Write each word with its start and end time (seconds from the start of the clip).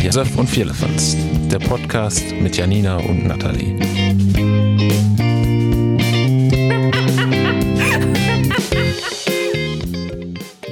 Josef 0.00 0.38
und 0.38 0.48
Vierlefanz, 0.48 1.16
der 1.50 1.58
Podcast 1.58 2.30
mit 2.30 2.56
Janina 2.56 2.98
und 2.98 3.26
Nathalie. 3.26 3.80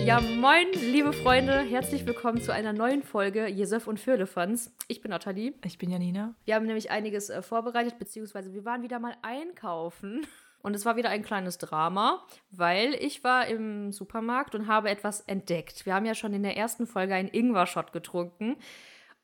Ja, 0.05 0.21
moin, 0.21 0.67
liebe 0.81 1.13
Freunde, 1.13 1.59
herzlich 1.63 2.07
willkommen 2.07 2.41
zu 2.41 2.53
einer 2.53 2.73
neuen 2.73 3.03
Folge 3.03 3.49
Jesef 3.49 3.89
und 3.89 3.99
Firlefanz. 3.99 4.73
Ich 4.87 5.01
bin 5.01 5.11
Nathalie. 5.11 5.55
Ich 5.65 5.79
bin 5.79 5.91
Janina. 5.91 6.37
Wir 6.45 6.55
haben 6.55 6.67
nämlich 6.67 6.93
einiges 6.93 7.31
äh, 7.31 7.43
vorbereitet, 7.43 7.99
beziehungsweise 7.99 8.53
wir 8.55 8.65
waren 8.65 8.85
wieder 8.85 9.01
mal 9.01 9.17
einkaufen. 9.23 10.25
Und 10.63 10.75
es 10.75 10.87
war 10.87 10.97
wieder 10.97 11.11
ein 11.11 11.23
kleines 11.25 11.59
Drama, 11.59 12.25
weil 12.51 12.95
ich 12.95 13.25
war 13.25 13.47
im 13.49 13.93
Supermarkt 13.93 14.55
und 14.55 14.69
habe 14.69 14.91
etwas 14.91 15.21
entdeckt. 15.21 15.85
Wir 15.85 15.95
haben 15.95 16.07
ja 16.07 16.15
schon 16.15 16.33
in 16.33 16.43
der 16.43 16.57
ersten 16.57 16.87
Folge 16.87 17.15
einen 17.15 17.29
Ingwer-Shot 17.29 17.93
getrunken. 17.93 18.57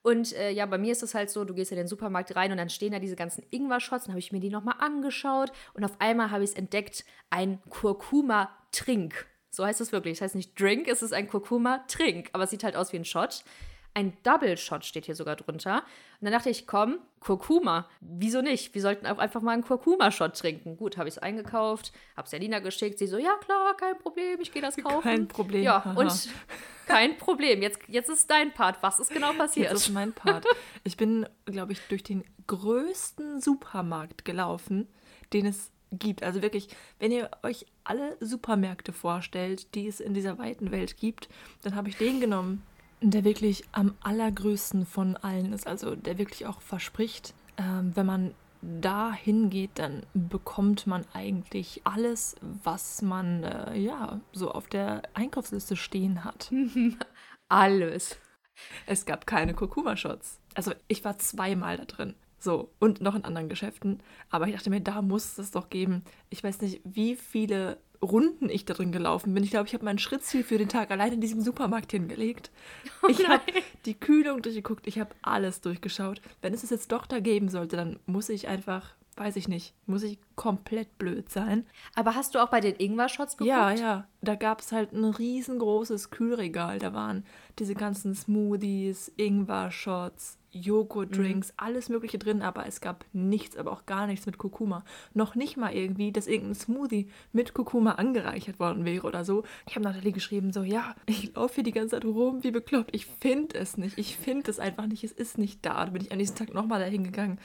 Und 0.03 0.33
äh, 0.35 0.51
ja, 0.51 0.67
bei 0.67 0.79
mir 0.79 0.93
ist 0.93 1.03
es 1.03 1.15
halt 1.15 1.31
so, 1.31 1.45
du 1.45 1.55
gehst 1.55 1.71
in 1.71 1.77
den 1.77 1.87
Supermarkt 1.87 2.35
rein 2.35 2.51
und 2.51 2.59
dann 2.59 2.71
stehen 2.71 2.93
da 2.93 2.99
diese 2.99 3.17
ganzen 3.17 3.45
Ingwer-Shots. 3.51 4.05
Dann 4.05 4.13
habe 4.13 4.21
ich 4.21 4.33
mir 4.33 4.41
die 4.41 4.51
nochmal 4.51 4.77
angeschaut 4.79 5.53
und 5.75 5.85
auf 5.85 6.01
einmal 6.01 6.31
habe 6.31 6.45
ich 6.45 6.51
es 6.51 6.57
entdeckt, 6.57 7.05
ein 7.31 7.61
Kurkuma-Trink. 7.69 9.27
So 9.51 9.65
heißt 9.65 9.81
es 9.81 9.93
wirklich. 9.93 10.19
Das 10.19 10.27
heißt 10.27 10.35
nicht 10.35 10.61
Drink, 10.61 10.89
es 10.89 11.03
ist 11.03 11.13
ein 11.13 11.29
Kurkuma-Trink. 11.29 12.31
Aber 12.33 12.45
es 12.45 12.51
sieht 12.51 12.65
halt 12.65 12.77
aus 12.77 12.93
wie 12.93 12.99
ein 12.99 13.05
Shot. 13.05 13.45
Ein 13.99 14.17
Double 14.23 14.57
Shot 14.57 14.85
steht 14.85 15.07
hier 15.07 15.17
sogar 15.17 15.35
drunter. 15.35 15.79
Und 15.79 16.27
dann 16.27 16.33
dachte 16.33 16.51
ich, 16.51 16.69
komm, 16.69 17.01
Kurkuma. 17.19 17.89
Wieso 18.01 18.43
nicht? 18.43 18.73
Wir 18.73 18.81
sollten 18.81 19.07
auch 19.07 19.19
einfach 19.19 19.43
mal 19.43 19.51
einen 19.51 19.65
Kurkuma-Shot 19.65 20.39
trinken. 20.39 20.77
Gut, 20.77 20.97
habe 20.97 21.09
ich 21.09 21.17
es 21.17 21.19
eingekauft, 21.19 21.93
habe 22.17 22.27
es 22.27 22.31
Selina 22.31 22.61
geschickt. 22.61 23.01
Sie 23.01 23.09
so, 23.09 23.19
ja 23.19 23.35
klar, 23.45 23.77
kein 23.77 23.99
Problem, 23.99 24.39
ich 24.41 24.53
gehe 24.53 24.63
das 24.63 24.77
kaufen. 24.77 25.03
Kein 25.03 25.27
Problem. 25.27 25.65
Ja, 25.65 25.85
haha. 25.85 25.99
und 25.99 26.29
kein 26.87 27.19
Problem. 27.19 27.61
Jetzt, 27.61 27.81
jetzt 27.89 28.09
ist 28.09 28.31
dein 28.31 28.55
Part. 28.55 28.81
Was 28.83 29.01
ist 29.01 29.11
genau 29.11 29.33
passiert? 29.33 29.73
Jetzt 29.73 29.89
ist 29.89 29.93
mein 29.93 30.13
Part. 30.13 30.45
Ich 30.85 30.97
bin, 30.97 31.27
glaube 31.47 31.73
ich, 31.73 31.81
durch 31.89 32.05
den 32.05 32.23
größten 32.47 33.41
Supermarkt 33.41 34.25
gelaufen, 34.25 34.87
den 35.33 35.45
es 35.45 35.73
gibt. 35.91 36.23
Also 36.23 36.41
wirklich, 36.41 36.69
wenn 37.01 37.11
ihr 37.11 37.31
euch 37.43 37.67
alle 37.83 38.17
Supermärkte 38.21 38.93
vorstellt, 38.93 39.75
die 39.75 39.89
es 39.89 39.99
in 39.99 40.15
dieser 40.15 40.39
weiten 40.39 40.71
Welt 40.71 40.99
gibt, 40.99 41.29
dann 41.63 41.75
habe 41.75 41.89
ich 41.89 41.97
den 41.97 42.21
genommen, 42.21 42.63
der 43.01 43.25
wirklich 43.25 43.65
am 43.73 43.95
allergrößten 44.01 44.87
von 44.87 45.17
allen 45.17 45.53
ist. 45.53 45.67
Also 45.67 45.95
der 45.95 46.19
wirklich 46.19 46.47
auch 46.47 46.61
verspricht, 46.61 47.35
ähm, 47.57 47.93
wenn 47.95 48.07
man 48.07 48.35
da 48.61 49.13
hingeht, 49.13 49.71
dann 49.75 50.03
bekommt 50.15 50.87
man 50.87 51.05
eigentlich 51.13 51.83
alles, 51.85 52.37
was 52.41 53.03
man 53.03 53.45
äh, 53.45 53.79
ja 53.79 54.21
so 54.33 54.51
auf 54.51 54.67
der 54.67 55.03
Einkaufsliste 55.15 55.77
stehen 55.77 56.25
hat. 56.25 56.51
Alles. 57.49 58.19
Es 58.87 59.07
gab 59.07 59.27
keine 59.27 59.55
Kurkuma-Shots. 59.55 60.41
Also 60.55 60.73
ich 60.89 61.05
war 61.05 61.19
zweimal 61.19 61.77
da 61.77 61.85
drin. 61.85 62.15
So, 62.41 62.71
und 62.79 63.01
noch 63.01 63.15
in 63.15 63.25
anderen 63.25 63.49
Geschäften. 63.49 64.01
Aber 64.31 64.47
ich 64.49 64.55
dachte 64.55 64.71
mir, 64.71 64.81
da 64.81 65.03
muss 65.03 65.39
es 65.39 65.51
doch 65.51 65.71
geben. 65.71 66.05
Ich 66.31 66.43
weiß 66.43 66.61
nicht, 66.61 66.81
wie 66.85 67.17
viele 67.17 67.79
Runden 68.03 68.49
ich 68.49 68.65
da 68.65 68.75
drin 68.75 68.93
gelaufen 68.93 69.35
bin. 69.35 69.43
Ich 69.43 69.51
glaube, 69.51 69.67
ich 69.67 69.75
habe 69.75 69.85
mein 69.85 69.99
Schrittziel 69.99 70.45
für 70.45 70.59
den 70.59 70.69
Tag 70.69 70.91
allein 70.91 71.15
in 71.15 71.21
diesem 71.21 71.41
Supermarkt 71.41 71.91
hingelegt. 71.91 72.51
ich 73.09 73.29
habe 73.29 73.43
die 73.87 73.95
Kühlung 73.95 74.43
durchgeguckt, 74.43 74.87
ich 74.87 74.99
habe 74.99 75.15
alles 75.23 75.61
durchgeschaut. 75.61 76.21
Wenn 76.41 76.55
es 76.55 76.63
es 76.63 76.71
jetzt 76.71 76.93
doch 76.93 77.07
da 77.07 77.21
geben 77.21 77.49
sollte, 77.49 77.77
dann 77.77 77.99
muss 78.07 78.29
ich 78.29 78.49
einfach, 78.49 78.95
weiß 79.17 79.37
ich 79.37 79.49
nicht, 79.49 79.75
muss 79.87 80.05
ich 80.05 80.19
komplett 80.39 80.99
blöd 80.99 81.29
sein. 81.29 81.67
Aber 81.97 82.15
hast 82.15 82.35
du 82.35 82.39
auch 82.39 82.49
bei 82.49 82.61
den 82.61 82.77
Ingwer-Shots 82.77 83.37
geguckt? 83.37 83.49
Ja, 83.49 83.73
ja. 83.73 84.07
Da 84.23 84.37
gab 84.37 84.61
es 84.61 84.71
halt 84.71 84.93
ein 84.93 85.05
riesengroßes 85.05 86.11
Kühlregal. 86.11 86.79
Da 86.79 86.95
waren 86.95 87.25
diese 87.59 87.75
ganzen 87.75 88.15
Smoothies, 88.15 89.13
Ingwer-Shots, 89.17 90.39
Joghurt-Drinks, 90.53 91.55
alles 91.57 91.89
Mögliche 91.89 92.19
drin, 92.19 92.41
aber 92.41 92.67
es 92.67 92.81
gab 92.81 93.05
nichts, 93.13 93.57
aber 93.57 93.73
auch 93.73 93.85
gar 93.85 94.07
nichts 94.07 94.27
mit 94.27 94.39
Kurkuma. 94.39 94.85
Noch 95.13 95.35
nicht 95.35 95.57
mal 95.57 95.75
irgendwie, 95.75 96.13
dass 96.13 96.29
irgendein 96.29 96.55
Smoothie 96.55 97.11
mit 97.33 97.53
Kurkuma 97.53 97.93
angereichert 97.93 98.61
worden 98.61 98.85
wäre 98.85 99.07
oder 99.07 99.25
so. 99.25 99.43
Ich 99.67 99.75
habe 99.75 99.85
Nathalie 99.85 100.13
geschrieben, 100.13 100.53
so, 100.53 100.63
ja, 100.63 100.95
ich 101.07 101.35
laufe 101.35 101.57
hier 101.57 101.65
die 101.65 101.73
ganze 101.73 101.97
Zeit 101.97 102.05
rum, 102.05 102.45
wie 102.45 102.53
bekloppt. 102.53 102.95
Ich 102.95 103.07
finde 103.07 103.59
es 103.59 103.77
nicht. 103.77 103.99
Ich 103.99 104.17
finde 104.17 104.51
es 104.51 104.61
einfach 104.61 104.87
nicht. 104.87 105.03
Es 105.03 105.13
ist 105.13 105.37
nicht 105.37 105.67
da. 105.67 105.85
Da 105.85 105.91
bin 105.91 106.03
ich 106.03 106.13
an 106.13 106.21
diesem 106.21 106.37
Tag 106.37 106.55
nochmal 106.55 106.81
dahin 106.81 107.03
gegangen 107.03 107.39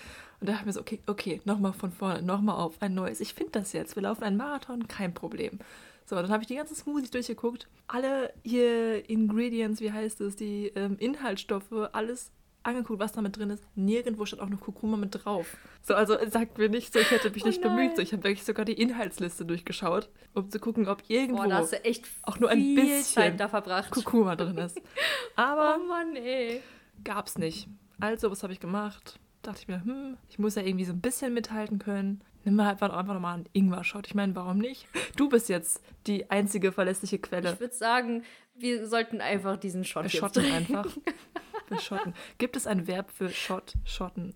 und 0.43 0.49
da 0.49 0.55
habe 0.55 0.63
ich 0.63 0.65
mir 0.65 0.73
so, 0.73 0.81
okay, 0.81 0.99
okay, 1.07 1.39
nochmal 1.45 1.71
von 1.71 1.93
vorne, 1.93 2.21
nochmal 2.21 2.57
auf, 2.57 2.75
ein 2.83 2.93
neues. 2.93 3.19
Ich 3.21 3.33
finde 3.33 3.51
das 3.53 3.73
jetzt. 3.73 3.95
Wir 3.95 4.03
laufen 4.03 4.23
einen 4.23 4.37
Marathon, 4.37 4.87
kein 4.87 5.13
Problem. 5.13 5.59
So, 6.05 6.15
dann 6.17 6.29
habe 6.29 6.43
ich 6.43 6.47
die 6.47 6.55
ganzen 6.55 6.75
Smoothies 6.75 7.11
durchgeguckt. 7.11 7.67
Alle 7.87 8.33
hier 8.43 9.09
Ingredients, 9.09 9.79
wie 9.81 9.91
heißt 9.91 10.21
es, 10.21 10.35
die 10.35 10.67
ähm, 10.75 10.97
Inhaltsstoffe, 10.99 11.71
alles 11.93 12.31
angeguckt, 12.63 12.99
was 12.99 13.11
damit 13.13 13.37
drin 13.37 13.49
ist. 13.49 13.63
Nirgendwo 13.75 14.25
stand 14.25 14.41
auch 14.41 14.49
noch 14.49 14.59
Kurkuma 14.59 14.97
mit 14.97 15.23
drauf. 15.23 15.57
So, 15.81 15.95
also 15.95 16.17
sagt 16.29 16.57
mir 16.57 16.69
nicht 16.69 16.93
so, 16.93 16.99
ich 16.99 17.11
hätte 17.11 17.29
mich 17.29 17.43
Oh 17.43 17.47
nicht 17.47 17.61
bemüht. 17.61 17.77
nein. 17.87 17.95
So, 17.95 18.01
ich 18.01 18.13
habe 18.13 18.23
wirklich 18.23 18.43
sogar 18.45 18.65
die 18.65 18.73
Inhaltsliste 18.73 19.45
durchgeschaut, 19.45 20.09
um 20.33 20.49
zu 20.49 20.59
gucken, 20.59 20.87
ob 20.87 21.03
irgendwo 21.09 21.43
Boah, 21.43 21.49
da 21.49 21.67
auch 22.23 22.39
nur 22.39 22.49
ein 22.49 22.75
bisschen 22.75 23.37
da 23.37 23.47
verbracht. 23.49 23.91
Kurkuma 23.91 24.35
drin 24.35 24.57
ist. 24.57 24.79
Aber 25.35 25.77
Oh 25.79 25.87
Mann, 25.87 26.15
ey. 26.15 26.61
gab's 27.03 27.37
nicht. 27.37 27.67
Also, 27.99 28.31
was 28.31 28.43
habe 28.43 28.53
ich 28.53 28.59
gemacht? 28.59 29.19
Dachte 29.41 29.59
ich 29.61 29.67
mir, 29.67 29.83
hm, 29.83 30.17
ich 30.29 30.39
muss 30.39 30.55
ja 30.55 30.61
irgendwie 30.61 30.85
so 30.85 30.93
ein 30.93 31.01
bisschen 31.01 31.33
mithalten 31.33 31.79
können. 31.79 32.21
Nimm 32.43 32.55
mal 32.55 32.71
einfach, 32.71 32.91
einfach 32.91 33.13
nochmal 33.13 33.35
einen 33.35 33.49
Ingwer-Shot. 33.53 34.07
Ich 34.07 34.15
meine, 34.15 34.35
warum 34.35 34.57
nicht? 34.57 34.87
Du 35.15 35.29
bist 35.29 35.49
jetzt 35.49 35.81
die 36.07 36.29
einzige 36.29 36.71
verlässliche 36.71 37.19
Quelle. 37.19 37.53
Ich 37.53 37.59
würde 37.59 37.73
sagen, 37.73 38.23
wir 38.55 38.87
sollten 38.87 39.21
einfach 39.21 39.57
diesen 39.57 39.85
Shot 39.85 40.11
Wir 40.11 40.21
jetzt 40.21 40.37
einfach. 40.37 40.87
Wir 41.69 41.79
schotten. 41.79 42.13
Gibt 42.37 42.55
es 42.55 42.67
ein 42.67 42.87
Verb 42.87 43.09
für 43.11 43.29
Shot, 43.29 43.73
schotten? 43.85 44.35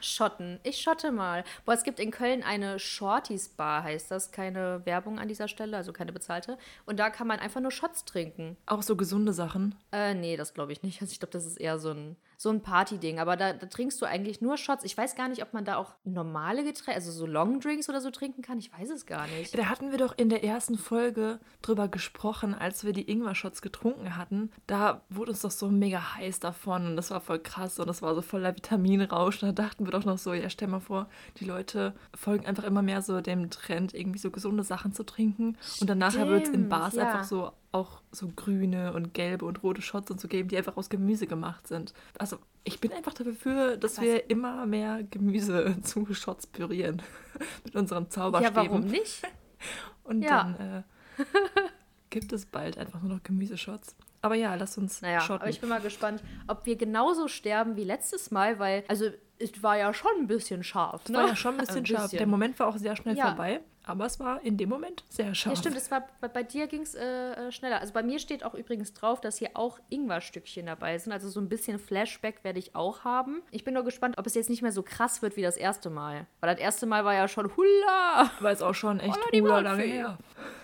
Schotten. 0.00 0.60
Ich 0.64 0.80
schotte 0.80 1.12
mal. 1.12 1.44
Boah, 1.64 1.74
es 1.74 1.82
gibt 1.82 1.98
in 1.98 2.10
Köln 2.10 2.42
eine 2.42 2.78
Shorties 2.78 3.48
Bar, 3.50 3.82
heißt 3.82 4.10
das. 4.10 4.30
Keine 4.30 4.82
Werbung 4.84 5.18
an 5.18 5.28
dieser 5.28 5.48
Stelle, 5.48 5.76
also 5.76 5.92
keine 5.92 6.12
bezahlte. 6.12 6.58
Und 6.86 6.98
da 6.98 7.10
kann 7.10 7.26
man 7.26 7.40
einfach 7.40 7.60
nur 7.60 7.70
Shots 7.70 8.04
trinken. 8.04 8.56
Auch 8.66 8.82
so 8.82 8.96
gesunde 8.96 9.32
Sachen. 9.32 9.74
Äh, 9.90 10.14
nee, 10.14 10.36
das 10.36 10.54
glaube 10.54 10.72
ich 10.72 10.82
nicht. 10.82 11.00
Also 11.02 11.12
ich 11.12 11.18
glaube, 11.18 11.32
das 11.32 11.44
ist 11.44 11.58
eher 11.58 11.78
so 11.78 11.90
ein, 11.90 12.16
so 12.42 12.50
ein 12.50 12.60
Party-Ding. 12.60 13.20
Aber 13.20 13.36
da, 13.36 13.52
da 13.52 13.66
trinkst 13.66 14.02
du 14.02 14.06
eigentlich 14.06 14.40
nur 14.40 14.56
Shots. 14.56 14.84
Ich 14.84 14.98
weiß 14.98 15.14
gar 15.14 15.28
nicht, 15.28 15.42
ob 15.42 15.54
man 15.54 15.64
da 15.64 15.76
auch 15.76 15.94
normale 16.04 16.64
Getränke, 16.64 16.94
also 16.94 17.12
so 17.12 17.24
Longdrinks 17.24 17.88
oder 17.88 18.00
so 18.00 18.10
trinken 18.10 18.42
kann. 18.42 18.58
Ich 18.58 18.72
weiß 18.72 18.90
es 18.90 19.06
gar 19.06 19.28
nicht. 19.28 19.56
Da 19.56 19.66
hatten 19.66 19.92
wir 19.92 19.98
doch 19.98 20.12
in 20.16 20.28
der 20.28 20.42
ersten 20.42 20.76
Folge 20.76 21.38
drüber 21.62 21.86
gesprochen, 21.86 22.54
als 22.54 22.84
wir 22.84 22.92
die 22.92 23.08
Ingwer-Shots 23.08 23.62
getrunken 23.62 24.16
hatten. 24.16 24.50
Da 24.66 25.02
wurde 25.08 25.30
uns 25.30 25.42
doch 25.42 25.52
so 25.52 25.68
mega 25.68 26.16
heiß 26.16 26.40
davon 26.40 26.86
und 26.86 26.96
das 26.96 27.12
war 27.12 27.20
voll 27.20 27.38
krass 27.38 27.78
und 27.78 27.86
das 27.86 28.02
war 28.02 28.14
so 28.14 28.22
voller 28.22 28.56
Vitaminrausch. 28.56 29.42
Und 29.42 29.56
da 29.56 29.62
dachten 29.62 29.86
wir 29.86 29.92
doch 29.92 30.04
noch 30.04 30.18
so, 30.18 30.32
ja, 30.34 30.50
stell 30.50 30.68
mal 30.68 30.80
vor, 30.80 31.08
die 31.38 31.44
Leute 31.44 31.94
folgen 32.14 32.44
einfach 32.44 32.64
immer 32.64 32.82
mehr 32.82 33.02
so 33.02 33.20
dem 33.20 33.50
Trend, 33.50 33.94
irgendwie 33.94 34.18
so 34.18 34.32
gesunde 34.32 34.64
Sachen 34.64 34.92
zu 34.92 35.04
trinken. 35.04 35.56
Und 35.80 35.88
dann 35.88 35.98
nachher 35.98 36.28
wird 36.28 36.44
es 36.44 36.48
in 36.48 36.68
Bars 36.68 36.96
ja. 36.96 37.04
einfach 37.04 37.24
so 37.24 37.52
auch 37.72 38.02
so 38.12 38.28
grüne 38.36 38.92
und 38.92 39.14
gelbe 39.14 39.44
und 39.46 39.62
rote 39.62 39.82
Shots 39.82 40.10
und 40.10 40.20
so 40.20 40.28
geben, 40.28 40.48
die 40.48 40.56
einfach 40.58 40.76
aus 40.76 40.90
Gemüse 40.90 41.26
gemacht 41.26 41.66
sind. 41.66 41.94
Also 42.18 42.36
ich 42.64 42.80
bin 42.80 42.92
einfach 42.92 43.14
dafür, 43.14 43.76
dass 43.78 43.96
Was? 43.96 44.04
wir 44.04 44.30
immer 44.30 44.66
mehr 44.66 45.02
Gemüse 45.10 45.76
zu 45.82 46.12
Shots 46.14 46.46
pürieren. 46.46 47.02
Mit 47.64 47.74
unseren 47.74 48.10
Zauberstäben. 48.10 48.54
Ja, 48.56 48.70
warum 48.70 48.84
nicht? 48.84 49.22
Und 50.04 50.22
Ja. 50.22 50.54
dann 50.54 50.84
äh, 51.24 51.62
gibt 52.10 52.32
es 52.32 52.46
bald 52.46 52.76
einfach 52.78 53.00
nur 53.00 53.14
noch 53.16 53.22
Gemüseshots. 53.22 53.96
Aber 54.20 54.34
ja, 54.34 54.54
lass 54.54 54.76
uns 54.78 55.00
Naja, 55.02 55.20
schotten. 55.20 55.42
aber 55.42 55.50
ich 55.50 55.60
bin 55.60 55.68
mal 55.68 55.80
gespannt, 55.80 56.22
ob 56.46 56.66
wir 56.66 56.76
genauso 56.76 57.26
sterben 57.26 57.76
wie 57.76 57.84
letztes 57.84 58.30
Mal, 58.30 58.58
weil, 58.58 58.84
also, 58.86 59.06
es 59.38 59.62
war 59.62 59.76
ja 59.78 59.92
schon 59.94 60.10
ein 60.18 60.26
bisschen 60.28 60.62
scharf. 60.62 61.02
es 61.04 61.10
Ne? 61.10 61.18
war 61.18 61.26
ja 61.28 61.34
schon 61.36 61.54
ein 61.54 61.66
bisschen 61.66 61.86
scharf. 61.86 62.10
Der 62.12 62.26
Moment 62.26 62.58
war 62.60 62.68
auch 62.68 62.76
sehr 62.76 62.94
schnell 62.96 63.16
Ja. 63.16 63.28
vorbei, 63.28 63.60
aber 63.84 64.06
es 64.06 64.20
war 64.20 64.42
in 64.42 64.56
dem 64.56 64.68
Moment 64.68 65.04
sehr 65.08 65.34
scharf. 65.34 65.56
Ja, 65.56 65.60
stimmt, 65.60 65.76
es 65.76 65.90
war, 65.90 66.06
bei, 66.20 66.42
dir 66.42 66.66
ging 66.66 66.82
es 66.82 66.94
äh, 66.94 67.02
äh, 67.48 67.52
schneller. 67.52 67.80
Also 67.80 67.92
bei 67.92 68.02
mir 68.02 68.18
steht 68.18 68.44
auch 68.44 68.54
übrigens 68.54 68.92
drauf, 68.92 69.20
dass 69.20 69.38
hier 69.38 69.50
auch 69.54 69.78
Ingwerstückchen 69.88 70.66
dabei 70.66 70.98
sind. 70.98 71.12
Also 71.12 71.28
so 71.28 71.40
ein 71.40 71.48
bisschen 71.48 71.78
Flashback 71.78 72.44
werde 72.44 72.58
ich 72.58 72.74
auch 72.74 73.04
haben. 73.04 73.42
Ich 73.50 73.64
bin 73.64 73.74
nur 73.74 73.84
gespannt, 73.84 74.18
ob 74.18 74.26
es 74.26 74.34
jetzt 74.34 74.50
nicht 74.50 74.62
mehr 74.62 74.72
so 74.72 74.82
krass 74.82 75.22
wird 75.22 75.36
wie 75.36 75.42
das 75.42 75.56
erste 75.56 75.90
Mal. 75.90 76.26
Weil 76.40 76.54
das 76.54 76.60
erste 76.60 76.86
Mal 76.86 77.04
war 77.04 77.14
ja 77.14 77.26
schon 77.26 77.56
Hula! 77.56 78.30
Aber 78.38 78.52
ist 78.52 78.62
auch 78.62 78.74
schon 78.74 79.00
echt 79.00 79.18
hula 79.32 79.60
lange 79.60 79.82
her. 79.82 80.18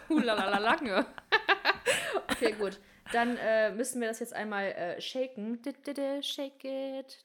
Hulalala 0.09 0.59
lange. 0.59 1.07
okay, 2.31 2.55
gut. 2.59 2.79
Dann 3.13 3.37
äh, 3.39 3.71
müssen 3.73 4.01
wir 4.01 4.09
das 4.09 4.21
jetzt 4.21 4.35
einmal 4.35 4.67
äh, 4.67 5.01
shaken. 5.01 5.61
Shake 6.23 6.65
it. 6.65 7.25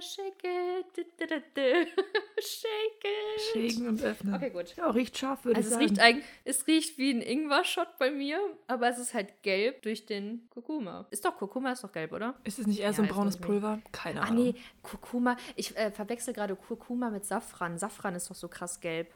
Shake 0.00 0.44
it. 0.44 1.88
Shake 2.38 3.04
it. 3.04 3.40
Schägen 3.52 3.88
und 3.88 4.02
öffnen. 4.02 4.34
Okay, 4.34 4.50
gut. 4.50 4.76
Ja, 4.76 4.90
riecht 4.90 5.16
scharf, 5.16 5.44
würde 5.44 5.58
Also 5.58 5.68
ich 5.68 5.72
es 5.74 5.78
sagen. 5.78 5.88
riecht, 5.88 6.00
eigentlich, 6.00 6.24
es 6.44 6.66
riecht 6.66 6.98
wie 6.98 7.10
ein 7.12 7.22
Ingwer-Shot 7.22 7.98
bei 7.98 8.10
mir, 8.10 8.38
aber 8.66 8.88
es 8.88 8.98
ist 8.98 9.14
halt 9.14 9.42
gelb 9.42 9.82
durch 9.82 10.06
den 10.06 10.48
Kurkuma. 10.50 11.06
Ist 11.10 11.24
doch 11.24 11.36
Kurkuma, 11.36 11.72
ist 11.72 11.82
doch 11.84 11.92
gelb, 11.92 12.12
oder? 12.12 12.34
ist 12.44 12.58
es 12.58 12.66
nicht 12.66 12.80
eher 12.80 12.92
so 12.92 13.02
ein 13.02 13.08
braunes. 13.08 13.36
Pulver? 13.38 13.80
Keine 13.92 14.22
Ahnung. 14.22 14.44
nee, 14.44 14.54
Kurkuma. 14.82 15.36
Ich 15.56 15.76
äh, 15.76 15.90
verwechsel 15.90 16.34
gerade 16.34 16.54
Kurkuma 16.56 17.10
mit 17.10 17.24
Safran. 17.24 17.78
Safran 17.78 18.14
ist 18.14 18.30
doch 18.30 18.34
so 18.36 18.48
krass 18.48 18.80
gelb. 18.80 19.12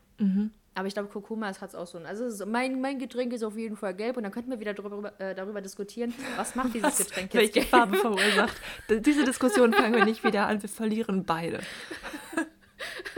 Aber 0.74 0.86
ich 0.86 0.94
glaube, 0.94 1.08
Kurkuma 1.08 1.48
hat 1.48 1.60
es 1.62 1.74
auch 1.74 1.86
so. 1.86 1.98
ein- 1.98 2.06
Also 2.06 2.24
ist, 2.26 2.44
mein, 2.46 2.80
mein 2.80 2.98
Getränk 2.98 3.32
ist 3.32 3.42
auf 3.42 3.56
jeden 3.56 3.76
Fall 3.76 3.92
gelb 3.94 4.16
und 4.16 4.22
dann 4.22 4.32
könnten 4.32 4.50
wir 4.50 4.60
wieder 4.60 4.72
darüber, 4.72 5.12
äh, 5.20 5.34
darüber 5.34 5.60
diskutieren, 5.60 6.14
was 6.36 6.54
macht 6.54 6.74
dieses 6.74 6.96
Getränk 6.98 7.34
jetzt 7.34 7.54
Welche? 7.56 7.68
Farbe 7.68 7.96
verursacht? 7.96 8.56
Diese 8.88 9.24
Diskussion 9.24 9.72
fangen 9.72 9.94
wir 9.94 10.04
nicht 10.04 10.22
wieder 10.24 10.46
an. 10.46 10.62
Wir 10.62 10.68
verlieren 10.68 11.24
beide. 11.24 11.60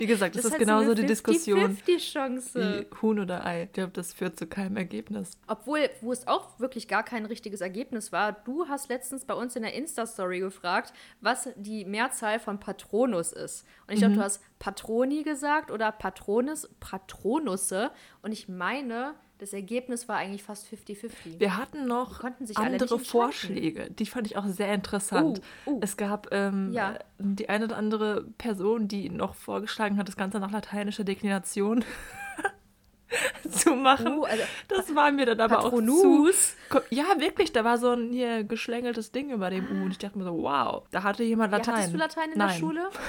Wie 0.00 0.06
gesagt, 0.06 0.34
das, 0.34 0.46
ist 0.46 0.52
halt 0.52 0.60
genauso 0.60 0.88
so 0.88 0.94
die 0.94 1.04
Diskussion 1.04 1.76
50-50-Chance. 1.76 2.86
wie 2.90 3.02
Huhn 3.02 3.18
oder 3.20 3.44
Ei. 3.44 3.64
Ich 3.64 3.72
glaube, 3.72 3.92
das 3.92 4.14
führt 4.14 4.38
zu 4.38 4.46
keinem 4.46 4.78
Ergebnis. 4.78 5.32
Obwohl, 5.46 5.90
wo 6.00 6.10
es 6.10 6.26
auch 6.26 6.58
wirklich 6.58 6.88
gar 6.88 7.02
kein 7.02 7.26
richtiges 7.26 7.60
Ergebnis 7.60 8.10
war, 8.10 8.32
du 8.32 8.66
hast 8.66 8.88
letztens 8.88 9.26
bei 9.26 9.34
uns 9.34 9.56
in 9.56 9.62
der 9.62 9.74
Insta-Story 9.74 10.40
gefragt, 10.40 10.94
was 11.20 11.50
die 11.56 11.84
Mehrzahl 11.84 12.40
von 12.40 12.58
Patronus 12.58 13.32
ist. 13.32 13.66
Und 13.86 13.92
ich 13.92 14.00
glaube, 14.00 14.14
du 14.14 14.22
hast 14.22 14.42
Patroni 14.58 15.22
gesagt 15.22 15.70
oder 15.70 15.92
Patronis, 15.92 16.70
Patronusse. 16.80 17.90
Und 18.22 18.32
ich 18.32 18.48
meine, 18.48 19.16
das 19.40 19.52
Ergebnis 19.54 20.06
war 20.08 20.16
eigentlich 20.16 20.42
fast 20.42 20.66
50-50. 20.68 21.38
Wir 21.38 21.56
hatten 21.56 21.86
noch 21.86 22.20
konnten 22.20 22.46
sich 22.46 22.58
alle 22.58 22.72
andere. 22.78 22.98
Vorschläge. 22.98 23.90
Die 23.90 24.06
fand 24.06 24.26
ich 24.26 24.36
auch 24.36 24.46
sehr 24.46 24.72
interessant. 24.74 25.40
Uh, 25.66 25.70
uh. 25.70 25.80
Es 25.82 25.96
gab 25.96 26.28
ähm, 26.30 26.70
Ja. 26.72 26.98
die 27.18 27.48
eine 27.48 27.64
oder 27.64 27.76
andere 27.76 28.24
Person, 28.38 28.86
die 28.86 29.08
noch 29.08 29.34
vorgeschlagen 29.34 29.96
hat, 29.96 30.08
das 30.08 30.16
Ganze 30.16 30.38
nach 30.40 30.50
lateinischer 30.50 31.04
Deklination 31.04 31.84
zu 33.50 33.74
machen. 33.74 34.18
Uh, 34.18 34.24
also 34.24 34.42
das 34.68 34.94
war 34.94 35.10
mir 35.10 35.26
dann 35.26 35.40
aber 35.40 35.60
auch 35.60 35.70
zu. 35.70 35.70
Patronus. 35.70 36.54
Ja, 36.90 37.04
wirklich, 37.18 37.52
da 37.52 37.64
war 37.64 37.78
so 37.78 37.90
ein 37.90 38.12
hier 38.12 38.44
geschlängeltes 38.44 39.10
Ding 39.10 39.30
über 39.30 39.48
dem 39.50 39.66
U 39.70 39.84
und 39.84 39.90
ich 39.92 39.98
dachte 39.98 40.18
mir 40.18 40.24
so, 40.24 40.42
wow, 40.42 40.84
da 40.90 41.02
hatte 41.02 41.24
jemand 41.24 41.50
Ja, 41.52 41.58
Latein. 41.58 41.74
hattest 41.76 41.94
du 41.94 41.98
Latein 41.98 42.32
in 42.32 42.38
Nein. 42.38 42.48
der 42.48 42.54
Schule? 42.54 42.90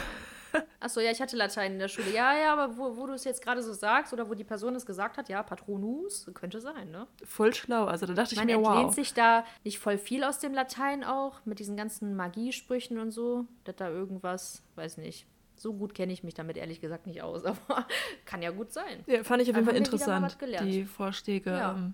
Achso, 0.80 1.00
ja, 1.00 1.12
ich 1.12 1.22
hatte 1.22 1.38
Latein 1.38 1.74
in 1.74 1.80
der 1.80 1.88
Schule. 1.88 2.12
Ja, 2.14 2.36
ja, 2.36 2.54
aber 2.54 2.78
wo, 2.78 2.98
wo 2.98 3.08
du 3.08 3.14
es 3.14 3.24
jetzt 3.24 3.44
gerade 3.44 3.62
so 3.62 3.74
sagst 3.74 4.14
oder 4.14 4.30
wo 4.30 4.34
die 4.34 4.44
Person 4.44 4.76
es 4.76 4.86
gesagt 4.86 5.18
hat, 5.18 5.30
ja, 5.30 5.44
Patronus, 5.44 6.30
könnte 6.34 6.60
sein, 6.60 6.92
ne? 6.92 7.08
Voll 7.24 7.54
schlau. 7.54 7.86
Also 7.86 8.06
da 8.06 8.14
dachte 8.14 8.34
ich 8.34 8.40
Man 8.40 8.48
mir, 8.48 8.56
entlehnt 8.56 8.88
wow. 8.88 8.94
sich 8.94 9.14
da 9.14 9.46
nicht 9.64 9.80
voll 9.80 9.98
viel 9.98 10.24
aus 10.24 10.40
dem 10.40 10.54
Latein 10.54 11.04
auch, 11.04 11.46
mit 11.46 11.60
diesen 11.60 11.78
ganzen 11.78 12.16
Magiesprüchen 12.16 13.00
und 13.00 13.12
so, 13.12 13.46
dass 13.64 13.76
da 13.76 13.90
irgendwas, 13.90 14.64
weiß 14.76 14.98
nicht. 14.98 15.28
So 15.56 15.74
gut 15.74 15.94
kenne 15.94 16.12
ich 16.12 16.24
mich 16.24 16.34
damit 16.34 16.58
ehrlich 16.58 16.82
gesagt 16.82 17.06
nicht 17.06 17.22
aus, 17.22 17.46
aber 17.46 17.86
kann 18.26 18.42
ja 18.42 18.52
gut 18.52 18.74
sein. 18.74 19.04
Ja, 19.06 19.24
fand 19.24 19.44
ich 19.44 19.50
auf 19.50 19.56
jeden 19.56 19.68
Fall 19.68 19.78
interessant, 19.78 20.38
die 20.62 20.86
Vorschläge. 20.86 21.52
Ja. 21.52 21.74
ähm, 21.74 21.94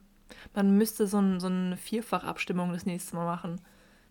Man 0.54 0.78
müsste 0.78 1.08
so, 1.08 1.20
ein, 1.20 1.40
so 1.40 1.48
eine 1.48 1.76
Vierfachabstimmung 1.76 2.72
das 2.72 2.86
nächste 2.86 3.16
Mal 3.16 3.26
machen, 3.26 3.60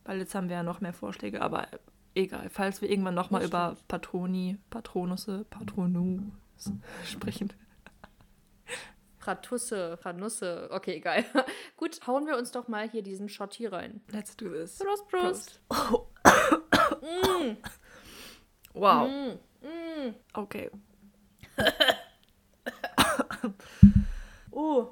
weil 0.04 0.18
jetzt 0.18 0.34
haben 0.34 0.50
wir 0.50 0.56
ja 0.56 0.62
noch 0.62 0.80
mehr 0.82 0.92
Vorschläge, 0.92 1.40
aber 1.40 1.68
egal. 2.16 2.48
Falls 2.50 2.80
wir 2.82 2.90
irgendwann 2.90 3.14
nochmal 3.14 3.44
über 3.44 3.76
Patroni, 3.88 4.58
Patronusse, 4.70 5.44
Patronus 5.50 6.20
sprechen. 7.04 7.52
Pratusse, 9.18 9.96
Pranusse, 10.00 10.68
okay, 10.70 10.94
egal. 10.96 11.24
gut, 11.76 12.06
hauen 12.06 12.26
wir 12.26 12.36
uns 12.36 12.52
doch 12.52 12.68
mal 12.68 12.88
hier 12.88 13.02
diesen 13.02 13.28
Shot 13.28 13.54
hier 13.54 13.72
rein. 13.72 14.00
Let's 14.12 14.36
do 14.36 14.48
this. 14.48 14.78
Prost, 14.78 15.08
Prost. 15.08 15.60
Wow. 18.74 19.08
Mm, 19.62 20.14
Okay. 20.34 20.70
Oh. 24.58 24.90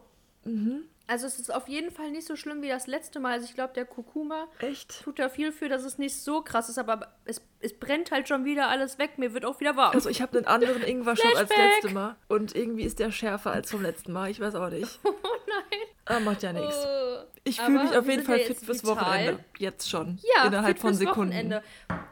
Also 1.07 1.27
es 1.27 1.39
ist 1.39 1.53
auf 1.55 1.69
jeden 1.69 1.91
Fall 1.91 2.11
nicht 2.11 2.27
so 2.27 2.35
schlimm 2.35 2.63
wie 2.63 2.69
das 2.69 2.87
letzte 2.87 3.21
Mal. 3.21 3.33
Also 3.33 3.45
ich 3.47 3.55
glaube, 3.55 3.75
der 3.75 3.85
Kurkuma 3.85 4.47
Echt? 4.61 5.03
tut 5.05 5.19
da 5.19 5.29
viel 5.29 5.53
für, 5.53 5.69
dass 5.69 5.85
es 5.85 5.99
nicht 5.99 6.17
so 6.17 6.41
krass 6.41 6.69
ist, 6.71 6.79
aber 6.79 7.15
es, 7.27 7.43
es 7.61 7.79
brennt 7.79 8.11
halt 8.11 8.27
schon 8.27 8.45
wieder 8.47 8.69
alles 8.69 8.99
weg. 8.99 9.19
Mir 9.19 9.35
wird 9.35 9.45
auch 9.45 9.61
wieder 9.61 9.77
warm. 9.77 9.93
Also 9.95 10.09
ich 10.09 10.23
habe 10.23 10.39
einen 10.39 10.47
anderen 10.47 10.83
Ingwer-Shot 10.83 11.37
als 11.37 11.53
Flashback. 11.53 11.83
letzte 11.83 11.91
Mal. 11.95 12.17
Und 12.29 12.57
irgendwie 12.57 12.85
ist 12.85 12.99
der 13.01 13.11
schärfer 13.13 13.53
als 13.53 13.71
vom 13.71 13.83
letzten 13.83 14.13
Mal. 14.13 14.31
Ich 14.31 14.41
weiß 14.41 14.55
auch 14.55 14.71
nicht. 14.71 14.99
oh 15.05 15.13
nein. 15.47 15.81
Ah, 16.07 16.21
macht 16.21 16.43
ja 16.43 16.53
nichts. 16.53 16.75
Äh, 16.85 17.19
Ich 17.45 17.61
aber 17.61 17.67
fühle 17.69 17.85
mich 17.85 17.97
auf 17.99 18.09
jeden 18.09 18.23
Fall 18.25 18.39
fit 18.41 18.57
fürs 18.59 18.83
vital. 18.83 18.97
Wochenende. 18.97 19.45
Jetzt 19.59 19.91
schon. 19.91 20.19
Ja, 20.37 20.47
Innerhalb 20.47 20.79
von 20.79 20.91
fürs 20.91 20.99
Sekunden. 20.99 21.33
Wochenende. 21.33 21.63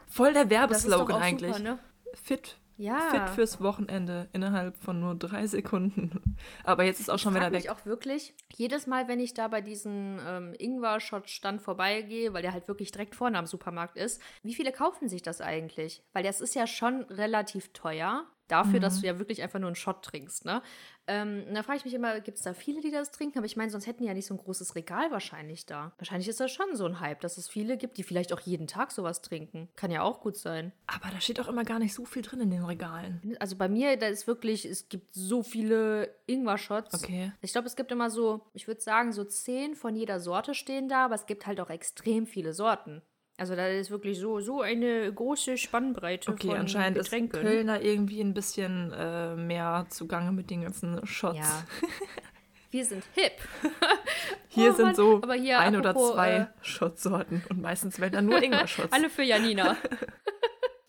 Voll 0.07 0.33
der 0.33 0.49
Werbeslogan 0.51 1.19
eigentlich. 1.21 1.55
Super, 1.55 1.63
ne? 1.63 1.79
Fit. 2.23 2.57
Ja. 2.77 2.99
Fit 3.11 3.29
fürs 3.35 3.61
Wochenende 3.61 4.27
innerhalb 4.33 4.77
von 4.77 4.99
nur 4.99 5.15
drei 5.15 5.47
Sekunden. 5.47 6.35
Aber 6.63 6.83
jetzt 6.83 6.99
ist 6.99 7.09
auch 7.09 7.19
schon 7.19 7.33
Ich 7.33 7.39
wieder 7.39 7.51
weg. 7.51 7.69
auch 7.69 7.85
wirklich, 7.85 8.33
jedes 8.55 8.87
Mal, 8.87 9.07
wenn 9.07 9.19
ich 9.19 9.33
da 9.33 9.47
bei 9.47 9.61
diesem 9.61 10.19
ähm, 10.25 10.53
Ingwer-Shot-Stand 10.57 11.61
vorbeigehe, 11.61 12.33
weil 12.33 12.41
der 12.41 12.53
halt 12.53 12.67
wirklich 12.67 12.91
direkt 12.91 13.15
vorne 13.15 13.37
am 13.37 13.45
Supermarkt 13.45 13.97
ist, 13.97 14.21
wie 14.41 14.53
viele 14.53 14.71
kaufen 14.71 15.07
sich 15.07 15.21
das 15.21 15.41
eigentlich? 15.41 16.03
Weil 16.13 16.23
das 16.23 16.41
ist 16.41 16.55
ja 16.55 16.67
schon 16.67 17.03
relativ 17.03 17.73
teuer. 17.73 18.25
Dafür, 18.53 18.79
dass 18.79 18.97
Mhm. 18.97 19.01
du 19.01 19.07
ja 19.07 19.17
wirklich 19.19 19.41
einfach 19.41 19.57
nur 19.57 19.67
einen 19.67 19.75
Shot 19.75 20.03
trinkst, 20.05 20.45
ne? 20.45 20.61
Ähm, 21.07 21.43
da 21.53 21.63
frage 21.63 21.79
ich 21.79 21.85
mich 21.85 21.93
immer, 21.95 22.19
gibt 22.21 22.37
es 22.37 22.43
da 22.43 22.53
viele, 22.53 22.81
die 22.81 22.91
das 22.91 23.09
trinken? 23.11 23.39
Aber 23.39 23.45
ich 23.47 23.57
meine, 23.57 23.71
sonst 23.71 23.87
hätten 23.87 24.03
die 24.03 24.07
ja 24.07 24.13
nicht 24.13 24.27
so 24.27 24.35
ein 24.35 24.37
großes 24.37 24.75
Regal 24.75 25.09
wahrscheinlich 25.11 25.65
da. 25.65 25.91
Wahrscheinlich 25.97 26.29
ist 26.29 26.39
das 26.39 26.51
schon 26.51 26.75
so 26.75 26.85
ein 26.85 26.99
Hype, 26.99 27.19
dass 27.21 27.37
es 27.39 27.49
viele 27.49 27.77
gibt, 27.77 27.97
die 27.97 28.03
vielleicht 28.03 28.31
auch 28.31 28.39
jeden 28.41 28.67
Tag 28.67 28.91
sowas 28.91 29.21
trinken. 29.23 29.69
Kann 29.75 29.89
ja 29.91 30.03
auch 30.03 30.21
gut 30.21 30.37
sein. 30.37 30.71
Aber 30.87 31.09
da 31.11 31.19
steht 31.19 31.39
auch 31.41 31.47
immer 31.47 31.63
gar 31.65 31.79
nicht 31.79 31.93
so 31.95 32.05
viel 32.05 32.21
drin 32.21 32.41
in 32.41 32.51
den 32.51 32.63
Regalen. 32.63 33.35
Also 33.39 33.55
bei 33.57 33.67
mir, 33.67 33.97
da 33.97 34.05
ist 34.07 34.27
wirklich, 34.27 34.65
es 34.65 34.87
gibt 34.87 35.13
so 35.15 35.41
viele 35.41 36.13
Ingwer-Shots. 36.27 37.03
Okay. 37.03 37.31
Ich 37.41 37.51
glaube, 37.53 37.67
es 37.67 37.75
gibt 37.75 37.91
immer 37.91 38.09
so, 38.11 38.45
ich 38.53 38.67
würde 38.67 38.79
sagen, 38.81 39.11
so 39.13 39.23
zehn 39.23 39.75
von 39.75 39.95
jeder 39.95 40.19
Sorte 40.19 40.53
stehen 40.53 40.87
da, 40.87 41.05
aber 41.05 41.15
es 41.15 41.25
gibt 41.25 41.47
halt 41.47 41.59
auch 41.59 41.71
extrem 41.71 42.27
viele 42.27 42.53
Sorten. 42.53 43.01
Also 43.43 43.57
da 43.57 43.67
ist 43.67 43.91
wirklich 43.91 44.19
so, 44.19 44.39
so 44.39 44.61
eine 44.61 45.11
große 45.11 45.57
Spannbreite 45.57 46.31
Okay, 46.31 46.47
von 46.47 46.59
anscheinend 46.59 46.97
ist 46.97 47.11
Getränken. 47.11 47.41
Kölner 47.41 47.81
irgendwie 47.81 48.21
ein 48.21 48.33
bisschen 48.33 48.93
äh, 48.93 49.35
mehr 49.35 49.85
zugange 49.89 50.31
mit 50.31 50.49
den 50.49 50.61
ganzen 50.61 51.05
Shots. 51.05 51.39
Ja. 51.39 51.65
Wir 52.71 52.85
sind 52.85 53.03
hip. 53.13 53.33
Hier 54.47 54.71
Oh 54.71 54.75
sind 54.75 54.95
so 54.95 55.17
aber 55.21 55.33
hier 55.33 55.59
ein 55.59 55.75
oder 55.75 55.89
apropos, 55.89 56.13
zwei 56.13 56.35
äh, 56.35 56.45
Shotsorten 56.61 57.43
und 57.49 57.59
meistens 57.59 57.99
werden 57.99 58.13
dann 58.13 58.25
nur 58.27 58.41
Ingwer-Shots. 58.41 58.93
Alle 58.93 59.09
für 59.09 59.23
Janina. 59.23 59.75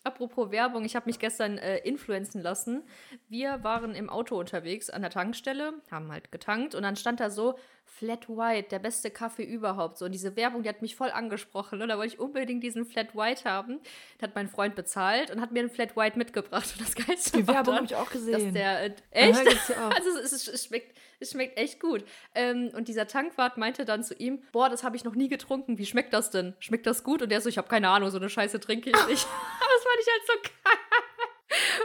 Apropos 0.05 0.53
Werbung, 0.53 0.85
ich 0.85 0.95
habe 0.95 1.07
mich 1.07 1.19
gestern 1.19 1.59
äh, 1.59 1.79
influenzen 1.79 2.41
lassen. 2.41 2.85
Wir 3.29 3.65
waren 3.65 3.97
im 3.97 4.09
Auto 4.09 4.39
unterwegs 4.39 4.91
an 4.91 5.03
der 5.03 5.11
Tankstelle, 5.11 5.73
haben 5.91 6.13
halt 6.13 6.31
getankt 6.31 6.77
und 6.77 6.85
dann 6.85 6.95
stand 6.95 7.19
da 7.19 7.31
so 7.31 7.59
Flat 7.87 8.29
White, 8.29 8.71
der 8.71 8.81
beste 8.81 9.11
Kaffee 9.11 9.45
überhaupt. 9.45 9.99
So, 9.99 10.07
und 10.07 10.13
diese 10.13 10.35
Werbung, 10.37 10.63
die 10.63 10.69
hat 10.69 10.83
mich 10.83 10.97
voll 10.97 11.11
angesprochen. 11.11 11.81
Und 11.81 11.89
da 11.89 11.97
wollte 11.97 12.15
ich 12.15 12.21
unbedingt 12.21 12.63
diesen 12.65 12.87
Flat 12.87 13.15
White 13.15 13.45
haben. 13.45 13.81
Da 14.19 14.27
hat 14.27 14.35
mein 14.35 14.49
Freund 14.49 14.75
bezahlt 14.75 15.31
und 15.31 15.41
hat 15.41 15.53
mir 15.53 15.61
einen 15.61 15.71
Flat 15.71 15.97
White 15.97 16.19
mitgebracht. 16.19 16.75
Und 16.79 16.81
das 16.81 16.95
Geilste 16.95 17.39
Die 17.39 17.47
Werbung 17.47 17.77
habe 17.77 17.87
ich 17.87 17.95
auch 17.95 18.11
dass 18.11 18.13
gesehen. 18.13 18.53
der 18.55 18.85
äh, 18.87 18.95
echt. 19.11 19.69
Ja. 19.69 19.91
Also 19.95 20.19
es, 20.19 20.33
es, 20.33 20.49
es, 20.49 20.65
schmeckt, 20.65 20.97
es 21.21 21.31
schmeckt 21.31 21.57
echt 21.57 21.79
gut. 21.79 22.05
Ähm, 22.35 22.71
und 22.75 22.89
dieser 22.89 23.07
Tankwart 23.07 23.59
meinte 23.59 23.85
dann 23.85 24.03
zu 24.03 24.15
ihm, 24.15 24.43
boah, 24.51 24.69
das 24.69 24.83
habe 24.83 24.97
ich 24.97 25.05
noch 25.05 25.15
nie 25.15 25.29
getrunken. 25.29 25.79
Wie 25.79 25.87
schmeckt 25.87 26.13
das 26.13 26.31
denn? 26.31 26.55
Schmeckt 26.59 26.87
das 26.87 27.05
gut? 27.05 27.23
Und 27.23 27.31
der 27.31 27.41
so, 27.41 27.49
ich 27.49 27.59
habe 27.59 27.69
keine 27.69 27.89
Ahnung, 27.91 28.11
so 28.11 28.19
eine 28.19 28.29
Scheiße 28.29 28.59
trinke 28.61 28.91
ich 28.91 29.07
nicht. 29.07 29.27
Aber 29.61 29.71
das 29.73 29.85
fand 29.85 30.01
ich 30.01 30.09
halt 30.11 30.27
so 30.27 30.33
geil. 30.43 30.79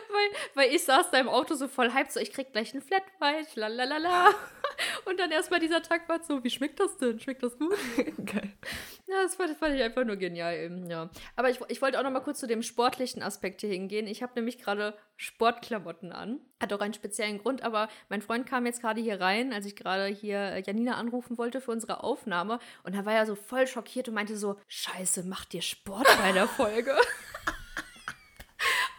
Weil, 0.10 0.29
weil 0.56 0.75
ich 0.75 0.84
saß 0.84 1.12
da 1.12 1.20
im 1.20 1.29
Auto 1.29 1.53
so 1.53 1.68
voll 1.68 1.94
hyped, 1.94 2.12
so 2.12 2.20
ich 2.20 2.32
krieg 2.32 2.51
gleich 2.51 2.74
einen 2.74 2.82
Flat 2.82 3.03
White, 3.20 3.60
lalalala. 3.60 4.34
Und 5.06 5.20
dann 5.20 5.32
erstmal 5.32 5.60
dieser 5.60 5.82
Tankwart 5.82 6.26
so, 6.26 6.44
wie 6.44 6.50
schmeckt 6.50 6.80
das 6.80 6.98
denn? 6.98 7.20
Schmeckt 7.20 7.44
das 7.44 7.58
gut? 7.58 7.76
Geil. 8.26 8.54
Ja, 9.08 9.24
das 9.24 9.36
fand, 9.36 9.58
fand 9.58 9.76
ich 9.76 9.82
einfach 9.82 10.06
nur 10.06 10.16
genial 10.16 10.56
eben, 10.56 10.90
ja. 10.90 11.10
Aber 11.36 11.50
ich, 11.50 11.60
ich 11.68 11.82
wollte 11.82 12.00
auch 12.00 12.04
noch 12.04 12.12
mal 12.12 12.20
kurz 12.20 12.40
zu 12.40 12.48
dem 12.48 12.62
sportlichen 12.62 13.24
Aspekt 13.24 13.62
hier 13.62 13.70
hingehen. 13.70 14.08
Ich 14.08 14.22
habe 14.22 14.34
nämlich 14.36 14.60
gerade 14.60 14.94
Sportklamotten 15.18 16.12
an. 16.12 16.40
Hat 16.62 16.72
auch 16.74 16.80
einen 16.80 16.94
speziellen 16.94 17.40
Grund, 17.40 17.64
aber 17.64 17.90
mein 18.10 18.22
Freund 18.22 18.46
kam 18.46 18.66
jetzt 18.66 18.82
gerade 18.82 19.02
hier 19.02 19.20
rein, 19.20 19.54
als 19.54 19.66
ich 19.66 19.76
gerade 19.76 20.08
hier 20.08 20.40
äh, 20.40 20.62
Janina 20.62 20.96
anrufen 20.96 21.38
wollte 21.38 21.62
für 21.62 21.72
unsere 21.72 22.04
Aufnahme. 22.04 22.60
Und 22.84 22.96
da 22.96 23.06
war 23.06 23.14
er 23.14 23.26
so 23.26 23.36
voll 23.36 23.68
schockiert 23.68 24.08
und 24.08 24.14
meinte 24.14 24.38
so, 24.38 24.58
scheiße, 24.68 25.24
macht 25.24 25.54
dir 25.54 25.62
Sport 25.62 26.08
bei 26.22 26.32
der 26.32 26.48
Folge? 26.48 26.92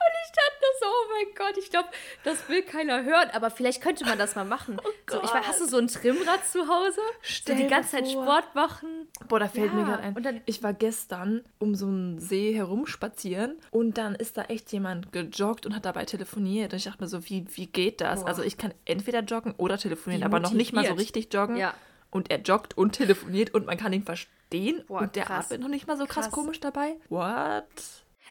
Und 0.00 0.14
ich 0.24 0.32
dachte 0.32 0.64
so, 0.80 0.86
oh 0.86 0.89
mein 1.14 1.34
Gott, 1.36 1.56
ich 1.58 1.70
glaube, 1.70 1.88
das 2.24 2.48
will 2.48 2.62
keiner 2.62 3.02
hören. 3.04 3.28
Aber 3.32 3.50
vielleicht 3.50 3.82
könnte 3.82 4.04
man 4.04 4.18
das 4.18 4.34
mal 4.34 4.44
machen. 4.44 4.80
so, 5.10 5.16
ich 5.22 5.32
weiß, 5.32 5.46
hast 5.46 5.60
du 5.60 5.66
so 5.66 5.78
ein 5.78 5.88
Trimrad 5.88 6.46
zu 6.46 6.66
Hause? 6.68 6.94
so 6.96 7.02
Stell 7.22 7.56
die 7.56 7.62
dir 7.64 7.68
ganze 7.68 7.90
Zeit 7.90 8.08
vor. 8.08 8.24
Sport 8.24 8.54
machen? 8.54 9.08
Boah, 9.28 9.40
da 9.40 9.48
fällt 9.48 9.72
mir 9.74 9.80
Ja, 9.80 9.86
gerade 9.86 10.02
ein. 10.02 10.16
und 10.16 10.22
dann- 10.24 10.40
ich 10.46 10.62
war 10.62 10.72
gestern 10.72 11.44
um 11.58 11.74
so 11.74 11.86
einen 11.86 12.18
See 12.18 12.52
herumspazieren 12.54 13.56
und 13.70 13.98
dann 13.98 14.14
ist 14.14 14.36
da 14.36 14.42
echt 14.44 14.72
jemand 14.72 15.12
gejoggt 15.12 15.66
und 15.66 15.74
hat 15.74 15.84
dabei 15.84 16.04
telefoniert. 16.04 16.72
Und 16.72 16.78
ich 16.78 16.84
dachte 16.84 17.02
mir 17.02 17.08
so, 17.08 17.28
wie, 17.28 17.46
wie 17.56 17.66
geht 17.66 18.00
das? 18.00 18.20
Boah. 18.20 18.28
Also 18.28 18.42
ich 18.42 18.56
kann 18.58 18.72
entweder 18.84 19.20
joggen 19.20 19.54
oder 19.56 19.78
telefonieren, 19.78 20.22
Wie 20.22 20.26
aber 20.26 20.40
noch 20.40 20.52
nicht 20.52 20.72
mal 20.72 20.86
so 20.86 20.94
richtig 20.94 21.32
joggen. 21.32 21.56
Ja. 21.56 21.74
Und 22.12 22.30
er 22.30 22.40
joggt 22.40 22.76
und 22.76 22.92
telefoniert 22.92 23.54
und 23.54 23.66
man 23.66 23.76
kann 23.76 23.92
ihn 23.92 24.02
verstehen. 24.02 24.82
Boah, 24.88 25.02
und 25.02 25.14
der 25.14 25.24
krass. 25.26 25.44
atmet 25.46 25.60
noch 25.60 25.68
nicht 25.68 25.86
mal 25.86 25.96
so 25.96 26.06
krass, 26.06 26.24
Krass. 26.24 26.32
komisch 26.32 26.58
dabei. 26.58 26.96
What? 27.08 27.64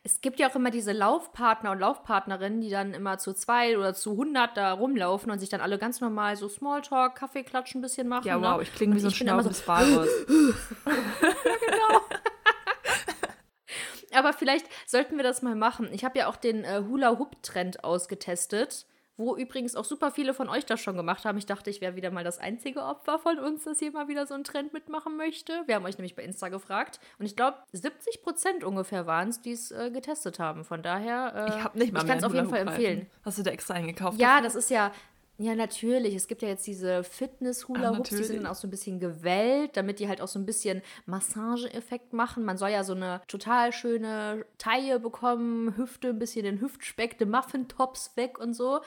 Es 0.04 0.22
gibt 0.22 0.40
ja 0.40 0.50
auch 0.50 0.56
immer 0.56 0.72
diese 0.72 0.94
Laufpartner 0.94 1.72
und 1.72 1.80
Laufpartnerinnen, 1.80 2.62
die 2.62 2.70
dann 2.70 2.94
immer 2.94 3.18
zu 3.18 3.34
zwei 3.34 3.78
oder 3.78 3.94
zu 3.94 4.16
hundert 4.16 4.56
da 4.56 4.74
rumlaufen 4.74 5.32
und 5.32 5.40
sich 5.40 5.50
dann 5.50 5.62
alle 5.62 5.78
ganz 5.78 6.02
normal 6.02 6.38
so 6.38 6.48
Smalltalk, 6.48 7.16
Kaffeeklatsch 7.16 7.76
ein 7.76 7.82
bisschen 7.82 8.08
machen. 8.08 8.28
Ja, 8.28 8.38
ne? 8.38 8.48
wow, 8.48 8.62
ich 8.62 8.74
klinge 8.74 8.96
wie 8.96 9.00
so 9.00 9.08
ein 9.08 9.28
immer 9.28 9.44
so- 9.44 9.52
schnaubendes 9.52 9.68
Walross. 9.68 10.10
Aber 14.14 14.34
vielleicht 14.34 14.66
sollten 14.88 15.18
wir 15.18 15.24
das 15.24 15.42
mal 15.42 15.56
machen. 15.56 15.90
Ich 15.92 16.04
habe 16.04 16.20
ja 16.20 16.28
auch 16.28 16.36
den 16.36 16.64
äh, 16.64 16.82
Hula-Hoop-Trend 16.88 17.84
ausgetestet, 17.84 18.86
wo 19.20 19.36
übrigens 19.36 19.76
auch 19.76 19.84
super 19.84 20.12
viele 20.12 20.34
von 20.34 20.48
euch 20.48 20.66
das 20.66 20.80
schon 20.80 20.96
gemacht 20.96 21.26
haben. 21.26 21.38
Ich 21.38 21.46
dachte, 21.46 21.70
ich 21.70 21.82
wäre 21.82 21.98
wieder 21.98 22.10
mal 22.10 22.24
das 22.24 22.40
einzige 22.40 22.84
Opfer 22.84 23.20
von 23.20 23.38
uns, 23.38 23.66
das 23.66 23.80
hier 23.80 23.92
mal 23.92 24.08
wieder 24.08 24.26
so 24.26 24.34
einen 24.34 24.46
Trend 24.46 24.72
mitmachen 24.72 25.18
möchte. 25.18 25.62
Wir 25.66 25.76
haben 25.76 25.84
euch 25.86 25.98
nämlich 25.98 26.16
bei 26.16 26.24
Insta 26.24 26.48
gefragt 26.48 27.02
und 27.20 27.26
ich 27.26 27.36
glaube, 27.36 27.58
70 27.74 28.22
Prozent 28.24 28.64
ungefähr 28.64 29.06
waren 29.08 29.28
es, 29.28 29.42
die 29.42 29.52
es 29.52 29.72
äh, 29.72 29.92
getestet 29.92 30.40
haben. 30.40 30.64
Von 30.64 30.82
daher, 30.82 31.34
äh, 31.36 31.50
Ich 31.50 31.64
habe 31.64 31.78
nicht 31.78 31.92
mal 31.92 32.02
ich 32.02 32.08
kann 32.08 32.18
es 32.20 32.24
auf 32.24 32.34
jeden 32.34 32.50
Fall 32.50 32.60
empfehlen. 32.60 33.08
Hast 33.26 33.38
du 33.38 33.44
da 33.44 33.52
extra 33.52 33.74
eingekauft? 33.74 34.18
Ja, 34.20 34.40
das 34.40 34.56
ist 34.56 34.70
ja. 34.70 34.94
Ja, 35.42 35.56
natürlich. 35.56 36.16
Es 36.16 36.28
gibt 36.28 36.42
ja 36.42 36.50
jetzt 36.50 36.68
diese 36.68 36.98
Ah, 36.98 37.04
Fitness-Hula-Hoops, 37.04 38.10
die 38.10 38.24
sind 38.26 38.44
dann 38.44 38.48
auch 38.52 38.56
so 38.56 38.68
ein 38.68 38.72
bisschen 38.72 39.00
gewellt, 39.00 39.78
damit 39.78 40.00
die 40.00 40.10
halt 40.10 40.20
auch 40.20 40.28
so 40.28 40.38
ein 40.38 40.46
bisschen 40.46 40.82
Massageeffekt 41.06 42.12
machen. 42.12 42.44
Man 42.44 42.58
soll 42.58 42.72
ja 42.72 42.84
so 42.84 42.94
eine 42.94 43.22
total 43.30 43.72
schöne 43.72 44.46
Taille 44.58 45.00
bekommen, 45.00 45.78
Hüfte, 45.78 46.10
ein 46.10 46.20
bisschen 46.20 46.44
den 46.44 46.60
Hüftspeck, 46.60 47.18
die 47.18 47.26
Muffin-Tops 47.26 48.18
weg 48.18 48.38
und 48.38 48.54
so. 48.54 48.82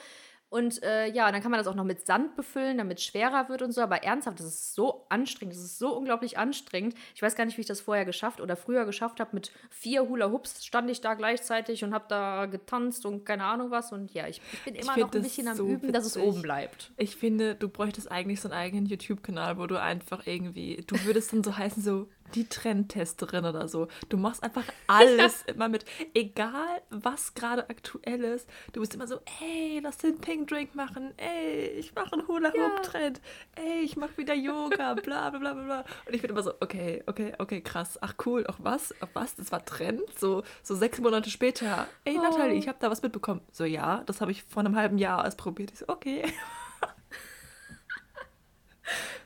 Und 0.53 0.83
äh, 0.83 1.07
ja, 1.07 1.31
dann 1.31 1.41
kann 1.41 1.49
man 1.49 1.57
das 1.57 1.65
auch 1.65 1.73
noch 1.73 1.83
mit 1.83 2.05
Sand 2.05 2.35
befüllen, 2.35 2.77
damit 2.77 2.99
es 2.99 3.05
schwerer 3.05 3.49
wird 3.49 3.63
und 3.63 3.71
so. 3.71 3.81
Aber 3.81 4.03
ernsthaft, 4.03 4.39
das 4.39 4.45
ist 4.45 4.75
so 4.75 5.03
anstrengend. 5.09 5.55
Das 5.55 5.63
ist 5.63 5.79
so 5.79 5.97
unglaublich 5.97 6.37
anstrengend. 6.37 6.93
Ich 7.15 7.23
weiß 7.23 7.35
gar 7.35 7.45
nicht, 7.45 7.57
wie 7.57 7.61
ich 7.61 7.67
das 7.67 7.81
vorher 7.81 8.05
geschafft 8.05 8.39
oder 8.39 8.55
früher 8.55 8.85
geschafft 8.85 9.19
habe. 9.19 9.31
Mit 9.33 9.51
vier 9.71 10.07
Hula-Hoops 10.07 10.63
stand 10.63 10.91
ich 10.91 11.01
da 11.01 11.15
gleichzeitig 11.15 11.83
und 11.83 11.91
habe 11.91 12.05
da 12.07 12.45
getanzt 12.45 13.07
und 13.07 13.25
keine 13.25 13.45
Ahnung 13.45 13.71
was. 13.71 13.91
Und 13.91 14.13
ja, 14.13 14.27
ich, 14.27 14.41
ich 14.53 14.61
bin 14.61 14.75
immer 14.75 14.93
find 14.93 15.07
noch 15.07 15.15
ein 15.15 15.23
bisschen 15.23 15.47
am 15.47 15.57
so 15.57 15.65
Üben, 15.65 15.91
dass 15.91 16.05
es 16.05 16.17
witzig. 16.17 16.29
oben 16.29 16.43
bleibt. 16.43 16.91
Ich 16.97 17.15
finde, 17.15 17.55
du 17.55 17.67
bräuchtest 17.67 18.11
eigentlich 18.11 18.39
so 18.39 18.47
einen 18.47 18.59
eigenen 18.59 18.85
YouTube-Kanal, 18.85 19.57
wo 19.57 19.65
du 19.65 19.81
einfach 19.81 20.27
irgendwie, 20.27 20.83
du 20.85 21.03
würdest 21.03 21.33
dann 21.33 21.43
so 21.43 21.57
heißen, 21.57 21.81
so 21.81 22.09
die 22.35 22.47
Trendtesterin 22.47 23.45
oder 23.45 23.67
so. 23.67 23.87
Du 24.09 24.17
machst 24.17 24.43
einfach 24.43 24.63
alles 24.87 25.43
immer 25.43 25.69
mit, 25.69 25.85
egal 26.13 26.81
was 26.89 27.33
gerade 27.33 27.69
aktuell 27.69 28.23
ist. 28.23 28.47
Du 28.71 28.79
bist 28.81 28.93
immer 28.93 29.07
so, 29.07 29.19
ey, 29.41 29.79
lass 29.81 29.97
den 29.97 30.19
Pink 30.19 30.49
Drink 30.49 30.75
machen, 30.75 31.13
ey, 31.17 31.67
ich 31.77 31.93
mache 31.95 32.13
einen 32.13 32.27
Hula-Hoop-Trend, 32.27 33.21
ey, 33.55 33.81
ich 33.81 33.95
mache 33.97 34.17
wieder 34.17 34.33
Yoga, 34.33 34.93
bla 35.03 35.29
bla 35.29 35.39
bla 35.39 35.53
bla. 35.53 35.85
Und 36.05 36.13
ich 36.13 36.21
bin 36.21 36.31
immer 36.31 36.43
so, 36.43 36.53
okay, 36.59 37.03
okay, 37.07 37.33
okay, 37.37 37.61
krass. 37.61 37.97
Ach 38.01 38.13
cool, 38.25 38.45
auch 38.47 38.57
was? 38.59 38.93
Auch 39.01 39.09
was? 39.13 39.35
Das 39.35 39.51
war 39.51 39.63
Trend? 39.65 40.01
So, 40.17 40.43
so 40.61 40.75
sechs 40.75 40.99
Monate 40.99 41.29
später, 41.29 41.87
ey, 42.05 42.17
Nathalie, 42.17 42.57
ich 42.57 42.67
habe 42.67 42.77
da 42.79 42.89
was 42.89 43.01
mitbekommen. 43.01 43.41
So, 43.51 43.65
ja, 43.65 44.03
das 44.05 44.21
habe 44.21 44.31
ich 44.31 44.43
vor 44.43 44.61
einem 44.61 44.75
halben 44.75 44.97
Jahr 44.97 45.25
ausprobiert. 45.25 45.71
Ich 45.71 45.79
so, 45.79 45.85
okay. 45.87 46.23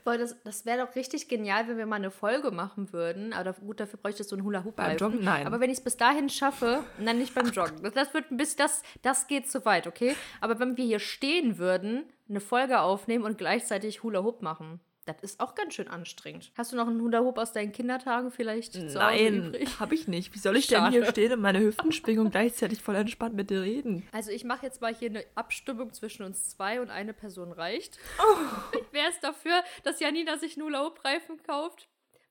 Boah, 0.07 0.17
das, 0.17 0.41
das 0.45 0.65
wäre 0.65 0.85
doch 0.85 0.95
richtig 0.95 1.27
genial, 1.27 1.67
wenn 1.67 1.77
wir 1.77 1.85
mal 1.85 1.97
eine 1.97 2.11
Folge 2.11 2.49
machen 2.49 2.93
würden. 2.93 3.33
Aber 3.33 3.51
gut, 3.51 3.81
dafür 3.81 3.99
bräuchte 4.01 4.23
ich 4.23 4.29
so 4.29 4.37
einen 4.37 4.45
hula 4.45 4.63
hoop 4.63 4.77
Beim 4.77 4.95
Joggen? 4.95 5.21
Nein. 5.21 5.45
Aber 5.45 5.59
wenn 5.59 5.69
ich 5.69 5.79
es 5.79 5.83
bis 5.83 5.97
dahin 5.97 6.29
schaffe, 6.29 6.81
dann 6.97 7.17
nicht 7.17 7.35
beim 7.35 7.47
Joggen. 7.47 7.83
Das, 7.83 7.93
das 7.93 8.13
wird 8.13 8.31
ein 8.31 8.37
bisschen, 8.37 8.59
das, 8.59 8.83
das 9.01 9.27
geht 9.27 9.51
zu 9.51 9.65
weit, 9.65 9.85
okay? 9.85 10.15
Aber 10.39 10.59
wenn 10.59 10.77
wir 10.77 10.85
hier 10.85 10.99
stehen 10.99 11.57
würden, 11.57 12.05
eine 12.29 12.39
Folge 12.39 12.79
aufnehmen 12.79 13.25
und 13.25 13.37
gleichzeitig 13.37 14.01
Hula 14.01 14.23
Hoop 14.23 14.41
machen, 14.41 14.79
das 15.07 15.21
ist 15.21 15.39
auch 15.39 15.55
ganz 15.55 15.73
schön 15.73 15.87
anstrengend. 15.87 16.51
Hast 16.55 16.71
du 16.71 16.75
noch 16.75 16.87
einen 16.87 17.01
Hula 17.01 17.19
Hoop 17.19 17.37
aus 17.37 17.53
deinen 17.53 17.71
Kindertagen 17.71 18.31
vielleicht 18.31 18.75
Nein, 18.75 19.55
habe 19.79 19.95
ich 19.95 20.07
nicht. 20.07 20.33
Wie 20.35 20.39
soll 20.39 20.57
ich 20.57 20.67
denn 20.67 20.89
hier 20.89 21.01
Schade. 21.01 21.11
stehen 21.11 21.33
und 21.33 21.41
meine 21.41 21.59
Hüften 21.59 21.91
schwingen 21.91 22.25
und 22.25 22.31
gleichzeitig 22.31 22.81
voll 22.81 22.95
entspannt 22.95 23.35
mit 23.35 23.49
dir 23.49 23.61
reden? 23.61 24.07
Also 24.11 24.31
ich 24.31 24.43
mache 24.43 24.65
jetzt 24.65 24.81
mal 24.81 24.93
hier 24.93 25.09
eine 25.09 25.23
Abstimmung 25.35 25.93
zwischen 25.93 26.23
uns 26.23 26.49
zwei 26.49 26.81
und 26.81 26.89
eine 26.89 27.13
Person 27.13 27.51
reicht. 27.51 27.97
Oh. 28.19 28.77
Wer 28.91 29.09
ist 29.09 29.23
dafür, 29.23 29.63
dass 29.83 29.99
Janina 29.99 30.37
sich 30.37 30.57
einen 30.57 30.65
Hula-Hoop-Reifen 30.65 31.41
kauft? 31.43 31.87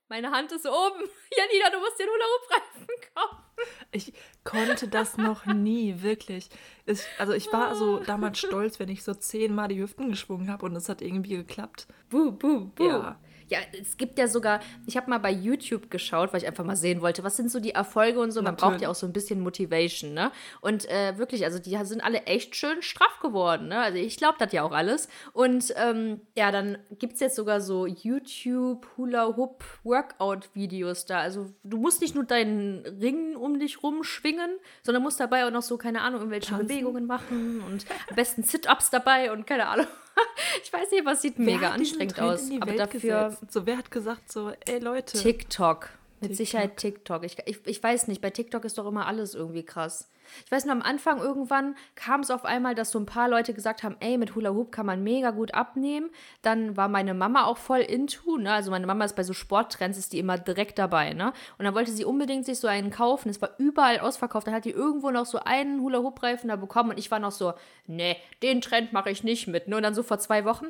Meine 0.09 0.31
Hand 0.31 0.51
ist 0.51 0.65
oben. 0.65 0.99
Janina, 1.37 1.69
du 1.71 1.79
musst 1.79 1.99
den 1.99 2.07
Hula-Hoop-Reifen 2.07 2.87
kaufen. 3.13 3.43
Ich 3.91 4.13
konnte 4.43 4.87
das 4.87 5.17
noch 5.17 5.45
nie, 5.45 6.01
wirklich. 6.01 6.49
Ich, 6.85 7.01
also 7.17 7.33
ich 7.33 7.51
war 7.51 7.75
so 7.75 7.99
damals 7.99 8.39
stolz, 8.39 8.79
wenn 8.79 8.89
ich 8.89 9.03
so 9.03 9.13
zehnmal 9.13 9.67
die 9.67 9.79
Hüften 9.79 10.09
geschwungen 10.09 10.49
habe 10.49 10.65
und 10.65 10.75
es 10.75 10.87
hat 10.89 11.01
irgendwie 11.01 11.37
geklappt. 11.37 11.87
Buh, 12.09 12.31
buh, 12.31 12.65
buh. 12.75 12.87
Ja. 12.87 13.19
Ja, 13.49 13.59
es 13.79 13.97
gibt 13.97 14.19
ja 14.19 14.27
sogar, 14.27 14.59
ich 14.85 14.97
habe 14.97 15.09
mal 15.09 15.19
bei 15.19 15.31
YouTube 15.31 15.89
geschaut, 15.89 16.33
weil 16.33 16.41
ich 16.41 16.47
einfach 16.47 16.65
mal 16.65 16.75
sehen 16.75 17.01
wollte, 17.01 17.23
was 17.23 17.37
sind 17.37 17.49
so 17.49 17.59
die 17.59 17.71
Erfolge 17.71 18.19
und 18.19 18.31
so. 18.31 18.41
Man 18.41 18.55
braucht 18.55 18.61
ja 18.61 18.69
Natürlich. 18.71 18.87
auch 18.89 18.95
so 18.95 19.07
ein 19.07 19.13
bisschen 19.13 19.39
Motivation, 19.39 20.13
ne? 20.13 20.31
Und 20.61 20.89
äh, 20.89 21.17
wirklich, 21.17 21.45
also 21.45 21.59
die 21.59 21.77
sind 21.83 22.03
alle 22.03 22.23
echt 22.23 22.55
schön 22.55 22.81
straff 22.81 23.19
geworden, 23.21 23.69
ne? 23.69 23.79
Also 23.79 23.97
ich 23.97 24.17
glaube 24.17 24.35
das 24.39 24.51
ja 24.51 24.63
auch 24.63 24.71
alles. 24.71 25.07
Und 25.33 25.73
ähm, 25.77 26.21
ja, 26.35 26.51
dann 26.51 26.77
gibt 26.99 27.13
es 27.13 27.19
jetzt 27.19 27.35
sogar 27.35 27.61
so 27.61 27.85
YouTube 27.85 28.85
Hula 28.97 29.35
Hoop 29.35 29.63
Workout-Videos 29.83 31.05
da. 31.05 31.19
Also 31.19 31.51
du 31.63 31.77
musst 31.77 32.01
nicht 32.01 32.15
nur 32.15 32.25
deinen 32.25 32.85
Ring 33.01 33.35
um 33.35 33.59
dich 33.59 33.81
rumschwingen, 33.83 34.57
sondern 34.83 35.03
musst 35.03 35.19
dabei 35.19 35.45
auch 35.45 35.51
noch 35.51 35.61
so, 35.61 35.77
keine 35.77 36.01
Ahnung, 36.01 36.21
irgendwelche 36.21 36.49
Tanzen? 36.49 36.67
Bewegungen 36.67 37.05
machen 37.05 37.61
und 37.61 37.85
am 38.09 38.15
besten 38.15 38.43
Sit-Ups 38.43 38.89
dabei 38.89 39.31
und 39.31 39.47
keine 39.47 39.67
Ahnung. 39.67 39.87
Ich 40.63 40.73
weiß 40.73 40.91
nicht, 40.91 41.05
was 41.05 41.21
sieht 41.21 41.39
mega 41.39 41.71
hat 41.71 41.79
diesen 41.79 42.01
anstrengend 42.01 42.19
aus. 42.19 42.49
Aber 42.59 42.71
Welt 42.71 42.79
dafür 42.79 43.25
gesetzt? 43.29 43.51
So, 43.51 43.65
wer 43.65 43.77
hat 43.77 43.91
gesagt 43.91 44.31
so, 44.31 44.51
ey 44.65 44.79
Leute. 44.79 45.17
TikTok. 45.17 45.89
Mit 46.19 46.29
TikTok. 46.31 46.37
Sicherheit 46.37 46.77
TikTok. 46.77 47.23
Ich, 47.23 47.37
ich, 47.45 47.65
ich 47.65 47.83
weiß 47.83 48.07
nicht, 48.07 48.21
bei 48.21 48.29
TikTok 48.29 48.65
ist 48.65 48.77
doch 48.77 48.87
immer 48.87 49.05
alles 49.05 49.35
irgendwie 49.35 49.63
krass. 49.63 50.09
Ich 50.45 50.51
weiß 50.51 50.65
nur, 50.65 50.73
am 50.73 50.81
Anfang 50.81 51.19
irgendwann 51.19 51.75
kam 51.95 52.21
es 52.21 52.31
auf 52.31 52.45
einmal, 52.45 52.75
dass 52.75 52.91
so 52.91 52.99
ein 52.99 53.05
paar 53.05 53.29
Leute 53.29 53.53
gesagt 53.53 53.83
haben, 53.83 53.95
ey, 53.99 54.17
mit 54.17 54.35
Hula 54.35 54.49
Hoop 54.49 54.71
kann 54.71 54.85
man 54.85 55.03
mega 55.03 55.31
gut 55.31 55.53
abnehmen. 55.53 56.09
Dann 56.41 56.75
war 56.75 56.87
meine 56.87 57.13
Mama 57.13 57.45
auch 57.45 57.57
voll 57.57 57.79
into, 57.79 58.37
ne? 58.37 58.51
Also 58.51 58.71
meine 58.71 58.87
Mama 58.87 59.05
ist 59.05 59.15
bei 59.15 59.23
so 59.23 59.33
Sporttrends, 59.33 59.97
ist 59.97 60.13
die 60.13 60.19
immer 60.19 60.37
direkt 60.37 60.79
dabei, 60.79 61.13
ne? 61.13 61.33
Und 61.57 61.65
dann 61.65 61.75
wollte 61.75 61.91
sie 61.91 62.05
unbedingt 62.05 62.45
sich 62.45 62.59
so 62.59 62.67
einen 62.67 62.89
kaufen. 62.89 63.29
Es 63.29 63.41
war 63.41 63.51
überall 63.57 63.99
ausverkauft. 63.99 64.47
Dann 64.47 64.55
hat 64.55 64.65
die 64.65 64.71
irgendwo 64.71 65.11
noch 65.11 65.25
so 65.25 65.39
einen 65.39 65.81
Hula 65.81 65.99
Hoop 65.99 66.21
Reifen 66.23 66.49
da 66.49 66.55
bekommen 66.55 66.91
und 66.91 66.99
ich 66.99 67.11
war 67.11 67.19
noch 67.19 67.31
so, 67.31 67.53
nee, 67.85 68.17
den 68.41 68.61
Trend 68.61 68.93
mache 68.93 69.09
ich 69.09 69.23
nicht 69.23 69.47
mit. 69.47 69.67
Ne? 69.67 69.77
Und 69.77 69.83
dann 69.83 69.95
so 69.95 70.03
vor 70.03 70.19
zwei 70.19 70.45
Wochen, 70.45 70.67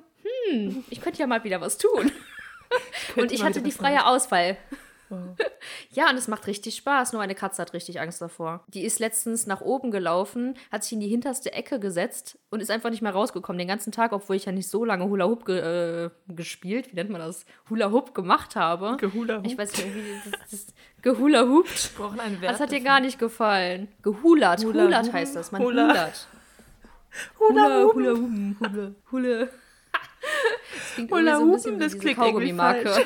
hm, 0.52 0.84
ich 0.90 1.02
könnte 1.02 1.20
ja 1.20 1.28
mal 1.28 1.44
wieder 1.44 1.62
was 1.62 1.78
tun. 1.78 2.12
Und 3.16 3.32
ich 3.32 3.44
hatte 3.44 3.62
die 3.62 3.72
freie 3.72 4.06
Auswahl. 4.06 4.58
Ja, 5.92 6.10
und 6.10 6.18
es 6.18 6.28
macht 6.28 6.48
richtig 6.48 6.76
Spaß. 6.76 7.14
Nur 7.14 7.22
meine 7.22 7.36
Katze 7.36 7.62
hat 7.62 7.74
richtig 7.74 8.00
Angst 8.00 8.22
davor. 8.22 8.64
Die 8.68 8.84
ist 8.84 9.00
letztens 9.00 9.48
nach 9.48 9.62
oben 9.62 9.92
gelaufen, 9.92 10.56
hat 10.72 10.84
sich 10.84 10.94
in 10.94 11.00
die 11.00 11.08
hinterste 11.08 11.54
Ecke 11.54 11.80
gesetzt 11.80 12.38
und 12.50 12.62
ist 12.62 12.72
einfach 12.72 12.90
nicht 12.90 13.02
mehr 13.02 13.12
rausgekommen. 13.12 13.58
Den 13.58 13.68
ganzen 13.68 13.92
Tag, 13.92 14.12
obwohl 14.12 14.36
ich 14.36 14.46
ja 14.46 14.52
nicht 14.52 14.70
so 14.70 14.86
lange 14.86 15.06
Hula 15.06 15.26
Hoop 15.26 15.46
ge 15.46 16.06
äh, 16.06 16.10
gespielt, 16.28 16.92
wie 16.92 16.96
nennt 16.96 17.10
man 17.10 17.22
das? 17.22 17.46
Hula 17.70 17.92
Hoop 17.92 18.14
gemacht 18.14 18.56
habe. 18.56 18.98
Gehula 18.98 19.42
Ich 19.44 19.58
weiß 19.58 19.72
nicht, 19.78 19.96
wie 19.96 20.32
das, 20.32 20.50
das 20.52 20.66
gehula 21.02 21.48
hoopt. 21.48 21.96
brauchen 21.98 22.20
einen 22.20 22.42
Wert. 22.42 22.54
Das 22.54 22.60
hat 22.60 22.72
dir 22.72 22.82
gar 22.82 23.00
nicht 23.00 23.20
gefallen. 23.20 23.88
Gehulat. 24.04 24.64
Hula 24.64 24.84
Hulat 24.84 25.06
Hoop. 25.08 25.14
heißt 25.14 25.36
das. 25.36 25.52
Man 25.52 25.62
Hula. 25.62 25.88
hulat. 25.90 26.28
Hula 27.40 27.84
Hoop. 27.84 27.94
Hula 27.96 28.12
Hoop. 28.12 28.60
Hula. 28.60 28.92
Hula. 29.12 29.48
Das 30.76 30.94
klingt 30.96 31.12
Hula 31.12 31.38
so 31.38 31.44
ein 31.44 31.52
bisschen 31.52 31.80
wie 31.80 31.88
diese 31.88 32.16
Kaugummi-Marke. 32.16 33.06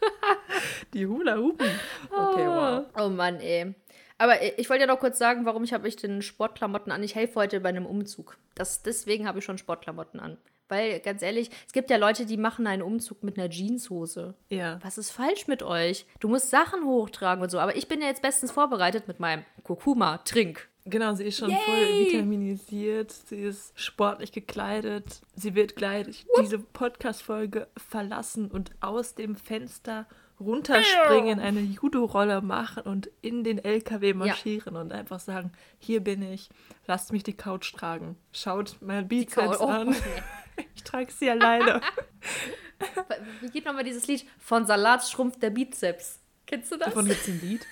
Die 0.94 1.06
Hula 1.06 1.36
Hoopen. 1.36 1.70
Okay, 2.10 2.46
wow. 2.46 2.84
Oh 2.98 3.08
Mann, 3.08 3.40
ey. 3.40 3.74
Aber 4.18 4.42
ich 4.58 4.68
wollte 4.68 4.82
ja 4.82 4.86
noch 4.86 5.00
kurz 5.00 5.18
sagen, 5.18 5.46
warum 5.46 5.64
ich 5.64 5.72
habe 5.72 5.88
ich 5.88 5.96
denn 5.96 6.20
Sportklamotten 6.20 6.92
an. 6.92 7.02
Ich 7.02 7.14
helfe 7.14 7.36
heute 7.36 7.60
bei 7.60 7.70
einem 7.70 7.86
Umzug. 7.86 8.36
Das, 8.54 8.82
deswegen 8.82 9.26
habe 9.26 9.38
ich 9.38 9.44
schon 9.44 9.56
Sportklamotten 9.56 10.20
an. 10.20 10.36
Weil, 10.68 11.00
ganz 11.00 11.22
ehrlich, 11.22 11.50
es 11.66 11.72
gibt 11.72 11.90
ja 11.90 11.96
Leute, 11.96 12.26
die 12.26 12.36
machen 12.36 12.66
einen 12.66 12.82
Umzug 12.82 13.24
mit 13.24 13.38
einer 13.38 13.50
Jeanshose. 13.50 14.34
Ja. 14.48 14.78
Was 14.82 14.98
ist 14.98 15.10
falsch 15.10 15.48
mit 15.48 15.62
euch? 15.64 16.06
Du 16.20 16.28
musst 16.28 16.50
Sachen 16.50 16.84
hochtragen 16.84 17.42
und 17.42 17.50
so. 17.50 17.58
Aber 17.58 17.76
ich 17.76 17.88
bin 17.88 18.00
ja 18.00 18.06
jetzt 18.06 18.22
bestens 18.22 18.52
vorbereitet 18.52 19.08
mit 19.08 19.18
meinem 19.18 19.44
Kurkuma-Trink. 19.64 20.68
Genau, 20.86 21.14
sie 21.14 21.24
ist 21.24 21.38
schon 21.38 21.50
voll 21.50 21.98
vitaminisiert, 21.98 23.12
sie 23.12 23.42
ist 23.42 23.78
sportlich 23.78 24.32
gekleidet, 24.32 25.20
sie 25.34 25.54
wird 25.54 25.76
gleich 25.76 26.26
diese 26.40 26.58
Podcast-Folge 26.58 27.68
verlassen 27.76 28.50
und 28.50 28.70
aus 28.80 29.14
dem 29.14 29.36
Fenster 29.36 30.06
runterspringen, 30.40 31.38
eine 31.38 31.60
Judo-Rolle 31.60 32.40
machen 32.40 32.84
und 32.84 33.10
in 33.20 33.44
den 33.44 33.58
LKW 33.58 34.14
marschieren 34.14 34.76
und 34.76 34.90
einfach 34.92 35.20
sagen, 35.20 35.52
hier 35.78 36.00
bin 36.00 36.22
ich, 36.22 36.48
lasst 36.86 37.12
mich 37.12 37.22
die 37.22 37.34
Couch 37.34 37.74
tragen. 37.74 38.16
Schaut 38.32 38.76
mein 38.80 39.06
Bizeps 39.06 39.60
oh, 39.60 39.66
an. 39.66 39.90
nee. 39.90 39.96
Ich 40.74 40.84
trage 40.84 41.10
sie 41.10 41.30
alleine. 41.30 41.80
Wie 43.40 43.48
geht 43.48 43.64
nochmal 43.64 43.84
dieses 43.84 44.06
Lied? 44.06 44.26
Von 44.38 44.66
Salat 44.66 45.02
schrumpft 45.04 45.42
der 45.42 45.48
Bizeps. 45.48 46.20
Kennst 46.44 46.70
du 46.70 46.76
das? 46.76 46.88
Davon 46.88 47.06
gibt 47.06 47.20
es 47.22 47.28
ein 47.28 47.40
Lied. 47.40 47.66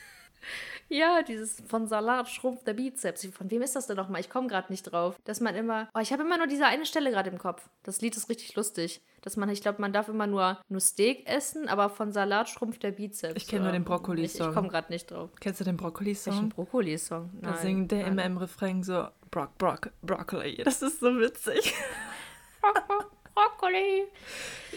Ja, 0.90 1.23
dieses 1.23 1.62
von 1.66 1.87
Salat 1.87 2.28
schrumpft 2.28 2.66
der 2.66 2.73
Bizeps. 2.73 3.26
Von 3.26 3.50
wem 3.50 3.61
ist 3.61 3.76
das 3.76 3.87
denn 3.87 3.97
nochmal? 3.97 4.21
Ich 4.23 4.30
komme 4.30 4.49
gerade 4.49 4.73
nicht 4.73 4.85
drauf. 4.85 5.16
Dass 5.25 5.40
man 5.40 5.54
immer. 5.54 5.88
Oh, 5.95 5.99
ich 6.00 6.12
habe 6.12 6.23
immer 6.23 6.38
nur 6.38 6.47
diese 6.47 6.64
eine 6.66 6.87
Stelle 6.87 7.11
gerade 7.11 7.28
im 7.28 7.38
Kopf. 7.38 7.68
Das 7.83 8.00
Lied 8.00 8.16
ist 8.16 8.28
richtig 8.30 8.54
lustig. 8.57 9.02
Dass 9.21 9.37
man, 9.37 9.50
ich 9.50 9.61
glaube, 9.61 9.80
man 9.83 9.92
darf 9.92 10.09
immer 10.09 10.26
nur, 10.26 10.59
nur 10.68 10.80
Steak 10.80 11.28
essen, 11.28 11.68
aber 11.68 11.90
von 11.90 12.12
Salat 12.12 12.49
schrumpft 12.49 12.83
der 12.83 12.92
Bizeps. 12.92 13.35
Ich 13.37 13.49
kenn 13.49 13.62
nur 13.62 13.73
den 13.73 13.83
Ich, 13.83 13.87
ich 13.87 13.87
Brokkoli-Song. 13.87 14.54
komme 14.54 14.68
gerade 14.68 14.90
nicht 14.90 15.11
drauf. 15.11 15.30
Kennst 15.40 15.61
du 15.61 15.64
den 15.64 15.73
Welchen 15.73 15.85
Brokkoli-Song? 15.85 16.49
Brokkoli-Song? 16.49 17.30
Da 17.42 17.54
singt 17.57 17.90
der 17.92 18.04
nein. 18.04 18.12
immer 18.12 18.25
im 18.25 18.37
Refrain 18.38 18.83
so 18.83 19.09
Brock, 19.30 19.59
Brock, 19.59 19.90
Broccoli. 20.02 20.57
Das 20.64 20.80
ist 20.80 21.00
so 21.00 21.09
witzig. 21.21 21.75
Brokkoli. 23.35 24.04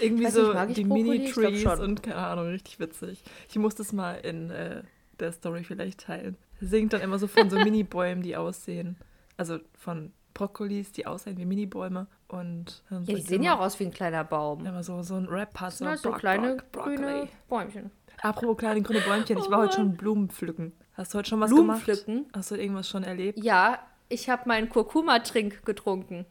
Irgendwie 0.01 0.25
Weiß 0.25 0.33
so 0.33 0.53
nicht, 0.53 0.69
ich 0.69 0.75
die 0.75 0.83
Brokkoli? 0.83 1.25
Ich 1.25 1.35
Mini-Trees 1.37 1.79
und 1.79 2.03
keine 2.03 2.17
Ahnung, 2.17 2.47
richtig 2.47 2.79
witzig. 2.79 3.23
Ich 3.49 3.55
muss 3.57 3.75
das 3.75 3.93
mal 3.93 4.15
in 4.15 4.49
äh, 4.51 4.83
der 5.21 5.31
Story 5.31 5.63
vielleicht 5.63 6.01
teilen. 6.01 6.37
Singt 6.59 6.93
dann 6.93 7.01
immer 7.01 7.17
so 7.19 7.27
von 7.27 7.49
so 7.49 7.57
Mini-Bäumen, 7.63 8.21
die 8.23 8.35
aussehen. 8.35 8.97
Also 9.37 9.59
von 9.77 10.11
Brokkolis, 10.33 10.91
die 10.91 11.05
aussehen 11.07 11.37
wie 11.37 11.45
Minibäume. 11.45 12.07
Und 12.27 12.83
Ja, 12.89 12.99
die 12.99 13.21
sehen 13.21 13.43
ja 13.43 13.55
auch 13.55 13.59
aus 13.61 13.79
wie 13.79 13.85
ein 13.85 13.91
kleiner 13.91 14.23
Baum. 14.23 14.65
immer 14.65 14.83
so, 14.83 15.01
so 15.03 15.15
ein 15.15 15.25
Rap-Pass. 15.25 15.73
Das 15.73 15.77
sind 15.79 15.87
halt 15.87 15.99
so 15.99 16.11
kleine 16.11 16.57
grüne 16.71 16.97
Broccoli. 17.01 17.29
Bäumchen. 17.49 17.91
Apropos 18.21 18.57
kleine 18.57 18.81
grüne 18.81 19.01
Bäumchen, 19.01 19.37
ich 19.37 19.45
Oh 19.47 19.51
war 19.51 19.59
heute 19.59 19.77
Mann. 19.79 19.87
schon 19.89 19.97
Blumen 19.97 20.29
pflücken. 20.29 20.73
Hast 20.93 21.13
du 21.13 21.17
heute 21.17 21.29
schon 21.29 21.39
was 21.39 21.49
Blumen 21.49 21.67
gemacht? 21.67 21.81
pflücken? 21.83 22.27
Hast 22.33 22.51
du 22.51 22.55
irgendwas 22.55 22.87
schon 22.87 23.03
erlebt? 23.03 23.43
Ja, 23.43 23.79
ich 24.09 24.29
habe 24.29 24.47
meinen 24.47 24.69
Kurkuma-Trink 24.69 25.65
getrunken. 25.65 26.25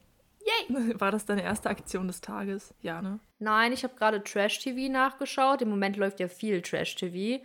War 0.98 1.10
das 1.10 1.26
deine 1.26 1.42
erste 1.42 1.68
Aktion 1.70 2.06
des 2.06 2.20
Tages? 2.20 2.74
Ja, 2.80 3.00
ne? 3.02 3.18
Nein, 3.38 3.72
ich 3.72 3.82
habe 3.84 3.94
gerade 3.96 4.22
Trash-TV 4.22 4.90
nachgeschaut. 4.92 5.62
Im 5.62 5.70
Moment 5.70 5.96
läuft 5.96 6.20
ja 6.20 6.28
viel 6.28 6.60
Trash-TV. 6.62 7.42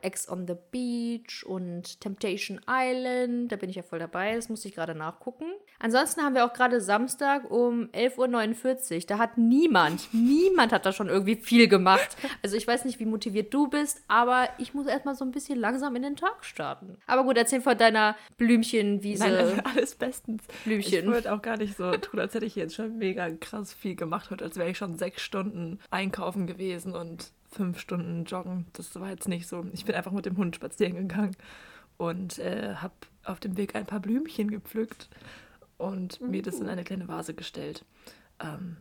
Ex 0.00 0.28
on 0.28 0.46
the 0.46 0.54
Beach 0.70 1.44
und 1.44 2.00
Temptation 2.00 2.60
Island. 2.68 3.50
Da 3.52 3.56
bin 3.56 3.70
ich 3.70 3.76
ja 3.76 3.82
voll 3.82 3.98
dabei. 3.98 4.34
Das 4.34 4.48
musste 4.48 4.68
ich 4.68 4.74
gerade 4.74 4.94
nachgucken. 4.94 5.46
Ansonsten 5.78 6.22
haben 6.22 6.34
wir 6.34 6.44
auch 6.44 6.52
gerade 6.52 6.80
Samstag 6.80 7.50
um 7.50 7.88
11.49 7.92 8.94
Uhr. 8.94 9.00
Da 9.06 9.18
hat 9.18 9.38
niemand, 9.38 10.08
niemand 10.12 10.72
hat 10.72 10.86
da 10.86 10.92
schon 10.92 11.08
irgendwie 11.08 11.36
viel 11.36 11.68
gemacht. 11.68 12.16
Also 12.42 12.56
ich 12.56 12.66
weiß 12.66 12.84
nicht, 12.84 12.98
wie 13.00 13.06
motiviert 13.06 13.52
du 13.54 13.68
bist, 13.68 14.02
aber 14.08 14.48
ich 14.58 14.74
muss 14.74 14.86
erstmal 14.86 15.14
so 15.14 15.24
ein 15.24 15.30
bisschen 15.30 15.58
langsam 15.58 15.94
in 15.96 16.02
den 16.02 16.16
Tag 16.16 16.44
starten. 16.44 16.98
Aber 17.06 17.24
gut, 17.24 17.36
erzähl 17.36 17.60
von 17.60 17.76
deiner 17.76 18.16
Blümchenwiese. 18.36 19.24
Nein, 19.24 19.34
nein, 19.34 19.66
alles 19.66 19.94
bestens. 19.94 20.42
Blümchen. 20.64 21.04
Ich 21.04 21.10
wollte 21.10 21.32
auch 21.32 21.42
gar 21.42 21.56
nicht 21.56 21.76
so 21.76 21.92
tun, 21.92 22.20
als 22.20 22.34
hätte 22.34 22.46
ich 22.46 22.56
jetzt 22.56 22.74
schon 22.74 22.98
mega 22.98 23.28
krass 23.30 23.72
viel 23.72 23.94
gemacht 23.94 24.30
heute, 24.30 24.44
als 24.44 24.56
wäre 24.56 24.70
ich 24.70 24.78
schon 24.78 24.96
sechs 24.96 25.22
Stunden 25.22 25.78
einkaufen 25.90 26.46
gewesen 26.46 26.94
und 26.94 27.32
fünf 27.50 27.78
Stunden 27.78 28.24
joggen. 28.24 28.66
Das 28.72 28.94
war 28.98 29.10
jetzt 29.10 29.28
nicht 29.28 29.46
so. 29.48 29.64
Ich 29.72 29.84
bin 29.84 29.94
einfach 29.94 30.12
mit 30.12 30.26
dem 30.26 30.36
Hund 30.36 30.56
spazieren 30.56 30.94
gegangen 30.94 31.36
und 31.96 32.38
äh, 32.38 32.74
habe 32.76 32.94
auf 33.24 33.40
dem 33.40 33.56
Weg 33.56 33.74
ein 33.74 33.86
paar 33.86 34.00
Blümchen 34.00 34.50
gepflückt 34.50 35.08
und 35.76 36.20
mir 36.20 36.42
das 36.42 36.60
in 36.60 36.68
eine 36.68 36.84
kleine 36.84 37.08
Vase 37.08 37.34
gestellt. 37.34 37.84
Ähm, 38.40 38.78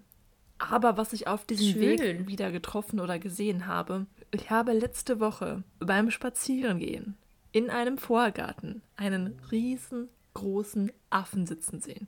aber 0.60 0.98
was 0.98 1.14
ich 1.14 1.28
auf 1.28 1.46
diesem 1.46 1.74
Schön. 1.74 2.00
Weg 2.00 2.28
wieder 2.28 2.52
getroffen 2.52 3.00
oder 3.00 3.20
gesehen 3.20 3.68
habe, 3.68 4.08
ich 4.32 4.50
habe 4.50 4.74
letzte 4.74 5.20
Woche 5.20 5.64
beim 5.80 6.10
Spazierengehen 6.10 7.16
in 7.52 7.70
einem 7.70 7.98
Vorgarten 7.98 8.82
einen 8.96 9.40
riesengroßen 9.52 10.92
Affen 11.10 11.46
sitzen 11.46 11.80
sehen. 11.80 12.08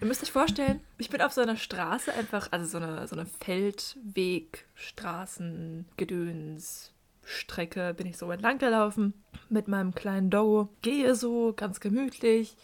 Ihr 0.00 0.06
müsst 0.06 0.22
euch 0.22 0.32
vorstellen, 0.32 0.80
ich 0.98 1.08
bin 1.08 1.22
auf 1.22 1.32
so 1.32 1.40
einer 1.40 1.56
Straße 1.56 2.12
einfach, 2.12 2.48
also 2.50 2.66
so 2.66 2.78
eine, 2.78 3.06
so 3.06 3.16
eine 3.16 3.26
Feldweg, 3.26 4.66
Straßen, 4.74 5.86
Gedöns, 5.96 6.92
Strecke 7.24 7.94
bin 7.94 8.06
ich 8.06 8.18
so 8.18 8.30
entlang 8.30 8.58
gelaufen 8.58 9.14
mit 9.48 9.68
meinem 9.68 9.94
kleinen 9.94 10.30
Doggo, 10.30 10.68
gehe 10.82 11.14
so 11.14 11.54
ganz 11.56 11.80
gemütlich 11.80 12.56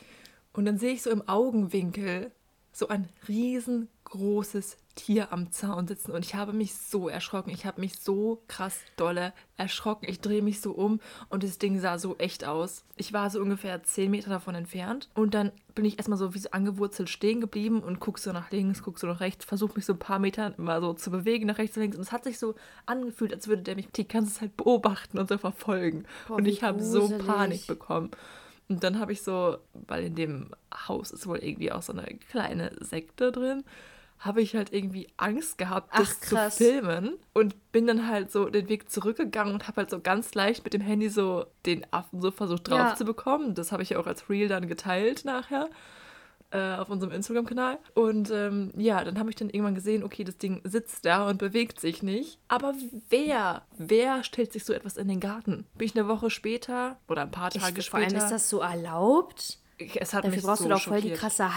und 0.52 0.64
dann 0.64 0.78
sehe 0.78 0.92
ich 0.92 1.02
so 1.02 1.10
im 1.10 1.26
Augenwinkel 1.28 2.30
so 2.72 2.88
ein 2.88 3.08
riesengroßes 3.28 4.76
Tier 5.00 5.32
am 5.32 5.50
Zaun 5.50 5.86
sitzen 5.86 6.12
und 6.12 6.26
ich 6.26 6.34
habe 6.34 6.52
mich 6.52 6.74
so 6.74 7.08
erschrocken. 7.08 7.48
Ich 7.48 7.64
habe 7.64 7.80
mich 7.80 7.98
so 7.98 8.42
krass 8.48 8.80
dolle 8.98 9.32
erschrocken. 9.56 10.06
Ich 10.06 10.20
drehe 10.20 10.42
mich 10.42 10.60
so 10.60 10.72
um 10.72 11.00
und 11.30 11.42
das 11.42 11.56
Ding 11.56 11.80
sah 11.80 11.98
so 11.98 12.18
echt 12.18 12.44
aus. 12.44 12.84
Ich 12.96 13.14
war 13.14 13.30
so 13.30 13.40
ungefähr 13.40 13.82
10 13.82 14.10
Meter 14.10 14.28
davon 14.28 14.54
entfernt 14.54 15.08
und 15.14 15.32
dann 15.32 15.52
bin 15.74 15.86
ich 15.86 15.96
erstmal 15.96 16.18
so 16.18 16.34
wie 16.34 16.38
so 16.38 16.50
angewurzelt 16.50 17.08
stehen 17.08 17.40
geblieben 17.40 17.82
und 17.82 17.98
guck 17.98 18.18
so 18.18 18.30
nach 18.32 18.50
links, 18.50 18.82
guck 18.82 18.98
so 18.98 19.06
nach 19.06 19.20
rechts, 19.20 19.46
versuche 19.46 19.72
mich 19.76 19.86
so 19.86 19.94
ein 19.94 19.98
paar 19.98 20.18
Meter 20.18 20.52
mal 20.58 20.82
so 20.82 20.92
zu 20.92 21.10
bewegen 21.10 21.46
nach 21.46 21.56
rechts 21.56 21.78
und 21.78 21.82
links 21.82 21.96
und 21.96 22.02
es 22.02 22.12
hat 22.12 22.24
sich 22.24 22.38
so 22.38 22.54
angefühlt, 22.84 23.32
als 23.32 23.48
würde 23.48 23.62
der 23.62 23.76
mich 23.76 23.88
die 23.88 24.06
ganze 24.06 24.34
Zeit 24.34 24.54
beobachten 24.58 25.18
und 25.18 25.30
so 25.30 25.38
verfolgen. 25.38 26.04
Boah, 26.28 26.36
und 26.36 26.46
ich 26.46 26.62
habe 26.62 26.82
so. 26.82 27.08
Panik 27.08 27.66
bekommen. 27.66 28.10
Und 28.68 28.84
dann 28.84 29.00
habe 29.00 29.12
ich 29.12 29.22
so, 29.22 29.56
weil 29.72 30.04
in 30.04 30.14
dem 30.14 30.50
Haus 30.86 31.10
ist 31.10 31.26
wohl 31.26 31.38
irgendwie 31.38 31.72
auch 31.72 31.82
so 31.82 31.92
eine 31.92 32.04
kleine 32.30 32.70
Sekte 32.80 33.32
drin, 33.32 33.64
habe 34.20 34.42
ich 34.42 34.54
halt 34.54 34.72
irgendwie 34.72 35.08
Angst 35.16 35.58
gehabt, 35.58 35.90
das 35.98 36.18
Ach, 36.18 36.20
krass. 36.20 36.56
zu 36.56 36.64
filmen 36.64 37.14
und 37.32 37.72
bin 37.72 37.86
dann 37.86 38.06
halt 38.06 38.30
so 38.30 38.48
den 38.50 38.68
Weg 38.68 38.90
zurückgegangen 38.90 39.52
und 39.54 39.66
habe 39.66 39.78
halt 39.78 39.90
so 39.90 39.98
ganz 40.00 40.34
leicht 40.34 40.62
mit 40.62 40.74
dem 40.74 40.82
Handy 40.82 41.08
so 41.08 41.46
den 41.66 41.84
Affen 41.92 42.20
so 42.20 42.30
versucht 42.30 42.68
drauf 42.68 42.78
Ja. 42.78 42.94
zu 42.94 43.04
bekommen. 43.04 43.54
Das 43.54 43.72
habe 43.72 43.82
ich 43.82 43.90
ja 43.90 43.98
auch 43.98 44.06
als 44.06 44.28
Reel 44.30 44.46
dann 44.48 44.68
geteilt 44.68 45.24
nachher 45.24 45.68
äh, 46.52 46.74
auf 46.74 46.90
unserem 46.90 47.12
Instagram-Kanal. 47.12 47.78
Und 47.94 48.30
ähm, 48.30 48.72
ja, 48.76 49.02
dann 49.04 49.18
habe 49.18 49.30
ich 49.30 49.36
dann 49.36 49.48
irgendwann 49.50 49.74
gesehen, 49.76 50.02
okay, 50.02 50.24
das 50.24 50.36
Ding 50.36 50.60
sitzt 50.64 51.04
da 51.06 51.26
und 51.28 51.38
bewegt 51.38 51.80
sich 51.80 52.02
nicht. 52.02 52.38
Aber 52.48 52.74
wer, 53.08 53.62
wer 53.78 54.22
stellt 54.24 54.52
sich 54.52 54.64
so 54.64 54.72
etwas 54.72 54.96
in 54.96 55.06
den 55.08 55.20
Garten? 55.20 55.64
Bin 55.76 55.86
ich 55.86 55.96
eine 55.96 56.08
Woche 56.08 56.28
später 56.28 56.98
oder 57.08 57.22
ein 57.22 57.30
paar 57.30 57.50
Tage 57.50 57.78
Ich, 57.80 57.88
vor 57.88 58.00
allem 58.00 58.10
später? 58.10 58.24
ist 58.24 58.30
das 58.32 58.50
so 58.50 58.58
erlaubt. 58.58 59.60
es 59.78 60.12
hat 60.12 60.24
Dafür 60.24 60.36
mich 60.36 60.44
brauchst 60.44 60.62
so 60.62 60.68
du 60.68 60.74
doch 60.74 60.82
voll 60.82 61.00
die 61.00 61.12
krasse 61.12 61.56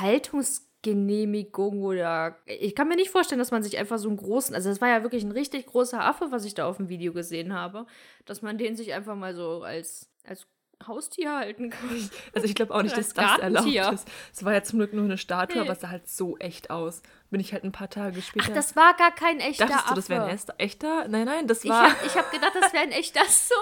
Haltungsgenehmigung 0.84 1.84
oder. 1.84 2.38
Ich 2.46 2.76
kann 2.76 2.88
mir 2.88 2.96
nicht 2.96 3.10
vorstellen, 3.12 3.39
dass 3.39 3.52
man 3.52 3.63
sich 3.63 3.78
einfach 3.78 3.98
so 3.98 4.08
einen 4.10 4.17
großen. 4.17 4.56
Also, 4.56 4.69
das 4.69 4.82
war 4.82 4.89
ja 4.89 5.04
wirklich 5.04 5.24
ein 5.24 5.32
richtig 5.32 5.65
großer 5.67 6.04
Affe, 6.04 6.32
was 6.32 6.46
ich 6.46 6.54
da 6.54 6.65
auf 6.67 6.78
dem 6.78 6.89
Video 6.89 7.13
gesehen 7.13 7.54
habe. 7.54 7.86
Dass 8.26 8.41
man 8.41 8.58
den 8.58 8.76
sich 8.76 8.93
einfach 8.93 9.15
mal 9.15 9.36
so 9.36 9.63
als, 9.63 10.10
als 10.28 10.48
Haustier 10.86 11.36
halten 11.38 11.69
kann. 11.69 12.10
Also 12.34 12.48
ich 12.48 12.56
glaube 12.56 12.74
auch 12.74 12.82
nicht, 12.82 12.98
dass 12.98 13.13
das 13.13 13.39
erlaubt 13.39 13.67
ist. 13.93 14.08
Es 14.34 14.43
war 14.43 14.54
ja 14.54 14.63
zum 14.63 14.80
Glück 14.80 14.93
nur 14.93 15.06
eine 15.06 15.17
Statue, 15.17 15.62
aber 15.62 15.74
es 15.74 15.82
sah 15.82 15.89
halt 15.89 16.10
so 16.10 16.38
echt 16.39 16.69
aus. 16.72 17.02
Bin 17.30 17.39
ich 17.39 17.54
halt 17.54 17.63
ein 17.63 17.72
paar 17.72 17.89
Tage 17.89 18.22
später. 18.22 18.48
Ach, 18.50 18.54
das 18.54 18.76
war 18.76 18.93
gar 18.96 19.12
kein 19.13 19.39
echter 19.39 19.65
Dachtest 19.65 19.86
Affe. 19.86 19.93
du, 19.93 20.02
das 20.02 20.10
wäre 20.10 20.26
ein 20.26 20.39
echter-? 20.58 21.08
Nein, 21.08 21.26
nein, 21.26 21.48
das 21.48 21.63
Ich 21.63 21.69
war. 21.69 21.84
habe 21.89 22.06
ich 22.06 22.15
hab 22.17 22.32
gedacht, 22.32 22.54
das 22.60 22.74
wäre 22.74 22.84
ein 22.84 22.91
echter. 22.91 23.22
Ach 23.24 23.30
so. 23.30 23.56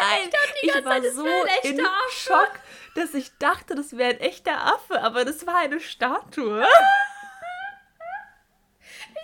Nein, 0.00 0.30
ich, 0.62 0.72
ganze 0.72 0.84
war 0.84 0.92
Zeit, 0.92 1.04
das 1.04 1.14
so 1.14 1.24
wäre 1.24 1.42
ein 1.42 1.46
echter 1.48 1.68
in 1.70 1.80
Affe. 1.80 2.12
Schock, 2.12 2.50
dass 2.94 3.14
ich 3.14 3.30
dachte, 3.38 3.74
das 3.74 3.96
wäre 3.96 4.10
ein 4.14 4.20
echter 4.20 4.64
Affe, 4.66 5.02
aber 5.02 5.24
das 5.24 5.46
war 5.46 5.56
eine 5.56 5.80
Statue. 5.80 6.64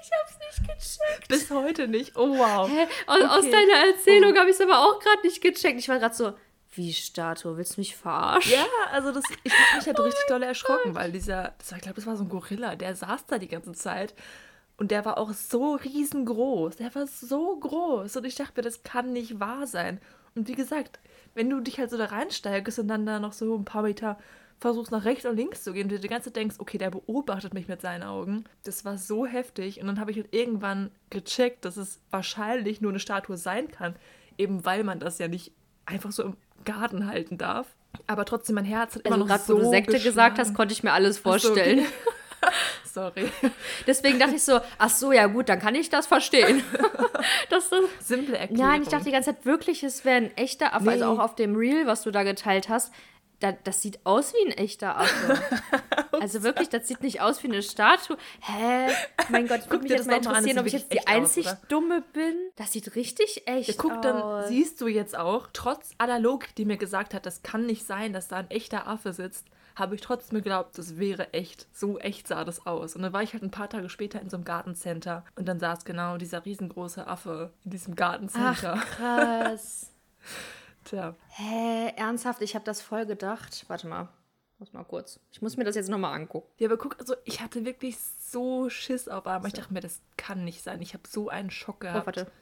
Ich 0.02 0.10
hab's 0.18 0.38
nicht 0.38 0.68
gecheckt. 0.68 1.28
Bis 1.28 1.50
heute 1.50 1.86
nicht. 1.88 2.16
Oh 2.16 2.36
wow. 2.38 2.68
Hä? 2.68 2.86
Aus, 3.06 3.22
aus 3.22 3.38
Okay. 3.44 3.50
deiner 3.50 3.86
Erzählung 3.92 4.36
habe 4.36 4.48
ich 4.50 4.56
es 4.56 4.60
aber 4.60 4.78
auch 4.78 4.98
gerade 5.00 5.22
nicht 5.22 5.40
gecheckt. 5.42 5.78
Ich 5.78 5.88
war 5.88 5.98
gerade 5.98 6.14
so, 6.14 6.32
wie 6.72 6.92
Statue, 6.92 7.56
willst 7.56 7.76
du 7.76 7.80
mich 7.80 7.96
verarschen? 7.96 8.52
Ja, 8.52 8.64
also 8.92 9.12
das, 9.12 9.24
ich 9.42 9.52
habe 9.52 9.76
mich 9.76 9.86
halt 9.86 10.00
richtig 10.00 10.24
doll 10.28 10.42
erschrocken, 10.42 10.94
weil 10.94 11.12
dieser, 11.12 11.54
war, 11.68 11.76
ich 11.76 11.82
glaube, 11.82 11.96
das 11.96 12.06
war 12.06 12.16
so 12.16 12.24
ein 12.24 12.28
Gorilla, 12.28 12.76
der 12.76 12.94
saß 12.94 13.26
da 13.26 13.38
die 13.38 13.48
ganze 13.48 13.72
Zeit 13.72 14.14
und 14.76 14.90
der 14.90 15.04
war 15.04 15.18
auch 15.18 15.32
so 15.32 15.74
riesengroß. 15.74 16.76
Der 16.76 16.94
war 16.94 17.06
so 17.06 17.56
groß 17.58 18.16
und 18.16 18.24
ich 18.24 18.36
dachte 18.36 18.52
mir, 18.56 18.62
das 18.62 18.82
kann 18.82 19.12
nicht 19.12 19.38
wahr 19.40 19.66
sein. 19.66 20.00
Und 20.34 20.48
wie 20.48 20.54
gesagt, 20.54 21.00
wenn 21.34 21.50
du 21.50 21.60
dich 21.60 21.78
halt 21.78 21.90
so 21.90 21.96
da 21.96 22.06
reinsteigst 22.06 22.78
und 22.78 22.88
dann 22.88 23.06
da 23.06 23.18
noch 23.20 23.32
so 23.32 23.56
ein 23.56 23.64
paar 23.64 23.82
Meter 23.82 24.18
versuchst 24.58 24.92
nach 24.92 25.04
rechts 25.06 25.24
und 25.24 25.36
links 25.36 25.64
zu 25.64 25.72
gehen 25.72 25.84
und 25.84 25.92
du 25.92 25.98
die 25.98 26.08
ganze 26.08 26.26
Zeit 26.26 26.36
denkst, 26.36 26.56
okay, 26.58 26.76
der 26.76 26.90
beobachtet 26.90 27.54
mich 27.54 27.66
mit 27.66 27.80
seinen 27.80 28.02
Augen. 28.02 28.44
Das 28.64 28.84
war 28.84 28.98
so 28.98 29.24
heftig 29.24 29.80
und 29.80 29.86
dann 29.86 29.98
habe 29.98 30.10
ich 30.10 30.18
halt 30.18 30.34
irgendwann 30.34 30.90
gecheckt, 31.08 31.64
dass 31.64 31.76
es 31.78 32.00
wahrscheinlich 32.10 32.80
nur 32.82 32.92
eine 32.92 33.00
Statue 33.00 33.36
sein 33.38 33.68
kann, 33.70 33.96
eben 34.36 34.64
weil 34.66 34.84
man 34.84 35.00
das 35.00 35.18
ja 35.18 35.28
nicht 35.28 35.52
einfach 35.86 36.12
so 36.12 36.22
im 36.24 36.36
Garten 36.64 37.06
halten 37.06 37.38
darf. 37.38 37.68
Aber 38.06 38.24
trotzdem, 38.26 38.54
mein 38.56 38.66
Herz 38.66 38.96
hat 38.96 39.02
immer 39.02 39.14
Also 39.14 39.24
noch 39.24 39.28
gerade, 39.28 39.42
so 39.44 39.56
wo 39.56 39.60
du 39.60 39.70
Sekte 39.70 39.98
gesagt 39.98 40.38
hast, 40.38 40.54
konnte 40.54 40.72
ich 40.74 40.82
mir 40.82 40.92
alles 40.92 41.16
Ach 41.18 41.22
so, 41.22 41.30
vorstellen. 41.30 41.78
okay. 41.80 41.88
Sorry. 42.92 43.30
Deswegen 43.86 44.18
dachte 44.18 44.36
ich 44.36 44.42
so, 44.42 44.60
ach 44.78 44.90
so, 44.90 45.12
ja 45.12 45.26
gut, 45.26 45.48
dann 45.48 45.58
kann 45.60 45.74
ich 45.74 45.90
das 45.90 46.06
verstehen. 46.06 46.62
das, 47.50 47.68
das, 47.70 47.80
Simple 48.00 48.36
Erklärung. 48.36 48.66
nein, 48.66 48.82
ich 48.82 48.88
dachte 48.88 49.04
die 49.04 49.12
ganze 49.12 49.34
Zeit 49.34 49.44
wirklich, 49.46 49.82
es 49.82 50.04
wäre 50.04 50.16
ein 50.16 50.36
echter 50.36 50.74
Affe. 50.74 50.90
Also 50.90 51.04
Nee. 51.04 51.10
auch 51.18 51.22
auf 51.24 51.34
dem 51.34 51.54
Reel, 51.56 51.86
was 51.86 52.02
du 52.02 52.10
da 52.10 52.22
geteilt 52.22 52.68
hast, 52.68 52.92
da, 53.38 53.52
das 53.52 53.80
sieht 53.80 54.00
aus 54.04 54.34
wie 54.34 54.50
ein 54.50 54.52
echter 54.52 54.98
Affe. 54.98 55.40
also 56.20 56.42
wirklich, 56.42 56.68
das 56.68 56.86
sieht 56.88 57.02
nicht 57.02 57.22
aus 57.22 57.42
wie 57.42 57.48
eine 57.48 57.62
Statue. 57.62 58.18
Hä? 58.40 58.88
Mein 59.30 59.46
Gott, 59.48 59.60
ich 59.60 59.62
Guck 59.64 59.72
würde 59.72 59.82
mich 59.84 59.92
jetzt 59.92 60.00
das 60.00 60.06
mal 60.08 60.20
mal 60.20 60.38
an, 60.38 60.44
interessieren, 60.44 60.58
ob 60.58 60.66
ich 60.66 60.72
jetzt 60.74 60.92
die 60.92 60.98
aus, 60.98 61.06
einzig 61.06 61.46
oder? 61.46 61.58
Dumme 61.68 62.02
bin. 62.12 62.34
Das 62.56 62.72
sieht 62.72 62.94
richtig 62.96 63.44
echt 63.46 63.68
Ja, 63.68 63.74
guck, 63.78 64.02
dann 64.02 64.20
aus. 64.20 64.48
siehst 64.48 64.80
du 64.82 64.88
jetzt 64.88 65.16
auch, 65.16 65.48
trotz 65.54 65.90
aller 65.96 66.18
Logik, 66.18 66.54
die 66.56 66.66
mir 66.66 66.76
gesagt 66.76 67.14
hat, 67.14 67.24
das 67.24 67.42
kann 67.42 67.64
nicht 67.64 67.86
sein, 67.86 68.12
dass 68.12 68.28
da 68.28 68.36
ein 68.36 68.50
echter 68.50 68.86
Affe 68.86 69.14
sitzt, 69.14 69.46
habe 69.76 69.94
ich 69.94 70.00
trotzdem 70.00 70.36
geglaubt, 70.38 70.76
das 70.78 70.98
wäre 70.98 71.32
echt. 71.32 71.66
So 71.72 71.98
echt 71.98 72.28
sah 72.28 72.44
das 72.44 72.66
aus. 72.66 72.94
Und 72.96 73.02
dann 73.02 73.12
war 73.12 73.22
ich 73.22 73.32
halt 73.32 73.42
ein 73.42 73.50
paar 73.50 73.68
Tage 73.70 73.88
später 73.88 74.20
in 74.20 74.28
so 74.30 74.36
einem 74.36 74.44
Gartencenter 74.44 75.24
und 75.36 75.46
dann 75.48 75.58
saß 75.60 75.84
genau 75.84 76.16
dieser 76.16 76.44
riesengroße 76.44 77.06
Affe 77.06 77.52
in 77.64 77.70
diesem 77.70 77.92
Ach, 77.94 77.96
Gartencenter. 77.98 78.74
krass. 78.96 79.90
Tja. 80.84 81.14
Hä, 81.28 81.92
ernsthaft? 81.96 82.42
Ich 82.42 82.54
habe 82.54 82.64
das 82.64 82.80
voll 82.82 83.06
gedacht. 83.06 83.64
Warte 83.68 83.86
mal. 83.86 84.08
Muss 84.58 84.72
mal 84.74 84.84
kurz. 84.84 85.18
Ich 85.32 85.40
muss 85.40 85.56
mir 85.56 85.64
das 85.64 85.74
jetzt 85.74 85.88
nochmal 85.88 86.14
angucken. 86.14 86.46
Ja, 86.58 86.68
aber 86.68 86.76
guck, 86.76 86.98
also 86.98 87.14
ich 87.24 87.40
hatte 87.40 87.64
wirklich 87.64 87.96
so 87.98 88.68
Schiss 88.68 89.08
auf 89.08 89.26
einmal. 89.26 89.48
Ich 89.48 89.54
dachte 89.54 89.72
mir, 89.72 89.80
das 89.80 90.00
kann 90.18 90.44
nicht 90.44 90.62
sein. 90.62 90.82
Ich 90.82 90.92
habe 90.92 91.04
so 91.08 91.30
einen 91.30 91.50
Schock 91.50 91.76
Oh, 91.76 91.80
gehabt. 91.80 92.06
warte. 92.06 92.26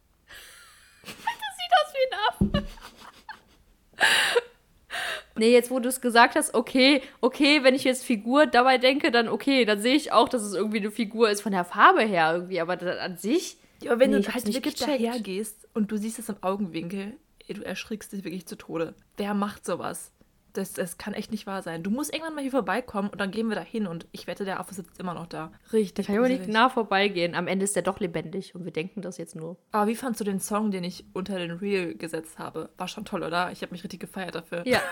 Das 1.05 1.15
sieht 1.15 1.73
aus 1.81 1.95
wie 1.95 2.51
ein 2.57 2.63
Affe. 2.63 2.69
Nee, 5.39 5.53
jetzt 5.53 5.71
wo 5.71 5.79
du 5.81 5.89
es 5.89 6.01
gesagt 6.01 6.35
hast, 6.37 6.55
okay, 6.55 7.03
okay, 7.21 7.63
wenn 7.65 7.75
ich 7.75 7.85
jetzt 7.85 8.05
Figur 8.05 8.47
dabei 8.47 8.79
denke, 8.79 9.11
dann 9.11 9.29
okay, 9.29 9.65
dann 9.65 9.81
sehe 9.81 9.95
ich 9.95 10.13
auch, 10.13 10.29
dass 10.29 10.43
es 10.43 10.55
irgendwie 10.55 10.79
eine 10.79 10.91
Figur 10.91 11.31
ist 11.31 11.41
von 11.43 11.53
der 11.53 11.65
Farbe 11.65 12.03
her 12.03 12.33
irgendwie, 12.35 12.61
aber 12.61 12.77
da- 12.77 12.97
an 12.99 13.17
sich. 13.17 13.59
Ja, 13.83 13.93
aber 13.93 14.01
wenn 14.01 14.11
Nee, 14.11 14.19
ich 14.19 14.27
du 14.27 14.35
halt 14.35 14.45
nicht 14.47 14.57
wirklich 14.57 14.77
gecheckt. 14.77 15.01
daher 15.05 15.21
gehst 15.21 15.69
und 15.75 15.91
du 15.93 15.97
siehst 15.97 16.19
es 16.19 16.29
im 16.29 16.37
Augenwinkel, 16.41 17.13
ey, 17.47 17.55
du 17.55 17.63
erschrickst 17.65 18.13
dich 18.13 18.25
wirklich 18.25 18.47
zu 18.47 18.57
Tode. 18.57 18.95
Wer 19.17 19.35
macht 19.35 19.65
sowas? 19.65 20.13
Das, 20.55 20.73
das 20.73 20.99
kann 20.99 21.15
echt 21.15 21.31
nicht 21.31 21.47
wahr 21.47 21.63
sein. 21.63 21.85
Du 21.85 21.91
musst 21.91 22.13
irgendwann 22.13 22.35
mal 22.35 22.41
hier 22.41 22.51
vorbeikommen 22.51 23.11
und 23.11 23.21
dann 23.21 23.31
gehen 23.31 23.49
wir 23.49 23.55
da 23.55 23.61
hin 23.61 23.87
und 23.87 24.09
ich 24.11 24.27
wette, 24.27 24.45
der 24.45 24.59
Affe 24.59 24.75
sitzt 24.75 24.99
immer 24.99 25.15
noch 25.15 25.27
da. 25.27 25.53
Richtig. 25.73 26.07
Kann 26.07 26.25
ich 26.25 26.39
nicht 26.41 26.49
nah 26.49 26.69
vorbeigehen. 26.71 27.37
Am 27.37 27.47
Ende 27.47 27.63
ist 27.65 27.77
der 27.77 27.83
doch 27.85 28.01
lebendig 28.01 28.55
und 28.57 28.65
wir 28.65 28.73
denken 28.73 29.01
das 29.03 29.19
jetzt 29.19 29.37
nur. 29.37 29.57
Aber 29.71 29.87
wie 29.89 29.95
fandst 29.95 30.21
du 30.21 30.25
den 30.25 30.41
Song, 30.41 30.73
den 30.73 30.83
ich 30.83 31.05
unter 31.13 31.39
den 31.39 31.53
Reel 31.53 31.95
gesetzt 31.97 32.39
habe? 32.41 32.71
War 32.79 32.89
schon 32.89 33.05
toll, 33.05 33.23
oder? 33.23 33.53
Ich 33.53 33.63
habe 33.63 33.71
mich 33.73 33.85
richtig 33.85 34.01
gefeiert 34.01 34.35
dafür. 34.35 34.67
Ja. 34.67 34.81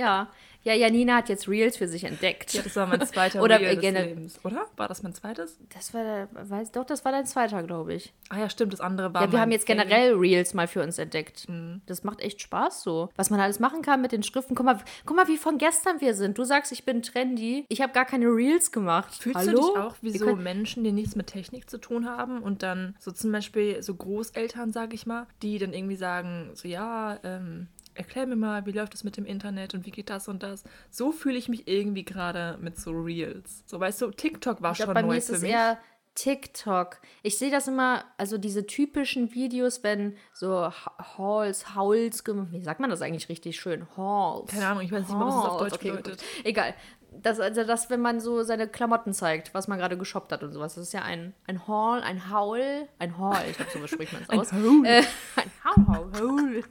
ja. 0.00 0.28
Ja, 0.62 0.74
Janina 0.74 1.16
hat 1.16 1.30
jetzt 1.30 1.48
Reels 1.48 1.78
für 1.78 1.88
sich 1.88 2.04
entdeckt. 2.04 2.52
Ja, 2.52 2.60
das 2.60 2.76
war 2.76 2.86
mein 2.86 3.00
zweiter 3.06 3.40
Oder 3.42 3.58
Reel 3.60 3.76
des 3.76 3.92
Lebens, 3.94 4.40
oder? 4.44 4.66
War 4.76 4.88
das 4.88 5.02
mein 5.02 5.14
zweites? 5.14 5.56
Das 5.72 5.94
war, 5.94 6.28
weiß, 6.34 6.72
doch, 6.72 6.84
das 6.84 7.02
war 7.02 7.12
dein 7.12 7.24
zweiter, 7.24 7.62
glaube 7.62 7.94
ich. 7.94 8.12
Ah 8.28 8.40
ja, 8.40 8.50
stimmt, 8.50 8.74
das 8.74 8.82
andere 8.82 9.14
war 9.14 9.22
Ja, 9.22 9.32
wir 9.32 9.40
haben 9.40 9.52
jetzt 9.52 9.64
generell 9.64 10.12
Reels 10.12 10.52
mal 10.52 10.68
für 10.68 10.82
uns 10.82 10.98
entdeckt. 10.98 11.48
Mhm. 11.48 11.80
Das 11.86 12.04
macht 12.04 12.20
echt 12.20 12.42
Spaß 12.42 12.82
so. 12.82 13.08
Was 13.16 13.30
man 13.30 13.40
alles 13.40 13.58
machen 13.58 13.80
kann 13.80 14.02
mit 14.02 14.12
den 14.12 14.22
Schriften. 14.22 14.54
Guck 14.54 14.66
mal, 14.66 14.78
guck 15.06 15.16
mal, 15.16 15.26
wie 15.28 15.38
von 15.38 15.56
gestern 15.56 16.02
wir 16.02 16.12
sind. 16.12 16.36
Du 16.36 16.44
sagst, 16.44 16.72
ich 16.72 16.84
bin 16.84 17.00
trendy. 17.00 17.64
Ich 17.70 17.80
habe 17.80 17.94
gar 17.94 18.04
keine 18.04 18.26
Reels 18.26 18.70
gemacht. 18.70 19.14
Fühlst 19.14 19.38
Hallo? 19.38 19.60
du 19.62 19.66
dich 19.68 19.76
auch 19.82 19.96
wie 20.02 20.12
Wir 20.12 20.20
so 20.20 20.26
können- 20.26 20.42
Menschen, 20.42 20.84
die 20.84 20.92
nichts 20.92 21.16
mit 21.16 21.28
Technik 21.28 21.70
zu 21.70 21.78
tun 21.78 22.06
haben 22.06 22.42
und 22.42 22.62
dann 22.62 22.96
so 22.98 23.12
zum 23.12 23.32
Beispiel 23.32 23.82
so 23.82 23.94
Großeltern, 23.94 24.72
sag 24.74 24.92
ich 24.92 25.06
mal, 25.06 25.26
die 25.40 25.56
dann 25.58 25.72
irgendwie 25.72 25.96
sagen, 25.96 26.50
so 26.52 26.68
ja, 26.68 27.18
ähm, 27.24 27.68
erklär 27.94 28.26
mir 28.26 28.36
mal, 28.36 28.66
wie 28.66 28.72
läuft 28.72 28.94
es 28.94 29.04
mit 29.04 29.16
dem 29.16 29.24
Internet 29.26 29.74
und 29.74 29.86
wie 29.86 29.90
geht 29.90 30.10
das 30.10 30.28
und 30.28 30.42
das. 30.42 30.64
So 30.90 31.12
fühle 31.12 31.36
ich 31.38 31.48
mich 31.48 31.68
irgendwie 31.68 32.04
gerade 32.04 32.58
mit 32.60 32.78
so 32.78 32.90
Reels. 32.92 33.62
So, 33.66 33.78
weißt 33.80 34.00
du, 34.02 34.10
TikTok 34.10 34.62
war 34.62 34.72
Ich 34.72 34.78
glaub, 34.78 34.86
schon 34.88 34.94
bei 34.94 35.02
neu 35.02 35.08
mir 35.12 35.18
ist 35.18 35.26
für 35.28 35.34
es 35.36 35.42
mich. 35.42 35.50
eher 35.52 35.78
TikTok. 36.14 36.98
Ich 37.22 37.38
sehe 37.38 37.50
das 37.50 37.68
immer, 37.68 38.04
also 38.18 38.36
diese 38.36 38.66
typischen 38.66 39.32
Videos, 39.32 39.82
wenn 39.82 40.16
so 40.32 40.64
Ha- 40.66 41.16
Hauls, 41.16 41.64
wie 41.76 42.62
sagt 42.62 42.80
man 42.80 42.90
das 42.90 43.00
eigentlich 43.00 43.28
richtig 43.28 43.58
schön? 43.60 43.86
Hauls. 43.96 44.50
Keine 44.50 44.66
Ahnung, 44.66 44.82
ich 44.82 44.92
weiß 44.92 45.00
nicht 45.08 45.16
mal, 45.16 45.26
was 45.26 45.34
es 45.36 45.50
auf. 45.50 45.58
Deutsch 45.60 45.74
Okay, 45.74 45.90
bedeutet. 45.90 46.18
gut. 46.18 46.44
Egal. 46.44 46.74
Das, 47.22 47.40
also 47.40 47.64
das, 47.64 47.90
wenn 47.90 48.00
man 48.00 48.20
so 48.20 48.42
seine 48.44 48.68
Klamotten 48.68 49.12
zeigt, 49.12 49.52
was 49.54 49.66
man 49.66 49.78
gerade 49.78 49.96
geshoppt 49.98 50.30
hat 50.32 50.42
und 50.44 50.52
sowas. 50.52 50.74
Das 50.76 50.84
ist 50.84 50.92
ja 50.92 51.02
ein, 51.02 51.34
ein 51.46 51.66
Haul, 51.66 52.00
ein 52.00 52.30
Haul, 52.30 52.86
ein 52.98 53.18
Haul. 53.18 53.36
Ich 53.50 53.56
glaube, 53.56 53.70
so 53.72 53.86
spricht 53.86 54.12
man 54.12 54.22
es 54.22 54.30
aus. 54.30 54.52
Haul. 54.52 54.86
Äh, 54.86 55.02
ein 55.36 55.50
Haul, 55.96 56.12
Haul. 56.20 56.64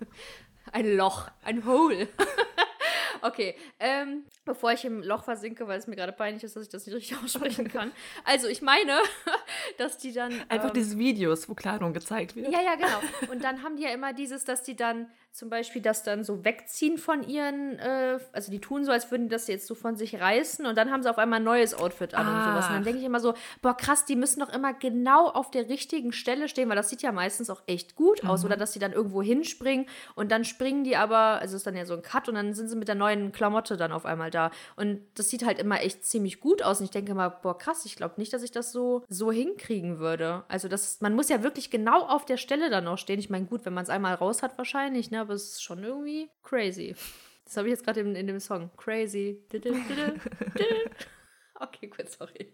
Ein 0.71 0.95
Loch, 0.95 1.29
ein 1.43 1.65
Hole. 1.65 2.07
Okay, 3.21 3.55
ähm, 3.79 4.23
bevor 4.45 4.71
ich 4.71 4.85
im 4.85 5.03
Loch 5.03 5.23
versinke, 5.23 5.67
weil 5.67 5.79
es 5.79 5.87
mir 5.87 5.95
gerade 5.95 6.13
peinlich 6.13 6.43
ist, 6.43 6.55
dass 6.55 6.63
ich 6.63 6.69
das 6.69 6.85
nicht 6.85 6.95
richtig 6.95 7.17
aussprechen 7.23 7.67
kann. 7.67 7.91
Also, 8.23 8.47
ich 8.47 8.61
meine, 8.61 8.99
dass 9.77 9.97
die 9.97 10.13
dann. 10.13 10.33
Einfach 10.47 10.69
ähm, 10.69 10.73
diese 10.73 10.97
Videos, 10.97 11.49
wo 11.49 11.53
Kleidung 11.53 11.93
gezeigt 11.93 12.35
wird. 12.35 12.51
ja, 12.51 12.61
ja, 12.61 12.75
genau. 12.75 13.31
Und 13.31 13.43
dann 13.43 13.63
haben 13.63 13.75
die 13.75 13.83
ja 13.83 13.89
immer 13.89 14.13
dieses, 14.13 14.45
dass 14.45 14.63
die 14.63 14.75
dann 14.75 15.11
zum 15.31 15.49
Beispiel 15.49 15.81
das 15.81 16.03
dann 16.03 16.23
so 16.23 16.43
wegziehen 16.43 16.97
von 16.97 17.27
ihren, 17.27 17.77
äh, 17.79 18.19
also 18.33 18.51
die 18.51 18.59
tun 18.59 18.83
so, 18.83 18.91
als 18.91 19.09
würden 19.11 19.23
die 19.23 19.29
das 19.29 19.47
jetzt 19.47 19.67
so 19.67 19.75
von 19.75 19.95
sich 19.95 20.19
reißen 20.19 20.65
und 20.65 20.77
dann 20.77 20.91
haben 20.91 21.03
sie 21.03 21.09
auf 21.09 21.17
einmal 21.17 21.39
ein 21.39 21.45
neues 21.45 21.73
Outfit 21.73 22.13
an 22.13 22.27
und 22.27 22.43
sowas. 22.43 22.65
Und 22.65 22.73
dann 22.73 22.81
Ach. 22.81 22.83
denke 22.83 22.99
ich 22.99 23.05
immer 23.05 23.19
so, 23.19 23.33
boah, 23.61 23.77
krass, 23.77 24.05
die 24.05 24.15
müssen 24.15 24.39
doch 24.39 24.51
immer 24.51 24.73
genau 24.73 25.27
auf 25.27 25.51
der 25.51 25.69
richtigen 25.69 26.11
Stelle 26.11 26.49
stehen, 26.49 26.67
weil 26.67 26.75
das 26.75 26.89
sieht 26.89 27.01
ja 27.01 27.11
meistens 27.11 27.49
auch 27.49 27.61
echt 27.67 27.95
gut 27.95 28.25
aus. 28.25 28.43
Oder 28.43 28.57
dass 28.57 28.71
die 28.71 28.79
dann 28.79 28.91
irgendwo 28.91 29.21
hinspringen 29.21 29.85
und 30.15 30.31
dann 30.31 30.43
springen 30.43 30.83
die 30.83 30.95
aber, 30.95 31.39
also 31.39 31.55
ist 31.55 31.67
dann 31.67 31.75
ja 31.75 31.85
so 31.85 31.93
ein 31.93 32.01
Cut 32.01 32.27
und 32.27 32.35
dann 32.35 32.53
sind 32.53 32.69
sie 32.69 32.75
mit 32.75 32.87
der 32.87 32.95
neuen 32.95 33.31
Klamotte 33.31 33.77
dann 33.77 33.91
auf 33.91 34.05
einmal 34.05 34.31
da. 34.31 34.51
Und 34.75 35.01
das 35.15 35.29
sieht 35.29 35.45
halt 35.45 35.59
immer 35.59 35.81
echt 35.81 36.05
ziemlich 36.05 36.39
gut 36.39 36.63
aus. 36.63 36.79
Und 36.79 36.85
ich 36.85 36.91
denke 36.91 37.11
immer, 37.11 37.29
boah, 37.29 37.57
krass, 37.57 37.85
ich 37.85 37.95
glaube 37.95 38.15
nicht, 38.17 38.33
dass 38.33 38.43
ich 38.43 38.51
das 38.51 38.71
so, 38.71 39.03
so 39.07 39.31
hinkriegen 39.31 39.99
würde. 39.99 40.43
Also 40.47 40.67
das, 40.67 41.01
man 41.01 41.13
muss 41.13 41.29
ja 41.29 41.43
wirklich 41.43 41.69
genau 41.69 42.01
auf 42.01 42.25
der 42.25 42.37
Stelle 42.37 42.69
dann 42.69 42.87
auch 42.87 42.97
stehen. 42.97 43.19
Ich 43.19 43.29
meine, 43.29 43.45
gut, 43.45 43.65
wenn 43.65 43.73
man 43.73 43.83
es 43.83 43.89
einmal 43.89 44.15
raus 44.15 44.43
hat 44.43 44.57
wahrscheinlich, 44.57 45.11
ne, 45.11 45.18
aber 45.19 45.33
es 45.33 45.51
ist 45.51 45.63
schon 45.63 45.83
irgendwie 45.83 46.29
crazy. 46.43 46.95
Das 47.45 47.57
habe 47.57 47.67
ich 47.67 47.71
jetzt 47.71 47.83
gerade 47.83 48.01
in, 48.01 48.15
in 48.15 48.27
dem 48.27 48.39
Song. 48.39 48.69
Crazy. 48.77 49.43
Okay, 51.61 51.87
gut, 51.87 52.09
sorry. 52.09 52.53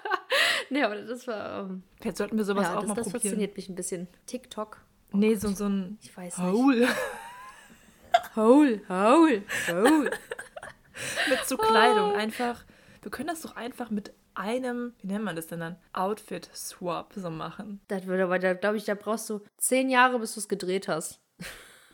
nee, 0.70 0.82
aber 0.82 0.96
das 0.96 1.26
war. 1.26 1.60
Ähm, 1.60 1.82
Vielleicht 1.98 2.18
sollten 2.18 2.36
wir 2.36 2.44
sowas 2.44 2.64
ja, 2.64 2.76
auch 2.76 2.80
das, 2.80 2.88
mal 2.88 2.94
das 2.94 3.04
probieren. 3.04 3.22
fasziniert 3.22 3.56
mich 3.56 3.68
ein 3.70 3.74
bisschen. 3.74 4.08
TikTok. 4.26 4.84
Nee, 5.12 5.34
so, 5.36 5.48
so 5.48 5.64
ein 5.64 5.98
Ich 6.02 6.14
weiß 6.14 6.36
nicht. 6.36 6.46
Hole 6.46 6.88
Hole, 8.36 8.80
hole, 8.88 9.42
hole. 9.68 10.10
mit 11.30 11.44
so 11.46 11.56
Kleidung. 11.56 12.12
Einfach, 12.12 12.64
wir 13.00 13.10
können 13.10 13.28
das 13.28 13.40
doch 13.40 13.56
einfach 13.56 13.88
mit 13.88 14.12
einem, 14.34 14.92
wie 15.00 15.06
nennt 15.06 15.24
man 15.24 15.36
das 15.36 15.46
denn 15.46 15.60
dann? 15.60 15.76
Outfit-Swap 15.94 17.14
so 17.14 17.30
machen. 17.30 17.80
Das 17.88 18.06
würde 18.06 18.24
aber, 18.24 18.38
da 18.38 18.52
glaube 18.52 18.76
ich, 18.76 18.84
da 18.84 18.94
brauchst 18.94 19.30
du 19.30 19.40
zehn 19.56 19.88
Jahre, 19.88 20.18
bis 20.18 20.34
du 20.34 20.40
es 20.40 20.48
gedreht 20.48 20.88
hast. 20.88 21.20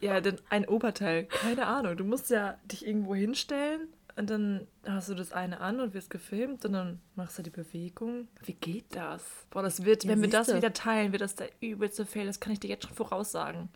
Ja, 0.02 0.20
denn 0.20 0.38
ein 0.50 0.66
Oberteil, 0.68 1.24
keine 1.24 1.66
Ahnung. 1.66 1.96
Du 1.96 2.04
musst 2.04 2.28
ja 2.30 2.56
dich 2.70 2.86
irgendwo 2.86 3.14
hinstellen 3.14 3.88
und 4.16 4.28
dann 4.28 4.66
hast 4.86 5.08
du 5.08 5.14
das 5.14 5.32
eine 5.32 5.60
an 5.60 5.80
und 5.80 5.94
wirst 5.94 6.10
gefilmt 6.10 6.64
und 6.66 6.72
dann 6.72 7.00
machst 7.14 7.38
du 7.38 7.42
die 7.42 7.50
Bewegung. 7.50 8.28
Wie 8.44 8.52
geht 8.54 8.94
das? 8.94 9.22
Boah, 9.50 9.62
das 9.62 9.84
wird, 9.84 10.04
Ja, 10.04 10.10
wenn 10.10 10.20
wir 10.20 10.28
das 10.28 10.46
siehste. 10.46 10.58
wieder 10.58 10.72
teilen, 10.74 11.12
wird 11.12 11.22
das 11.22 11.36
der 11.36 11.48
übelste 11.60 12.04
Fail. 12.04 12.26
Das 12.26 12.40
kann 12.40 12.52
ich 12.52 12.60
dir 12.60 12.68
jetzt 12.68 12.84
schon 12.86 12.94
voraussagen. 12.96 13.68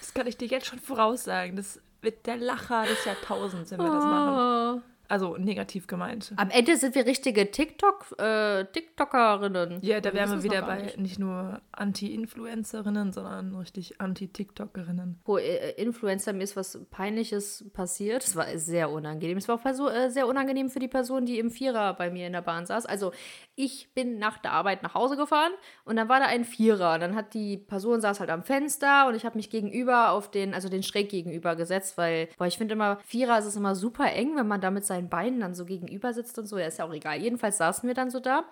Das 0.00 0.12
kann 0.14 0.26
ich 0.26 0.36
dir 0.36 0.48
jetzt 0.48 0.66
schon 0.66 0.78
voraussagen. 0.80 1.56
Das 1.56 1.80
wird 2.00 2.26
der 2.26 2.36
Lacher 2.38 2.84
des 2.86 3.04
Jahrtausends, 3.04 3.70
wenn 3.70 3.78
wir 3.78 3.86
das 3.92 4.04
machen. 4.04 4.82
Also 5.08 5.36
negativ 5.36 5.86
gemeint. 5.86 6.32
Am 6.36 6.50
Ende 6.50 6.76
sind 6.76 6.94
wir 6.94 7.06
richtige 7.06 7.50
TikTok, 7.50 8.18
äh, 8.18 8.64
TikTokerinnen. 8.64 9.78
Ja, 9.82 10.00
da 10.00 10.12
wären 10.12 10.30
wir 10.30 10.42
wieder 10.42 10.62
bei 10.62 10.82
nicht. 10.82 10.98
nicht 10.98 11.18
nur 11.18 11.60
Anti-Influencerinnen, 11.72 13.12
sondern 13.12 13.54
richtig 13.54 14.00
Anti-TikTokerinnen. 14.00 15.20
Pro 15.24 15.38
äh, 15.38 15.70
Influencer, 15.72 16.32
mir 16.32 16.44
ist 16.44 16.56
was 16.56 16.78
Peinliches 16.90 17.64
passiert. 17.72 18.24
Es 18.24 18.36
war 18.36 18.46
sehr 18.58 18.90
unangenehm. 18.90 19.38
Es 19.38 19.48
war 19.48 19.56
auch 19.56 19.62
perso- 19.62 19.90
äh, 19.90 20.10
sehr 20.10 20.26
unangenehm 20.26 20.70
für 20.70 20.78
die 20.78 20.88
Person, 20.88 21.26
die 21.26 21.38
im 21.38 21.50
Vierer 21.50 21.94
bei 21.94 22.10
mir 22.10 22.26
in 22.26 22.32
der 22.32 22.42
Bahn 22.42 22.66
saß. 22.66 22.86
Also, 22.86 23.12
ich 23.54 23.92
bin 23.94 24.18
nach 24.18 24.38
der 24.38 24.52
Arbeit 24.52 24.82
nach 24.82 24.94
Hause 24.94 25.16
gefahren 25.16 25.52
und 25.84 25.96
dann 25.96 26.08
war 26.08 26.20
da 26.20 26.26
ein 26.26 26.44
Vierer. 26.44 26.94
Und 26.94 27.00
dann 27.00 27.14
hat 27.14 27.34
die 27.34 27.56
Person 27.56 28.00
saß 28.00 28.20
halt 28.20 28.30
am 28.30 28.42
Fenster 28.42 29.06
und 29.08 29.14
ich 29.14 29.24
habe 29.24 29.36
mich 29.36 29.50
gegenüber 29.50 30.10
auf 30.10 30.30
den, 30.30 30.54
also 30.54 30.68
den 30.68 30.82
schräg 30.82 31.08
gegenüber 31.08 31.56
gesetzt, 31.56 31.96
weil, 31.96 32.28
boah, 32.38 32.46
ich 32.46 32.58
finde 32.58 32.74
immer, 32.74 32.98
Vierer 33.04 33.38
ist 33.38 33.46
es 33.46 33.56
immer 33.56 33.74
super 33.74 34.12
eng, 34.12 34.36
wenn 34.36 34.46
man 34.48 34.60
da 34.60 34.70
mit 34.70 34.84
seinen 34.96 35.08
Beinen 35.08 35.40
dann 35.40 35.54
so 35.54 35.64
gegenüber 35.64 36.12
sitzt 36.12 36.38
und 36.38 36.46
so. 36.46 36.58
Ja, 36.58 36.66
ist 36.66 36.78
ja 36.78 36.86
auch 36.86 36.92
egal. 36.92 37.18
Jedenfalls 37.18 37.58
saßen 37.58 37.86
wir 37.86 37.94
dann 37.94 38.10
so 38.10 38.20
da. 38.20 38.44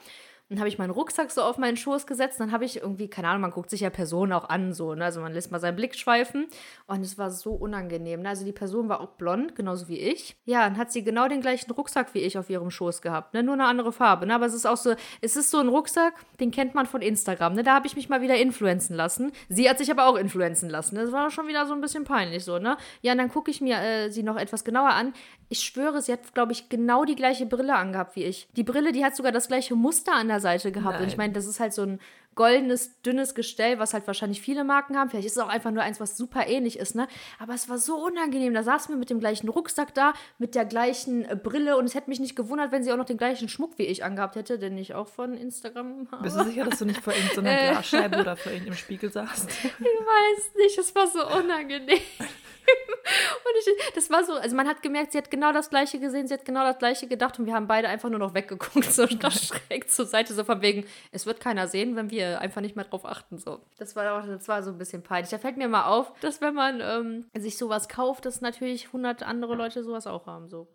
Dann 0.49 0.59
habe 0.59 0.69
ich 0.69 0.79
meinen 0.79 0.91
Rucksack 0.91 1.31
so 1.31 1.43
auf 1.43 1.59
meinen 1.59 1.77
Schoß 1.77 2.07
gesetzt. 2.07 2.39
Dann 2.39 2.53
habe 2.53 2.65
ich 2.65 2.77
irgendwie, 2.77 3.09
keine 3.09 3.29
Ahnung, 3.29 3.43
man 3.43 3.51
guckt 3.51 3.71
sich 3.71 3.81
ja 3.81 3.91
Personen 3.91 4.33
auch 4.33 4.49
an, 4.49 4.73
so, 4.73 4.95
ne? 4.95 5.05
Also 5.05 5.21
man 5.21 5.33
lässt 5.33 5.51
mal 5.51 5.59
seinen 5.59 5.77
Blick 5.77 5.95
schweifen. 5.95 6.47
Und 6.87 7.01
es 7.01 7.17
war 7.19 7.31
so 7.31 7.53
unangenehm. 7.53 8.23
Ne? 8.23 8.29
Also 8.29 8.45
die 8.45 8.53
Person 8.53 8.89
war 8.89 9.01
auch 9.01 9.13
blond, 9.13 9.55
genauso 9.55 9.89
wie 9.89 9.99
ich. 9.99 10.37
Ja, 10.45 10.69
dann 10.69 10.77
hat 10.77 10.93
sie 10.93 11.03
genau 11.03 11.29
den 11.29 11.41
gleichen 11.41 11.71
Rucksack 11.71 12.15
wie 12.15 12.21
ich 12.21 12.37
auf 12.37 12.51
ihrem 12.51 12.71
Schoß 12.71 13.03
gehabt. 13.03 13.35
Ne? 13.35 13.43
Nur 13.43 13.55
eine 13.55 13.65
andere 13.65 13.93
Farbe. 13.93 14.27
Ne? 14.27 14.35
Aber 14.35 14.47
es 14.47 14.55
ist 14.55 14.67
auch 14.67 14.77
so, 14.77 14.95
es 15.21 15.37
ist 15.37 15.51
so 15.51 15.59
ein 15.59 15.69
Rucksack, 15.69 16.15
den 16.41 16.51
kennt 16.51 16.75
man 16.75 16.87
von 16.87 17.01
Instagram. 17.01 17.55
Ne? 17.55 17.63
Da 17.63 17.75
habe 17.75 17.87
ich 17.87 17.97
mich 17.97 18.09
mal 18.09 18.21
wieder 18.21 18.37
influenzen 18.37 18.95
lassen. 18.95 19.33
Sie 19.49 19.69
hat 19.69 19.79
sich 19.79 19.91
aber 19.91 20.07
auch 20.07 20.17
influenzen 20.17 20.69
lassen. 20.69 20.97
Das 20.97 21.11
war 21.13 21.31
schon 21.31 21.49
wieder 21.49 21.67
so 21.67 21.75
ein 21.75 21.81
bisschen 21.81 22.05
peinlich 22.05 22.45
so, 22.45 22.59
ne? 22.59 22.77
Ja, 23.03 23.13
und 23.13 23.19
dann 23.19 23.31
gucke 23.31 23.51
ich 23.51 23.61
mir 23.61 23.79
äh, 23.79 24.11
sie 24.11 24.23
noch 24.23 24.37
etwas 24.37 24.65
genauer 24.65 24.91
an. 24.91 25.13
Ich 25.49 25.61
schwöre, 25.61 26.03
sie 26.03 26.13
hat, 26.13 26.35
glaube 26.35 26.53
ich, 26.53 26.69
genau 26.69 27.05
die 27.05 27.17
gleiche 27.17 27.47
Brille 27.47 27.75
angehabt 27.75 28.17
wie 28.17 28.25
ich. 28.25 28.49
Die 28.57 28.63
Brille, 28.63 28.93
die 28.93 29.05
hat 29.05 29.17
sogar 29.17 29.33
das 29.33 29.49
gleiche 29.49 29.75
Muster 29.75 30.15
an 30.15 30.29
der 30.29 30.41
Seite 30.45 30.71
gehabt. 30.71 31.01
Und 31.01 31.07
ich 31.07 31.17
Nein. 31.17 31.27
meine, 31.27 31.33
das 31.33 31.47
ist 31.47 31.59
halt 31.59 31.73
so 31.73 31.83
ein 31.83 31.99
goldenes, 32.37 33.01
dünnes 33.03 33.35
Gestell, 33.37 33.79
was 33.79 33.95
halt 33.95 34.07
wahrscheinlich 34.09 34.41
viele 34.41 34.65
Marken 34.65 34.97
haben. 34.97 35.09
Vielleicht 35.09 35.27
ist 35.27 35.37
es 35.37 35.43
auch 35.43 35.49
einfach 35.49 35.71
nur 35.71 35.83
eins, 35.85 36.01
was 36.01 36.17
super 36.17 36.47
ähnlich 36.49 36.79
ist, 36.79 36.97
ne? 36.97 37.07
Aber 37.39 37.55
es 37.55 37.69
war 37.69 37.79
so 37.79 37.95
unangenehm. 38.05 38.53
Da 38.55 38.63
saßen 38.65 38.93
wir 38.93 38.99
mit 38.99 39.09
dem 39.09 39.21
gleichen 39.21 39.49
Rucksack 39.49 39.95
da, 39.95 40.15
mit 40.39 40.55
der 40.57 40.65
gleichen 40.65 41.25
äh, 41.25 41.37
Brille 41.41 41.77
und 41.77 41.85
es 41.85 41.95
hätte 41.95 42.11
mich 42.11 42.19
nicht 42.21 42.35
gewundert, 42.35 42.73
wenn 42.73 42.83
sie 42.83 42.93
auch 42.93 42.97
noch 42.97 43.05
den 43.05 43.19
gleichen 43.19 43.49
Schmuck 43.49 43.79
wie 43.79 43.85
ich 43.85 44.03
angehabt 44.05 44.35
hätte, 44.37 44.59
den 44.59 44.77
ich 44.79 44.95
auch 44.95 45.07
von 45.09 45.37
Instagram 45.37 46.09
habe. 46.11 46.25
Bist 46.25 46.37
du 46.37 46.45
sicher, 46.45 46.65
dass 46.65 46.79
du 46.81 46.85
nicht 46.87 47.01
vor 47.03 47.13
irgendeiner 47.15 47.53
Äh. 47.53 47.71
Glasscheibe 47.71 48.19
oder 48.21 48.37
vor 48.37 48.51
irgendeinem 48.53 48.77
Spiegel 48.77 49.13
saßt? 49.13 49.49
Ich 49.65 49.65
weiß 49.65 50.55
nicht, 50.57 50.77
es 50.79 50.95
war 50.95 51.07
so 51.07 51.25
unangenehm. 51.39 51.99
Und 53.45 53.53
ich, 53.59 53.95
das 53.95 54.11
war 54.11 54.25
so, 54.25 54.35
also 54.35 54.57
man 54.57 54.69
hat 54.69 54.83
gemerkt, 54.83 55.13
sie 55.13 55.19
hat 55.19 55.31
genau 55.31 55.53
das 55.53 55.71
Gleiche 55.71 55.99
gesehen, 55.99 56.29
sie 56.29 56.35
hat 56.35 56.45
genau 56.45 56.65
das 56.65 56.79
Gleiche 56.79 57.07
gedacht 57.07 57.39
und 57.39 57.47
wir 57.47 57.55
haben 57.55 57.67
beide 57.67 57.89
einfach 57.89 58.11
nur 58.11 58.19
noch 58.19 58.35
weggeguckt, 58.35 58.85
so 58.93 59.07
schräg 59.07 59.91
zur 59.91 60.07
Seite, 60.07 60.35
so 60.35 60.45
von 60.45 60.63
wegen, 60.63 60.87
es 61.13 61.27
wird 61.27 61.41
keiner 61.41 61.69
sehen, 61.69 61.97
wenn 61.97 62.11
wir 62.11 62.41
einfach 62.41 62.61
nicht 62.61 62.77
mehr 62.77 62.85
drauf 62.85 63.05
achten, 63.05 63.39
so. 63.39 63.61
Das 63.79 63.97
war 63.97 64.19
auch, 64.19 64.27
das 64.27 64.49
war 64.49 64.63
so 64.63 64.71
ein 64.71 64.79
bisschen 64.79 65.03
peinlich. 65.03 65.31
Da 65.31 65.39
fällt 65.39 65.57
mir 65.57 65.69
mal 65.69 65.87
auf, 65.87 66.13
dass 66.21 66.41
wenn 66.41 66.55
man 66.55 66.81
ähm, 66.81 67.27
sich 67.37 67.59
sowas 67.59 67.89
kauft, 67.89 68.27
dass 68.27 68.41
natürlich 68.41 68.93
hundert 68.93 69.23
andere 69.23 69.55
Leute 69.55 69.83
sowas 69.85 70.07
auch 70.07 70.27
haben, 70.27 70.49
so. 70.49 70.69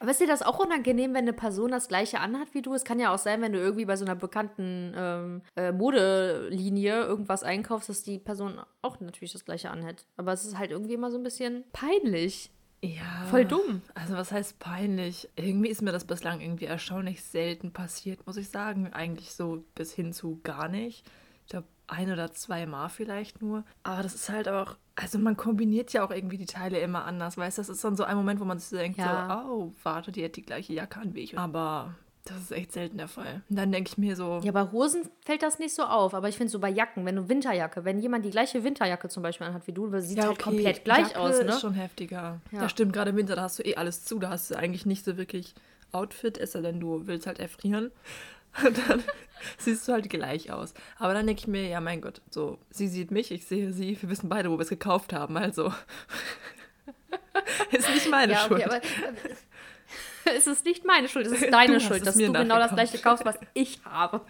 Aber 0.00 0.10
ist 0.10 0.20
dir 0.20 0.26
das 0.26 0.42
auch 0.42 0.58
unangenehm, 0.58 1.14
wenn 1.14 1.24
eine 1.24 1.32
Person 1.32 1.70
das 1.70 1.88
gleiche 1.88 2.20
anhat 2.20 2.54
wie 2.54 2.62
du? 2.62 2.74
Es 2.74 2.84
kann 2.84 3.00
ja 3.00 3.14
auch 3.14 3.18
sein, 3.18 3.42
wenn 3.42 3.52
du 3.52 3.58
irgendwie 3.58 3.84
bei 3.84 3.96
so 3.96 4.04
einer 4.04 4.14
bekannten 4.14 4.94
ähm, 4.96 5.42
äh, 5.56 5.72
Modelinie 5.72 7.04
irgendwas 7.04 7.42
einkaufst, 7.42 7.88
dass 7.88 8.02
die 8.02 8.18
Person 8.18 8.60
auch 8.82 9.00
natürlich 9.00 9.32
das 9.32 9.44
gleiche 9.44 9.70
anhat. 9.70 10.06
Aber 10.16 10.32
es 10.32 10.44
ist 10.44 10.58
halt 10.58 10.70
irgendwie 10.70 10.94
immer 10.94 11.10
so 11.10 11.18
ein 11.18 11.22
bisschen 11.22 11.64
peinlich. 11.72 12.50
Ja. 12.82 13.26
Voll 13.30 13.44
dumm. 13.44 13.82
Also 13.94 14.14
was 14.14 14.32
heißt 14.32 14.58
peinlich? 14.58 15.28
Irgendwie 15.36 15.68
ist 15.68 15.82
mir 15.82 15.92
das 15.92 16.04
bislang 16.04 16.40
irgendwie 16.40 16.66
erstaunlich 16.66 17.24
selten 17.24 17.72
passiert, 17.72 18.26
muss 18.26 18.36
ich 18.36 18.48
sagen. 18.48 18.92
Eigentlich 18.92 19.32
so 19.32 19.64
bis 19.74 19.92
hin 19.92 20.12
zu 20.12 20.40
gar 20.42 20.68
nicht. 20.68 21.04
Ich 21.44 21.50
glaube, 21.50 21.68
ein 21.86 22.12
oder 22.12 22.32
zwei 22.32 22.66
Mal 22.66 22.88
vielleicht 22.88 23.40
nur. 23.40 23.64
Aber 23.82 24.02
das 24.02 24.14
ist 24.14 24.28
halt 24.28 24.48
auch, 24.48 24.76
also 24.96 25.18
man 25.18 25.36
kombiniert 25.36 25.92
ja 25.92 26.04
auch 26.04 26.10
irgendwie 26.10 26.38
die 26.38 26.46
Teile 26.46 26.78
immer 26.78 27.04
anders, 27.04 27.36
weißt 27.36 27.58
du? 27.58 27.60
Das 27.60 27.68
ist 27.68 27.84
dann 27.84 27.96
so 27.96 28.04
ein 28.04 28.16
Moment, 28.16 28.40
wo 28.40 28.44
man 28.44 28.58
sich 28.58 28.68
so 28.68 28.76
denkt, 28.76 28.98
Ja. 28.98 29.44
so, 29.46 29.52
oh, 29.52 29.72
warte, 29.82 30.10
die 30.10 30.24
hat 30.24 30.36
die 30.36 30.42
gleiche 30.42 30.72
Jacke 30.72 30.98
an 31.00 31.14
wie 31.14 31.20
ich. 31.20 31.38
Aber 31.38 31.94
das 32.24 32.38
ist 32.38 32.50
echt 32.52 32.72
selten 32.72 32.96
der 32.96 33.06
Fall. 33.06 33.42
Und 33.48 33.56
dann 33.56 33.70
denke 33.70 33.90
ich 33.90 33.98
mir 33.98 34.16
so, 34.16 34.40
Ja, 34.42 34.52
bei 34.52 34.72
Hosen 34.72 35.02
fällt 35.24 35.42
das 35.42 35.58
nicht 35.58 35.74
so 35.74 35.84
auf, 35.84 36.14
aber 36.14 36.28
ich 36.28 36.36
finde 36.36 36.50
so 36.50 36.58
bei 36.58 36.70
Jacken, 36.70 37.04
wenn 37.04 37.14
du 37.16 37.28
Winterjacke, 37.28 37.84
wenn 37.84 38.00
jemand 38.00 38.24
die 38.24 38.30
gleiche 38.30 38.64
Winterjacke 38.64 39.08
zum 39.08 39.22
Beispiel 39.22 39.46
anhat 39.46 39.66
wie 39.66 39.72
du, 39.72 39.86
das 39.88 40.08
sieht 40.08 40.18
ja, 40.18 40.24
halt 40.24 40.32
okay, 40.32 40.42
komplett 40.42 40.84
gleich 40.84 41.08
Jacke 41.08 41.20
aus, 41.20 41.38
ne? 41.38 41.44
ist 41.44 41.60
schon 41.60 41.74
heftiger. 41.74 42.40
Ja. 42.50 42.62
Das 42.62 42.70
stimmt, 42.70 42.94
gerade 42.94 43.10
im 43.10 43.16
Winter, 43.16 43.36
da 43.36 43.42
hast 43.42 43.58
du 43.58 43.62
eh 43.64 43.76
alles 43.76 44.04
zu. 44.04 44.18
Da 44.18 44.30
hast 44.30 44.50
du 44.50 44.56
eigentlich 44.56 44.86
nicht 44.86 45.04
so 45.04 45.18
wirklich 45.18 45.54
Outfit, 45.92 46.38
es 46.38 46.52
sei 46.52 46.62
denn, 46.62 46.80
du 46.80 47.06
willst 47.06 47.26
halt 47.26 47.38
erfrieren. 47.38 47.90
Und 48.64 48.78
dann 48.88 49.02
siehst 49.58 49.86
du 49.86 49.92
halt 49.92 50.08
gleich 50.08 50.50
aus. 50.50 50.74
Aber 50.98 51.14
dann 51.14 51.26
denke 51.26 51.40
ich 51.40 51.46
mir, 51.46 51.68
ja, 51.68 51.80
mein 51.80 52.00
Gott, 52.00 52.20
so, 52.30 52.58
sie 52.70 52.88
sieht 52.88 53.10
mich, 53.10 53.30
ich 53.30 53.46
sehe 53.46 53.72
sie, 53.72 54.00
wir 54.00 54.08
wissen 54.08 54.28
beide, 54.28 54.50
wo 54.50 54.56
wir 54.56 54.62
es 54.62 54.68
gekauft 54.68 55.12
haben, 55.12 55.36
also. 55.36 55.72
ist 57.70 57.88
nicht 57.90 58.10
meine 58.10 58.32
ja, 58.32 58.40
Schuld. 58.40 58.64
okay, 58.64 58.64
aber 58.64 58.80
es 60.36 60.46
ist 60.46 60.64
nicht 60.64 60.84
meine 60.84 61.08
Schuld, 61.08 61.26
es 61.26 61.32
ist 61.42 61.52
deine 61.52 61.80
Schuld, 61.80 62.06
dass 62.06 62.14
du 62.16 62.32
genau 62.32 62.58
das 62.58 62.72
gleiche 62.72 62.98
kaufst, 62.98 63.24
was 63.24 63.38
ich 63.54 63.80
habe. 63.84 64.20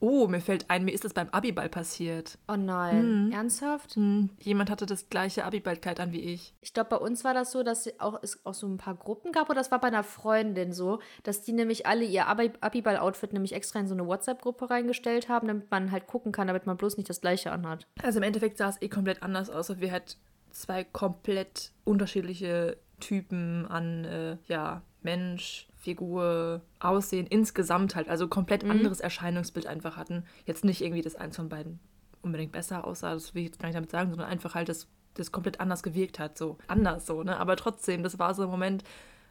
oh, 0.00 0.26
mir 0.28 0.40
fällt 0.40 0.68
ein, 0.70 0.84
mir 0.84 0.92
ist 0.92 1.04
das 1.04 1.14
beim 1.14 1.28
Abiball 1.30 1.68
passiert. 1.68 2.38
Oh 2.48 2.56
nein, 2.56 3.26
Mhm. 3.26 3.32
ernsthaft? 3.32 3.96
Hm, 3.96 4.30
jemand 4.40 4.70
hatte 4.70 4.86
das 4.86 5.08
gleiche 5.08 5.44
Abiballkleid 5.44 5.98
an 6.00 6.12
wie 6.12 6.20
ich. 6.20 6.54
Ich 6.60 6.72
glaube, 6.74 6.90
bei 6.90 6.96
uns 6.96 7.24
war 7.24 7.32
das 7.34 7.52
so, 7.52 7.62
dass 7.62 7.86
es 7.86 8.00
auch, 8.00 8.18
es 8.22 8.44
auch 8.44 8.54
so 8.54 8.66
ein 8.66 8.76
paar 8.76 8.94
Gruppen 8.94 9.32
gab, 9.32 9.48
oder 9.50 9.60
das 9.60 9.70
war 9.70 9.80
bei 9.80 9.88
einer 9.88 10.04
Freundin 10.04 10.72
so, 10.72 11.00
dass 11.22 11.42
die 11.42 11.52
nämlich 11.52 11.86
alle 11.86 12.04
ihr 12.04 12.26
Abi- 12.26 12.52
Abiball-Outfit 12.60 13.32
nämlich 13.32 13.52
extra 13.54 13.80
in 13.80 13.88
so 13.88 13.94
eine 13.94 14.06
WhatsApp-Gruppe 14.06 14.68
reingestellt 14.70 15.28
haben, 15.28 15.48
damit 15.48 15.70
man 15.70 15.90
halt 15.90 16.06
gucken 16.06 16.32
kann, 16.32 16.46
damit 16.48 16.66
man 16.66 16.76
bloß 16.76 16.96
nicht 16.98 17.08
das 17.08 17.20
gleiche 17.20 17.50
anhat. 17.52 17.86
Also 18.02 18.18
im 18.18 18.22
Endeffekt 18.24 18.58
sah 18.58 18.68
es 18.68 18.80
eh 18.82 18.88
komplett 18.88 19.22
anders 19.22 19.48
aus, 19.50 19.70
und 19.70 19.80
wir 19.80 19.90
halt 19.90 20.18
zwei 20.50 20.84
komplett 20.84 21.72
unterschiedliche 21.84 22.76
Typen 23.00 23.66
an, 23.66 24.04
äh, 24.04 24.36
ja, 24.46 24.82
Mensch, 25.04 25.68
Figur, 25.76 26.62
Aussehen 26.80 27.26
insgesamt 27.26 27.94
halt, 27.94 28.08
also 28.08 28.26
komplett 28.26 28.64
anderes 28.64 29.00
Erscheinungsbild 29.00 29.66
einfach 29.66 29.96
hatten. 29.96 30.24
Jetzt 30.46 30.64
nicht 30.64 30.80
irgendwie, 30.80 31.02
dass 31.02 31.14
eins 31.14 31.36
von 31.36 31.48
beiden 31.48 31.78
unbedingt 32.22 32.52
besser 32.52 32.86
aussah, 32.86 33.12
das 33.12 33.34
will 33.34 33.42
ich 33.42 33.48
jetzt 33.48 33.60
gar 33.60 33.68
nicht 33.68 33.76
damit 33.76 33.90
sagen, 33.90 34.10
sondern 34.10 34.28
einfach 34.28 34.54
halt, 34.54 34.68
dass 34.68 34.88
das 35.12 35.30
komplett 35.30 35.60
anders 35.60 35.82
gewirkt 35.82 36.18
hat, 36.18 36.36
so 36.36 36.58
anders 36.66 37.06
so, 37.06 37.22
ne? 37.22 37.38
Aber 37.38 37.56
trotzdem, 37.56 38.02
das 38.02 38.18
war 38.18 38.34
so 38.34 38.42
ein 38.44 38.50
Moment, 38.50 38.82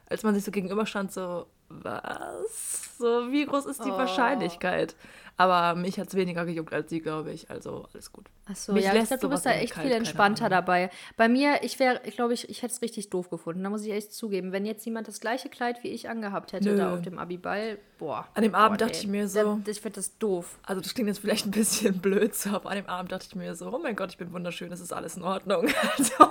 als 0.06 0.22
man 0.22 0.34
sich 0.34 0.44
so 0.44 0.50
gegenüberstand, 0.50 1.12
so, 1.12 1.46
was? 1.68 2.96
So, 2.98 3.30
wie 3.32 3.44
groß 3.46 3.66
ist 3.66 3.84
die 3.84 3.90
Oh. 3.90 3.96
Wahrscheinlichkeit? 3.98 4.94
Aber 5.36 5.74
mich 5.74 5.98
hat 5.98 6.06
es 6.06 6.14
weniger 6.14 6.44
gejuckt 6.44 6.72
als 6.72 6.90
sie, 6.90 7.00
glaube 7.00 7.32
ich. 7.32 7.50
Also 7.50 7.86
alles 7.92 8.12
gut. 8.12 8.26
Achso, 8.46 8.76
ja, 8.76 8.94
ich 8.94 9.08
glaube, 9.08 9.20
du 9.20 9.28
bist 9.28 9.44
da 9.44 9.50
echt 9.50 9.72
kalt, 9.72 9.88
viel 9.88 9.96
entspannter 9.96 10.48
dabei. 10.48 10.90
Bei 11.16 11.28
mir, 11.28 11.64
ich 11.64 11.80
wäre, 11.80 12.00
ich 12.04 12.14
glaube, 12.14 12.34
ich, 12.34 12.48
ich 12.48 12.62
hätte 12.62 12.72
es 12.72 12.82
richtig 12.82 13.10
doof 13.10 13.30
gefunden. 13.30 13.64
Da 13.64 13.68
muss 13.70 13.82
ich 13.84 13.90
echt 13.92 14.12
zugeben. 14.12 14.52
Wenn 14.52 14.64
jetzt 14.64 14.86
jemand 14.86 15.08
das 15.08 15.18
gleiche 15.18 15.48
Kleid 15.48 15.82
wie 15.82 15.88
ich 15.88 16.08
angehabt 16.08 16.52
hätte, 16.52 16.68
Nö. 16.70 16.76
da 16.76 16.94
auf 16.94 17.02
dem 17.02 17.18
Abiball, 17.18 17.78
boah. 17.98 18.28
An 18.34 18.44
dem 18.44 18.54
Abend 18.54 18.78
boah, 18.78 18.86
dachte 18.86 18.98
ich 19.00 19.08
mir 19.08 19.26
so- 19.26 19.60
Da, 19.64 19.70
ich 19.72 19.80
finde 19.80 19.96
das 19.96 20.16
doof. 20.18 20.56
Also 20.62 20.80
das 20.80 20.94
klingt 20.94 21.08
jetzt 21.08 21.18
vielleicht 21.18 21.46
ein 21.46 21.50
bisschen 21.50 21.98
blöd, 22.00 22.32
so, 22.36 22.50
aber 22.50 22.70
an 22.70 22.76
dem 22.76 22.86
Abend 22.86 23.10
dachte 23.10 23.26
ich 23.28 23.34
mir 23.34 23.56
so, 23.56 23.74
oh 23.74 23.78
mein 23.80 23.96
Gott, 23.96 24.10
ich 24.12 24.18
bin 24.18 24.32
wunderschön, 24.32 24.70
es 24.70 24.78
ist 24.80 24.92
alles 24.92 25.16
in 25.16 25.24
Ordnung. 25.24 25.66
Also, 25.98 26.30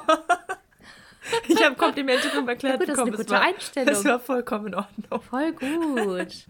ich 1.48 1.64
habe 1.64 1.76
Komplimente 1.76 2.30
vom 2.30 2.48
erklärt 2.48 2.80
Ja, 2.82 2.86
gut, 2.86 2.90
das 2.90 2.96
ist 2.96 3.02
eine 3.02 3.12
bekommen. 3.12 3.26
gute 3.26 3.30
war, 3.32 3.42
Einstellung. 3.42 3.94
Es 3.94 4.06
war 4.06 4.20
vollkommen 4.20 4.68
in 4.68 4.76
Ordnung. 4.76 5.22
Voll 5.22 5.52
gut. 5.54 6.34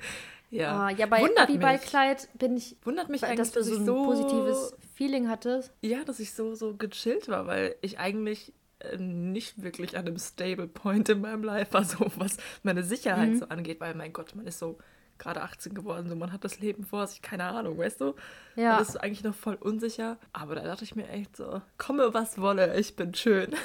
Ja, 0.50 0.82
Ah, 0.86 0.90
ja, 0.92 1.08
bei 1.08 1.20
Wundert 1.22 1.50
mich. 1.50 1.58
Abiballkleid 1.58 2.30
bin 2.38 2.56
ich, 2.56 2.78
Wundert 2.84 3.10
mich 3.10 3.22
dass 3.22 3.30
eigentlich, 3.32 3.52
du 3.54 3.60
dass 3.62 3.68
so 3.70 3.76
ein 3.76 3.86
so 3.88 4.04
positives 4.04 4.76
Feeling 4.94 5.28
hattest. 5.28 5.74
Ja, 5.82 6.04
dass 6.04 6.20
ich 6.20 6.32
so, 6.34 6.54
so 6.54 6.76
gechillt 6.76 7.28
war, 7.28 7.48
weil 7.48 7.76
ich 7.82 7.98
eigentlich 7.98 8.54
äh, 8.78 8.98
nicht 8.98 9.64
wirklich 9.64 9.98
an 9.98 10.06
einem 10.06 10.20
Stable 10.20 10.68
Point 10.68 11.10
in 11.10 11.22
meinem 11.22 11.44
Life 11.44 11.74
war, 11.74 11.84
so 11.86 12.06
was 12.18 12.38
meine 12.62 12.84
Sicherheit 12.84 13.30
Mhm. 13.30 13.40
so 13.40 13.46
angeht, 13.48 13.82
weil 13.82 13.96
mein 13.96 14.14
Gott, 14.14 14.36
man 14.36 14.46
ist 14.46 14.60
so 14.60 14.78
gerade 15.18 15.42
18 15.42 15.74
geworden, 15.74 16.08
so 16.08 16.16
man 16.16 16.32
hat 16.32 16.44
das 16.44 16.60
Leben 16.60 16.86
vor 16.86 17.08
sich, 17.08 17.24
keine 17.24 17.46
Ahnung, 17.46 17.80
weißt 17.80 18.02
du? 18.02 18.14
Ja. 18.56 18.74
Man 18.74 18.82
ist 18.84 18.96
eigentlich 18.98 19.24
noch 19.24 19.34
voll 19.34 19.56
unsicher, 19.56 20.18
aber 20.34 20.54
da 20.54 20.62
dachte 20.62 20.84
ich 20.84 20.96
mir 20.96 21.10
echt 21.10 21.36
so, 21.36 21.64
komme 21.80 22.14
was 22.14 22.40
wolle, 22.40 22.80
ich 22.80 22.96
bin 22.96 23.16
schön. 23.16 23.56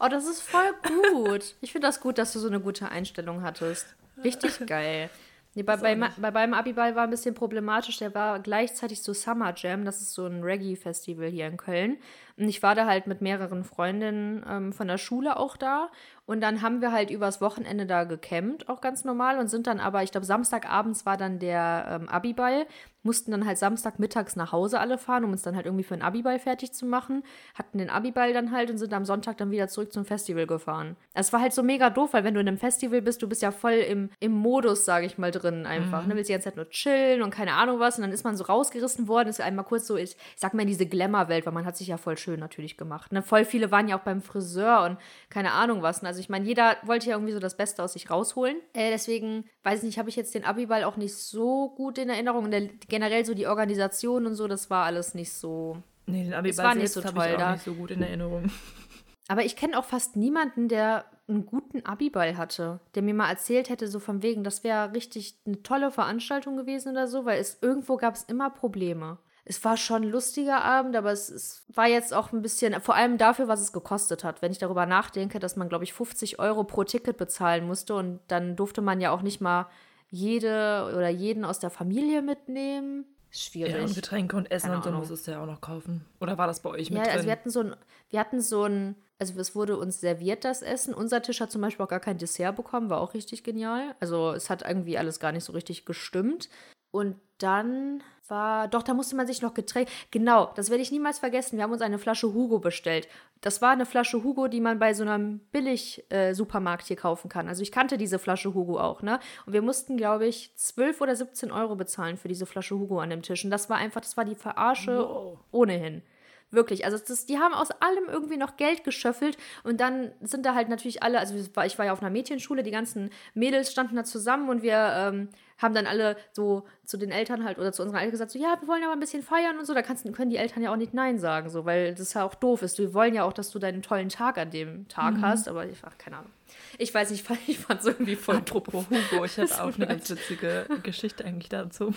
Oh, 0.00 0.08
das 0.08 0.26
ist 0.26 0.42
voll 0.42 0.74
gut. 1.12 1.54
Ich 1.60 1.72
finde 1.72 1.86
das 1.86 2.00
gut, 2.00 2.18
dass 2.18 2.32
du 2.32 2.38
so 2.38 2.48
eine 2.48 2.60
gute 2.60 2.88
Einstellung 2.90 3.42
hattest. 3.42 3.86
Richtig 4.22 4.58
geil. 4.66 5.10
Nee, 5.54 5.62
bei, 5.62 5.76
bei, 5.76 5.94
bei 5.94 6.30
meinem 6.30 6.54
Abiball 6.54 6.94
war 6.94 7.04
ein 7.04 7.10
bisschen 7.10 7.34
problematisch. 7.34 7.98
Der 7.98 8.14
war 8.14 8.38
gleichzeitig 8.38 9.02
so 9.02 9.12
Summer 9.12 9.52
Jam. 9.56 9.84
Das 9.84 10.00
ist 10.00 10.14
so 10.14 10.26
ein 10.26 10.42
Reggae-Festival 10.42 11.28
hier 11.28 11.46
in 11.46 11.56
Köln. 11.56 11.98
Und 12.38 12.48
ich 12.48 12.62
war 12.62 12.74
da 12.74 12.86
halt 12.86 13.06
mit 13.06 13.20
mehreren 13.20 13.64
Freundinnen 13.64 14.44
ähm, 14.48 14.72
von 14.72 14.86
der 14.86 14.98
Schule 14.98 15.36
auch 15.38 15.56
da. 15.56 15.90
Und 16.24 16.42
dann 16.42 16.60
haben 16.60 16.82
wir 16.82 16.92
halt 16.92 17.10
übers 17.10 17.40
Wochenende 17.40 17.86
da 17.86 18.04
gecampt, 18.04 18.68
auch 18.68 18.82
ganz 18.82 19.04
normal. 19.04 19.38
Und 19.38 19.48
sind 19.48 19.66
dann 19.66 19.80
aber, 19.80 20.02
ich 20.02 20.12
glaube, 20.12 20.26
Samstagabends 20.26 21.06
war 21.06 21.16
dann 21.16 21.38
der 21.38 22.00
ähm, 22.02 22.08
Abiball. 22.08 22.66
Mussten 23.02 23.30
dann 23.30 23.46
halt 23.46 23.56
Samstagmittags 23.56 24.36
nach 24.36 24.52
Hause 24.52 24.78
alle 24.78 24.98
fahren, 24.98 25.24
um 25.24 25.32
uns 25.32 25.42
dann 25.42 25.56
halt 25.56 25.64
irgendwie 25.64 25.84
für 25.84 25.94
den 25.94 26.02
Abiball 26.02 26.38
fertig 26.38 26.72
zu 26.72 26.84
machen. 26.84 27.22
Hatten 27.54 27.78
den 27.78 27.88
Abiball 27.88 28.34
dann 28.34 28.52
halt 28.52 28.70
und 28.70 28.76
sind 28.76 28.92
am 28.92 29.06
Sonntag 29.06 29.38
dann 29.38 29.50
wieder 29.50 29.68
zurück 29.68 29.90
zum 29.90 30.04
Festival 30.04 30.46
gefahren. 30.46 30.96
Es 31.14 31.32
war 31.32 31.40
halt 31.40 31.54
so 31.54 31.62
mega 31.62 31.88
doof, 31.88 32.12
weil 32.12 32.24
wenn 32.24 32.34
du 32.34 32.40
in 32.40 32.48
einem 32.48 32.58
Festival 32.58 33.00
bist, 33.00 33.22
du 33.22 33.28
bist 33.28 33.40
ja 33.40 33.50
voll 33.50 33.72
im, 33.72 34.10
im 34.20 34.32
Modus, 34.32 34.84
sage 34.84 35.06
ich 35.06 35.16
mal, 35.16 35.30
drin 35.30 35.64
einfach. 35.64 36.06
Ne? 36.06 36.14
Willst 36.14 36.28
die 36.28 36.34
ganze 36.34 36.50
Zeit 36.50 36.56
nur 36.56 36.68
chillen 36.68 37.22
und 37.22 37.30
keine 37.30 37.54
Ahnung 37.54 37.80
was. 37.80 37.96
Und 37.96 38.02
dann 38.02 38.12
ist 38.12 38.24
man 38.24 38.36
so 38.36 38.44
rausgerissen 38.44 39.08
worden, 39.08 39.28
ist 39.28 39.40
einmal 39.40 39.64
kurz 39.64 39.86
so, 39.86 39.96
ich 39.96 40.14
sag 40.36 40.52
mal, 40.52 40.62
in 40.62 40.68
diese 40.68 40.84
Glamour-Welt, 40.84 41.46
weil 41.46 41.54
man 41.54 41.64
hat 41.64 41.76
sich 41.76 41.88
ja 41.88 41.96
voll 41.96 42.18
schön 42.18 42.27
natürlich 42.36 42.76
gemacht. 42.76 43.12
Ne? 43.12 43.22
Voll 43.22 43.44
viele 43.44 43.70
waren 43.70 43.88
ja 43.88 43.98
auch 43.98 44.02
beim 44.02 44.20
Friseur 44.20 44.84
und 44.84 44.98
keine 45.30 45.52
Ahnung 45.52 45.82
was. 45.82 46.00
Und 46.00 46.06
Also 46.06 46.20
ich 46.20 46.28
meine, 46.28 46.44
jeder 46.46 46.76
wollte 46.84 47.08
ja 47.08 47.16
irgendwie 47.16 47.32
so 47.32 47.38
das 47.38 47.56
Beste 47.56 47.82
aus 47.82 47.94
sich 47.94 48.10
rausholen. 48.10 48.56
Äh, 48.72 48.90
deswegen, 48.90 49.44
weiß 49.62 49.80
ich 49.80 49.86
nicht, 49.86 49.98
habe 49.98 50.08
ich 50.08 50.16
jetzt 50.16 50.34
den 50.34 50.44
Abiball 50.44 50.84
auch 50.84 50.96
nicht 50.96 51.14
so 51.14 51.70
gut 51.70 51.98
in 51.98 52.10
Erinnerung. 52.10 52.44
Und 52.44 52.50
der, 52.50 52.68
generell 52.88 53.24
so 53.24 53.34
die 53.34 53.46
Organisation 53.46 54.26
und 54.26 54.34
so, 54.34 54.48
das 54.48 54.70
war 54.70 54.84
alles 54.84 55.14
nicht 55.14 55.32
so. 55.32 55.82
Nee, 56.06 56.24
den 56.24 56.34
Abi 56.34 56.50
Es 56.50 56.58
war 56.58 56.74
nicht 56.74 56.92
so 56.92 57.00
toll 57.00 57.12
ich 57.14 57.34
auch 57.34 57.38
da. 57.38 57.52
nicht 57.52 57.64
so 57.64 57.74
gut 57.74 57.90
in 57.90 58.02
Erinnerung. 58.02 58.50
Aber 59.28 59.44
ich 59.44 59.56
kenne 59.56 59.78
auch 59.78 59.84
fast 59.84 60.16
niemanden, 60.16 60.68
der 60.68 61.04
einen 61.28 61.44
guten 61.44 61.84
Abiball 61.84 62.38
hatte, 62.38 62.80
der 62.94 63.02
mir 63.02 63.12
mal 63.12 63.28
erzählt 63.28 63.68
hätte, 63.68 63.86
so 63.86 64.00
von 64.00 64.22
wegen, 64.22 64.42
das 64.42 64.64
wäre 64.64 64.94
richtig 64.94 65.38
eine 65.46 65.62
tolle 65.62 65.90
Veranstaltung 65.90 66.56
gewesen 66.56 66.92
oder 66.92 67.06
so, 67.06 67.26
weil 67.26 67.38
es 67.38 67.58
irgendwo 67.60 67.98
gab 67.98 68.14
es 68.14 68.22
immer 68.22 68.48
Probleme. 68.48 69.18
Es 69.48 69.64
war 69.64 69.76
schon 69.76 70.02
ein 70.02 70.10
lustiger 70.10 70.62
Abend, 70.62 70.94
aber 70.94 71.10
es, 71.10 71.30
es 71.30 71.64
war 71.68 71.86
jetzt 71.86 72.12
auch 72.12 72.32
ein 72.32 72.42
bisschen, 72.42 72.78
vor 72.80 72.94
allem 72.94 73.16
dafür, 73.16 73.48
was 73.48 73.60
es 73.60 73.72
gekostet 73.72 74.22
hat. 74.22 74.42
Wenn 74.42 74.52
ich 74.52 74.58
darüber 74.58 74.84
nachdenke, 74.84 75.38
dass 75.38 75.56
man, 75.56 75.68
glaube 75.68 75.84
ich, 75.84 75.94
50 75.94 76.38
Euro 76.38 76.64
pro 76.64 76.84
Ticket 76.84 77.16
bezahlen 77.16 77.66
musste 77.66 77.94
und 77.94 78.20
dann 78.28 78.56
durfte 78.56 78.82
man 78.82 79.00
ja 79.00 79.10
auch 79.10 79.22
nicht 79.22 79.40
mal 79.40 79.66
jede 80.10 80.92
oder 80.94 81.08
jeden 81.08 81.44
aus 81.44 81.58
der 81.58 81.70
Familie 81.70 82.22
mitnehmen. 82.22 83.04
Schwierig. 83.30 83.74
Ja, 83.74 83.82
und 83.82 83.94
Getränke 83.94 84.36
und 84.36 84.50
Essen 84.50 84.68
Keine 84.68 84.76
und 84.78 84.84
so 84.84 84.90
musstest 84.90 85.26
du 85.26 85.32
ja 85.32 85.42
auch 85.42 85.46
noch 85.46 85.60
kaufen. 85.60 86.04
Oder 86.20 86.38
war 86.38 86.46
das 86.46 86.60
bei 86.60 86.70
euch 86.70 86.90
mit 86.90 86.98
Ja, 86.98 87.04
drin? 87.04 87.12
also 87.12 87.26
wir 87.26 87.32
hatten 87.32 87.50
so 87.50 87.60
ein, 87.60 87.76
wir 88.10 88.20
hatten 88.20 88.40
so 88.40 88.64
ein, 88.64 88.96
also 89.18 89.38
es 89.38 89.54
wurde 89.54 89.76
uns 89.76 90.00
serviert, 90.00 90.44
das 90.44 90.62
Essen. 90.62 90.94
Unser 90.94 91.20
Tisch 91.20 91.40
hat 91.40 91.50
zum 91.50 91.60
Beispiel 91.60 91.84
auch 91.84 91.90
gar 91.90 92.00
kein 92.00 92.16
Dessert 92.16 92.56
bekommen, 92.56 92.88
war 92.88 93.00
auch 93.00 93.12
richtig 93.12 93.44
genial. 93.44 93.94
Also 94.00 94.32
es 94.32 94.48
hat 94.48 94.62
irgendwie 94.62 94.96
alles 94.96 95.20
gar 95.20 95.32
nicht 95.32 95.44
so 95.44 95.52
richtig 95.52 95.84
gestimmt. 95.84 96.48
Und 96.90 97.16
dann 97.36 98.02
war, 98.30 98.68
doch, 98.68 98.82
da 98.82 98.94
musste 98.94 99.16
man 99.16 99.26
sich 99.26 99.42
noch 99.42 99.54
Getränke, 99.54 99.90
genau, 100.10 100.50
das 100.54 100.70
werde 100.70 100.82
ich 100.82 100.90
niemals 100.90 101.18
vergessen. 101.18 101.56
Wir 101.56 101.64
haben 101.64 101.72
uns 101.72 101.82
eine 101.82 101.98
Flasche 101.98 102.32
Hugo 102.34 102.58
bestellt. 102.58 103.08
Das 103.40 103.62
war 103.62 103.70
eine 103.70 103.86
Flasche 103.86 104.24
Hugo, 104.24 104.48
die 104.48 104.60
man 104.60 104.78
bei 104.78 104.94
so 104.94 105.04
einem 105.04 105.40
Billig-Supermarkt 105.52 106.86
hier 106.86 106.96
kaufen 106.96 107.28
kann. 107.28 107.48
Also 107.48 107.62
ich 107.62 107.70
kannte 107.70 107.96
diese 107.96 108.18
Flasche 108.18 108.52
Hugo 108.54 108.80
auch, 108.80 109.02
ne? 109.02 109.20
Und 109.46 109.52
wir 109.52 109.62
mussten, 109.62 109.96
glaube 109.96 110.26
ich, 110.26 110.52
12 110.56 111.00
oder 111.00 111.14
17 111.14 111.52
Euro 111.52 111.76
bezahlen 111.76 112.16
für 112.16 112.28
diese 112.28 112.46
Flasche 112.46 112.76
Hugo 112.76 112.98
an 113.00 113.10
dem 113.10 113.22
Tisch. 113.22 113.44
Und 113.44 113.50
das 113.50 113.70
war 113.70 113.76
einfach, 113.76 114.00
das 114.00 114.16
war 114.16 114.24
die 114.24 114.34
Verarsche 114.34 114.98
Wow. 114.98 115.38
ohnehin. 115.52 116.02
Wirklich. 116.50 116.86
Also 116.86 116.96
das, 116.96 117.26
die 117.26 117.38
haben 117.38 117.52
aus 117.52 117.70
allem 117.70 118.04
irgendwie 118.08 118.38
noch 118.38 118.56
Geld 118.56 118.82
geschöffelt 118.82 119.36
und 119.64 119.80
dann 119.80 120.12
sind 120.22 120.46
da 120.46 120.54
halt 120.54 120.70
natürlich 120.70 121.02
alle, 121.02 121.18
also 121.18 121.34
ich 121.36 121.78
war 121.78 121.84
ja 121.84 121.92
auf 121.92 122.00
einer 122.00 122.10
Mädchenschule, 122.10 122.62
die 122.62 122.70
ganzen 122.70 123.10
Mädels 123.34 123.70
standen 123.70 123.96
da 123.96 124.04
zusammen 124.04 124.48
und 124.48 124.62
wir 124.62 124.92
ähm, 124.96 125.28
haben 125.58 125.74
dann 125.74 125.86
alle 125.86 126.16
so 126.32 126.66
zu 126.84 126.96
den 126.96 127.10
Eltern 127.10 127.44
halt 127.44 127.58
oder 127.58 127.72
zu 127.72 127.82
unseren 127.82 127.98
Eltern 127.98 128.12
gesagt, 128.12 128.30
so 128.30 128.38
ja, 128.38 128.56
wir 128.60 128.66
wollen 128.66 128.82
aber 128.82 128.92
ein 128.92 129.00
bisschen 129.00 129.22
feiern 129.22 129.58
und 129.58 129.66
so. 129.66 129.74
Da 129.74 129.82
kannst, 129.82 130.10
können 130.14 130.30
die 130.30 130.36
Eltern 130.36 130.62
ja 130.62 130.72
auch 130.72 130.76
nicht 130.76 130.94
Nein 130.94 131.18
sagen, 131.18 131.50
so, 131.50 131.66
weil 131.66 131.94
das 131.94 132.14
ja 132.14 132.24
auch 132.24 132.34
doof 132.34 132.62
ist. 132.62 132.78
Wir 132.78 132.94
wollen 132.94 133.14
ja 133.14 133.24
auch, 133.24 133.32
dass 133.32 133.50
du 133.50 133.58
deinen 133.58 133.82
tollen 133.82 134.08
Tag 134.08 134.38
an 134.38 134.50
dem 134.50 134.88
Tag 134.88 135.16
hast, 135.20 135.48
aber 135.48 135.66
ich, 135.66 135.78
ach, 135.82 135.98
keine 135.98 136.18
Ahnung. 136.18 136.30
Ich 136.78 136.94
weiß 136.94 137.10
nicht, 137.10 137.28
ich 137.46 137.58
fand 137.58 137.80
es 137.80 137.86
irgendwie 137.86 138.16
voll 138.16 138.36
Apropos 138.36 138.86
Hugo, 138.86 139.24
ich 139.24 139.36
habe 139.36 139.44
Es 139.44 139.58
auch 139.60 139.74
eine 139.74 139.86
ganz 139.86 140.08
witzige 140.08 140.66
Geschichte 140.82 141.24
eigentlich 141.24 141.48
dazu. 141.48 141.92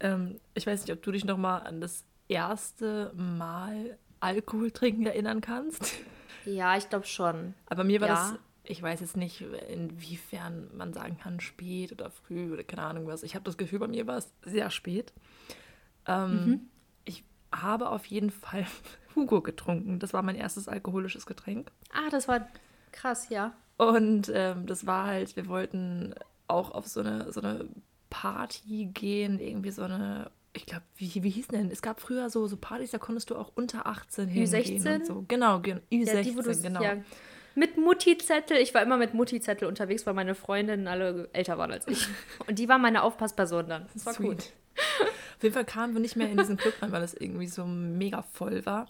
Ähm, 0.00 0.40
ich 0.54 0.66
weiß 0.66 0.82
nicht, 0.82 0.92
ob 0.92 1.02
du 1.02 1.12
dich 1.12 1.24
noch 1.24 1.38
mal 1.38 1.58
an 1.58 1.80
das 1.80 2.04
erste 2.28 3.12
Mal 3.14 3.98
Alkohol 4.20 4.70
trinken 4.70 5.06
erinnern 5.06 5.40
kannst. 5.40 5.94
Ja, 6.44 6.76
ich 6.76 6.88
glaube 6.88 7.06
schon. 7.06 7.54
Aber 7.66 7.84
mir 7.84 8.00
war 8.00 8.08
Ja. 8.08 8.14
das 8.14 8.38
ich 8.68 8.82
weiß 8.82 9.00
jetzt 9.00 9.16
nicht, 9.16 9.42
inwiefern 9.68 10.68
man 10.76 10.92
sagen 10.92 11.18
kann, 11.18 11.40
spät 11.40 11.92
oder 11.92 12.10
früh 12.10 12.52
oder 12.52 12.64
keine 12.64 12.82
Ahnung 12.82 13.06
was. 13.06 13.22
Ich 13.22 13.34
habe 13.34 13.44
das 13.44 13.56
Gefühl, 13.56 13.78
bei 13.78 13.88
mir 13.88 14.06
war 14.06 14.16
es 14.16 14.32
sehr 14.42 14.70
spät. 14.70 15.12
Ähm, 16.06 16.46
mhm. 16.46 16.60
Ich 17.04 17.24
habe 17.52 17.90
auf 17.90 18.06
jeden 18.06 18.30
Fall 18.30 18.66
Hugo 19.14 19.40
getrunken. 19.40 19.98
Das 19.98 20.12
war 20.12 20.22
mein 20.22 20.36
erstes 20.36 20.68
alkoholisches 20.68 21.26
Getränk. 21.26 21.70
Ah, 21.92 22.10
das 22.10 22.28
war 22.28 22.48
krass, 22.92 23.28
ja. 23.28 23.52
Und 23.76 24.30
ähm, 24.34 24.66
das 24.66 24.86
war 24.86 25.06
halt, 25.06 25.36
wir 25.36 25.46
wollten 25.48 26.14
auch 26.48 26.70
auf 26.70 26.86
so 26.86 27.00
eine, 27.00 27.32
so 27.32 27.40
eine 27.40 27.68
Party 28.10 28.86
gehen, 28.86 29.38
irgendwie 29.38 29.70
so 29.70 29.82
eine 29.82 30.30
ich 30.56 30.66
glaube, 30.66 30.84
wie, 30.96 31.22
wie 31.22 31.30
hieß 31.30 31.48
denn? 31.48 31.70
Es 31.70 31.82
gab 31.82 32.00
früher 32.00 32.30
so, 32.30 32.46
so 32.46 32.56
Partys, 32.56 32.90
da 32.90 32.98
konntest 32.98 33.30
du 33.30 33.36
auch 33.36 33.52
unter 33.54 33.86
18 33.86 34.28
hingehen. 34.28 34.52
Ü16? 34.52 34.94
Und 34.96 35.06
so. 35.06 35.24
Genau, 35.28 35.58
Ü16, 35.58 35.80
ja, 35.90 36.22
die, 36.22 36.62
genau. 36.62 36.82
Ja, 36.82 36.96
mit 37.54 37.78
Mutti-Zettel. 37.78 38.58
Ich 38.58 38.74
war 38.74 38.82
immer 38.82 38.96
mit 38.96 39.14
Mutti-Zettel 39.14 39.66
unterwegs, 39.66 40.06
weil 40.06 40.14
meine 40.14 40.34
Freundinnen 40.34 40.86
alle 40.88 41.28
älter 41.32 41.58
waren 41.58 41.72
als 41.72 41.88
ich. 41.88 42.06
Und 42.46 42.58
die 42.58 42.68
war 42.68 42.78
meine 42.78 43.02
Aufpassperson 43.02 43.68
dann. 43.68 43.86
Das 43.94 44.06
war 44.06 44.14
Sweet. 44.14 44.26
gut. 44.26 44.52
Auf 45.36 45.42
jeden 45.42 45.54
Fall 45.54 45.64
kamen 45.64 45.94
wir 45.94 46.00
nicht 46.00 46.16
mehr 46.16 46.30
in 46.30 46.36
diesen 46.36 46.56
Club 46.56 46.74
rein, 46.80 46.92
weil 46.92 47.02
es 47.02 47.14
irgendwie 47.14 47.46
so 47.46 47.64
mega 47.64 48.22
voll 48.22 48.64
war. 48.66 48.86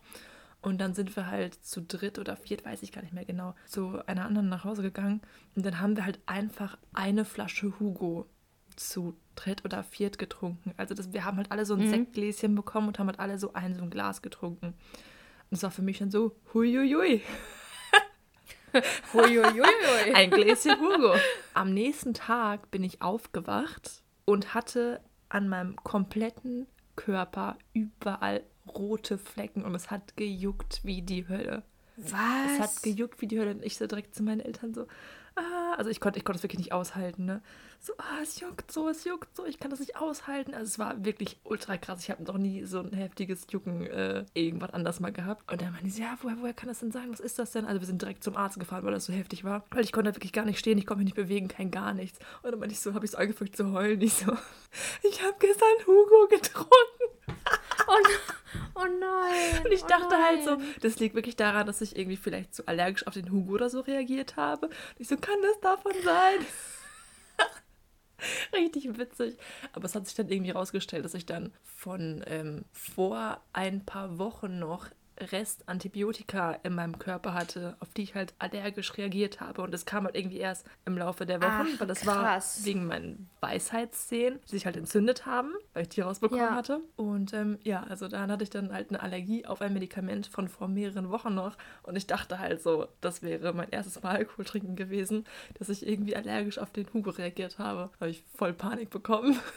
Und 0.63 0.79
dann 0.79 0.95
sind 0.95 1.15
wir 1.15 1.29
halt 1.29 1.55
zu 1.65 1.81
dritt 1.81 2.19
oder 2.19 2.37
viert, 2.37 2.65
weiß 2.65 2.83
ich 2.83 2.91
gar 2.91 3.03
nicht 3.03 3.13
mehr 3.13 3.25
genau, 3.25 3.55
zu 3.67 4.01
einer 4.07 4.25
anderen 4.25 4.49
nach 4.49 4.65
Hause 4.65 4.83
gegangen. 4.83 5.23
Und 5.55 5.65
dann 5.65 5.81
haben 5.81 5.97
wir 5.97 6.05
halt 6.05 6.19
einfach 6.27 6.77
eine 6.93 7.25
Flasche 7.25 7.79
Hugo 7.79 8.27
zu 8.75 9.17
dritt 9.37 9.64
oder 9.64 9.85
viert 9.85 10.18
getrunken. 10.18 10.75
Also 10.77 10.94
das, 10.94 11.12
wir 11.12 11.25
haben 11.25 11.37
halt 11.37 11.53
alle 11.53 11.64
so 11.64 11.75
ein 11.75 11.87
mhm. 11.87 11.90
Sektgläschen 11.90 12.55
bekommen 12.55 12.88
und 12.88 12.99
haben 12.99 13.07
halt 13.07 13.20
alle 13.20 13.38
so 13.38 13.53
ein, 13.53 13.75
so 13.75 13.83
ein 13.83 13.90
Glas 13.90 14.22
getrunken. 14.22 14.68
Und 14.68 15.57
es 15.57 15.62
war 15.62 15.70
für 15.70 15.83
mich 15.83 15.99
dann 15.99 16.11
so, 16.11 16.35
huiuiui. 16.53 17.22
huiuiui. 19.12 20.14
ein 20.14 20.31
Gläschen 20.31 20.81
Hugo. 20.81 21.14
Am 21.55 21.72
nächsten 21.72 22.14
Tag 22.14 22.70
bin 22.70 22.83
ich 22.83 23.03
aufgewacht 23.03 24.03
und 24.25 24.55
hatte 24.55 25.01
an 25.29 25.49
meinem 25.49 25.77
kompletten 25.77 26.66
Körper 26.96 27.57
überall 27.72 28.42
rote 28.66 29.18
Flecken 29.18 29.64
und 29.64 29.75
es 29.75 29.90
hat 29.90 30.16
gejuckt 30.16 30.81
wie 30.83 31.03
die 31.03 31.29
Hölle. 31.29 31.62
Was? 31.97 32.53
Es 32.53 32.61
hat 32.61 32.83
gejuckt 32.83 33.21
wie 33.21 33.27
die 33.27 33.39
Hölle 33.39 33.53
und 33.53 33.65
ich 33.65 33.77
so 33.77 33.87
direkt 33.87 34.15
zu 34.15 34.23
meinen 34.23 34.41
Eltern 34.41 34.75
so, 34.75 34.87
ah, 35.37 35.75
also 35.77 35.91
ich 35.91 36.01
konnte 36.01 36.19
ich 36.19 36.25
konnte 36.25 36.39
es 36.39 36.43
wirklich 36.43 36.59
nicht 36.59 36.73
aushalten, 36.73 37.25
ne? 37.25 37.43
So, 37.79 37.93
ah, 37.99 38.21
es 38.23 38.41
juckt 38.41 38.73
so, 38.73 38.89
es 38.89 39.05
juckt 39.05 39.37
so, 39.37 39.45
ich 39.45 39.61
kann 39.61 39.71
das 39.71 39.81
nicht 39.81 39.97
aushalten. 39.97 40.55
Also 40.55 40.65
es 40.65 40.79
war 40.79 41.05
wirklich 41.05 41.39
ultra 41.45 41.77
krass. 41.77 42.01
Ich 42.03 42.11
habe 42.11 42.23
noch 42.25 42.39
nie 42.39 42.65
so 42.65 42.81
ein 42.81 42.93
heftiges 42.93 43.47
Jucken 43.51 43.87
äh, 43.87 44.25
irgendwas 44.35 44.73
anders 44.73 44.99
mal 44.99 45.13
gehabt. 45.13 45.51
Und 45.53 45.61
dann 45.61 45.73
meinte 45.73 45.91
sie, 45.91 46.03
ja, 46.03 46.19
woher, 46.23 46.37
woher 46.41 46.55
kann 46.55 46.69
das 46.69 46.81
denn 46.81 46.91
sein? 46.91 47.13
Was 47.13 47.21
ist 47.21 47.39
das 47.39 47.53
denn? 47.53 47.65
Also 47.65 47.81
wir 47.81 47.87
sind 47.87 48.03
direkt 48.03 48.25
zum 48.25 48.37
Arzt 48.37 48.59
gefahren, 48.59 48.85
weil 48.85 48.93
das 48.93 49.05
so 49.05 49.13
heftig 49.13 49.45
war. 49.45 49.65
Weil 49.71 49.85
ich 49.85 49.93
konnte 49.93 50.15
wirklich 50.15 50.33
gar 50.33 50.45
nicht 50.45 50.59
stehen, 50.59 50.79
ich 50.79 50.87
konnte 50.87 50.99
mich 50.99 51.15
nicht 51.15 51.17
bewegen, 51.17 51.49
kein 51.49 51.71
gar 51.71 51.93
nichts. 51.93 52.19
Und 52.43 52.51
dann 52.51 52.59
meinte 52.59 52.73
ich 52.73 52.81
so, 52.81 52.95
habe 52.95 53.05
ich 53.05 53.13
so 53.13 53.19
angefangen 53.19 53.53
zu 53.53 53.73
heulen. 53.73 54.01
Ich 54.01 54.15
so, 54.15 54.33
ich 55.03 55.23
habe 55.23 55.37
gestern 55.39 55.87
Hugo 55.87 56.29
getrunken. 56.29 56.71
oh, 57.87 57.93
oh 58.75 58.85
nein. 59.01 59.65
Und 59.65 59.73
ich 59.73 59.85
oh 59.85 59.87
dachte 59.87 60.17
halt 60.17 60.43
so, 60.45 60.57
das 60.81 60.99
liegt 60.99 61.15
wirklich 61.15 61.37
daran, 61.37 61.67
dass 61.67 61.81
ich 61.83 61.86
irgendwie 61.94 62.16
vielleicht 62.16 62.55
zu 62.55 62.66
allergisch 62.66 63.07
auf 63.07 63.14
den 63.14 63.31
Hugo 63.31 63.55
oder 63.55 63.68
so 63.68 63.81
reagiert 63.81 64.37
habe. 64.37 64.66
Und 64.66 64.75
ich 64.99 65.09
so, 65.09 65.16
kann 65.16 65.37
das 65.42 65.61
davon 65.61 65.92
sein? 66.03 66.46
Richtig 68.55 68.99
witzig. 68.99 69.37
Aber 69.72 69.85
es 69.85 69.94
hat 69.94 70.07
sich 70.07 70.16
dann 70.16 70.29
irgendwie 70.29 70.53
rausgestellt, 70.53 71.05
dass 71.05 71.14
ich 71.14 71.27
dann 71.27 71.53
von 71.62 72.25
ähm, 72.27 72.64
vor 72.72 73.40
ein 73.53 73.85
paar 73.85 74.18
Wochen 74.18 74.59
noch 74.59 74.88
Restantibiotika 75.19 76.53
in 76.63 76.75
meinem 76.75 76.99
Körper 76.99 77.35
hatte, 77.35 77.77
auf 77.81 77.93
die 77.95 78.03
ich 78.03 78.15
halt 78.15 78.35
allergisch 78.39 78.97
reagiert 78.97 79.41
habe. 79.41 79.63
Und 79.63 79.73
das 79.73 79.87
kam 79.87 80.05
halt 80.05 80.17
irgendwie 80.17 80.39
erst 80.39 80.67
im 80.85 80.99
Laufe 80.99 81.27
der 81.27 81.41
Wochen, 81.41 81.69
Ach, 81.75 81.81
weil 81.81 81.87
das 81.87 82.01
krass. 82.01 82.59
war 82.59 82.67
wegen 82.67 82.87
meinen 82.87 83.31
Weisheitszähnen, 83.41 84.41
die 84.45 84.51
sich 84.51 84.67
halt 84.67 84.77
entzündet 84.77 85.27
haben, 85.27 85.53
weil 85.73 85.83
ich 85.83 85.89
die 85.91 86.01
rausbekommen 86.01 86.45
ja. 86.45 86.55
hatte. 86.55 86.81
Und 86.97 87.33
ähm, 87.33 87.59
ja, 87.63 87.83
also 87.85 88.09
dann 88.09 88.31
hatte 88.31 88.45
ich 88.45 88.51
dann 88.51 88.73
halt 88.73 88.91
eine 88.91 89.03
Allergie 89.03 89.47
auf 89.47 89.61
ein 89.61 89.73
Medikament 89.73 90.27
von 90.27 90.49
vor 90.49 90.69
mehreren 90.69 91.11
Wochen 91.11 91.35
noch. 91.35 91.57
Und 91.83 91.97
ich 91.97 92.07
dachte 92.07 92.39
halt 92.39 92.63
so, 92.63 92.87
das 93.01 93.23
wäre 93.23 93.53
mein 93.53 93.71
erstes 93.71 94.03
Mal 94.03 94.17
Alkohol 94.17 94.45
trinken 94.45 94.77
gewesen, 94.77 95.25
dass 95.59 95.69
ich 95.69 95.87
irgendwie 95.87 96.17
allergisch 96.17 96.59
auf 96.59 96.71
den 96.71 96.87
Hugo 96.93 97.11
reagiert 97.11 97.59
habe. 97.59 97.91
Da 97.95 98.01
habe 98.01 98.11
ich 98.11 98.23
voll 98.37 98.53
Panik 98.53 98.91
bekommen. 98.91 99.39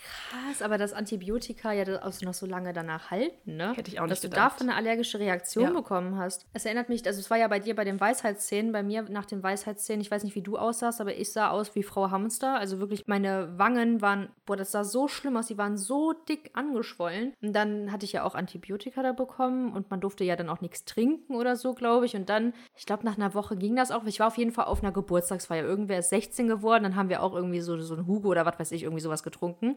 Krass, 0.00 0.62
aber 0.62 0.78
das 0.78 0.92
Antibiotika 0.92 1.72
ja 1.72 2.02
auch 2.02 2.20
noch 2.22 2.34
so 2.34 2.46
lange 2.46 2.72
danach 2.72 3.10
halten, 3.10 3.56
ne? 3.56 3.74
Hätte 3.74 3.90
ich 3.90 4.00
auch 4.00 4.04
nicht 4.04 4.12
Dass 4.12 4.20
du 4.20 4.28
davon 4.28 4.68
eine 4.68 4.76
allergische 4.76 5.18
Reaktion 5.18 5.64
ja. 5.64 5.70
bekommen 5.70 6.16
hast. 6.16 6.46
Es 6.52 6.64
erinnert 6.64 6.88
mich, 6.88 7.06
also 7.06 7.20
es 7.20 7.30
war 7.30 7.38
ja 7.38 7.48
bei 7.48 7.58
dir 7.58 7.74
bei 7.74 7.84
den 7.84 8.00
Weisheitszähnen, 8.00 8.72
bei 8.72 8.82
mir 8.82 9.02
nach 9.02 9.26
den 9.26 9.42
Weisheitszähnen, 9.42 10.00
ich 10.00 10.10
weiß 10.10 10.24
nicht, 10.24 10.34
wie 10.34 10.42
du 10.42 10.56
aussahst, 10.56 11.00
aber 11.00 11.14
ich 11.14 11.32
sah 11.32 11.50
aus 11.50 11.74
wie 11.74 11.82
Frau 11.82 12.10
Hamster. 12.10 12.58
Also 12.58 12.78
wirklich, 12.80 13.06
meine 13.06 13.58
Wangen 13.58 14.00
waren, 14.00 14.30
boah, 14.46 14.56
das 14.56 14.72
sah 14.72 14.84
so 14.84 15.08
schlimm 15.08 15.36
aus, 15.36 15.46
die 15.46 15.58
waren 15.58 15.76
so 15.76 16.12
dick 16.12 16.50
angeschwollen. 16.54 17.34
Und 17.42 17.52
dann 17.52 17.92
hatte 17.92 18.04
ich 18.04 18.12
ja 18.12 18.24
auch 18.24 18.34
Antibiotika 18.34 19.02
da 19.02 19.12
bekommen 19.12 19.72
und 19.72 19.90
man 19.90 20.00
durfte 20.00 20.24
ja 20.24 20.36
dann 20.36 20.48
auch 20.48 20.60
nichts 20.60 20.84
trinken 20.84 21.34
oder 21.34 21.56
so, 21.56 21.74
glaube 21.74 22.06
ich. 22.06 22.16
Und 22.16 22.28
dann, 22.28 22.54
ich 22.76 22.86
glaube, 22.86 23.04
nach 23.04 23.16
einer 23.16 23.34
Woche 23.34 23.56
ging 23.56 23.76
das 23.76 23.90
auch. 23.90 24.04
Ich 24.04 24.20
war 24.20 24.28
auf 24.28 24.38
jeden 24.38 24.52
Fall 24.52 24.64
auf 24.64 24.82
einer 24.82 24.92
Geburtstagsfeier. 24.92 25.64
Irgendwer 25.64 25.98
ist 25.98 26.10
16 26.10 26.48
geworden, 26.48 26.84
dann 26.84 26.96
haben 26.96 27.08
wir 27.08 27.22
auch 27.22 27.34
irgendwie 27.34 27.60
so, 27.60 27.78
so 27.78 27.94
ein 27.94 28.06
Hugo 28.06 28.28
oder 28.28 28.46
was 28.46 28.58
weiß 28.58 28.72
ich, 28.72 28.84
irgendwie 28.84 29.02
sowas 29.02 29.22
getrunken. 29.22 29.76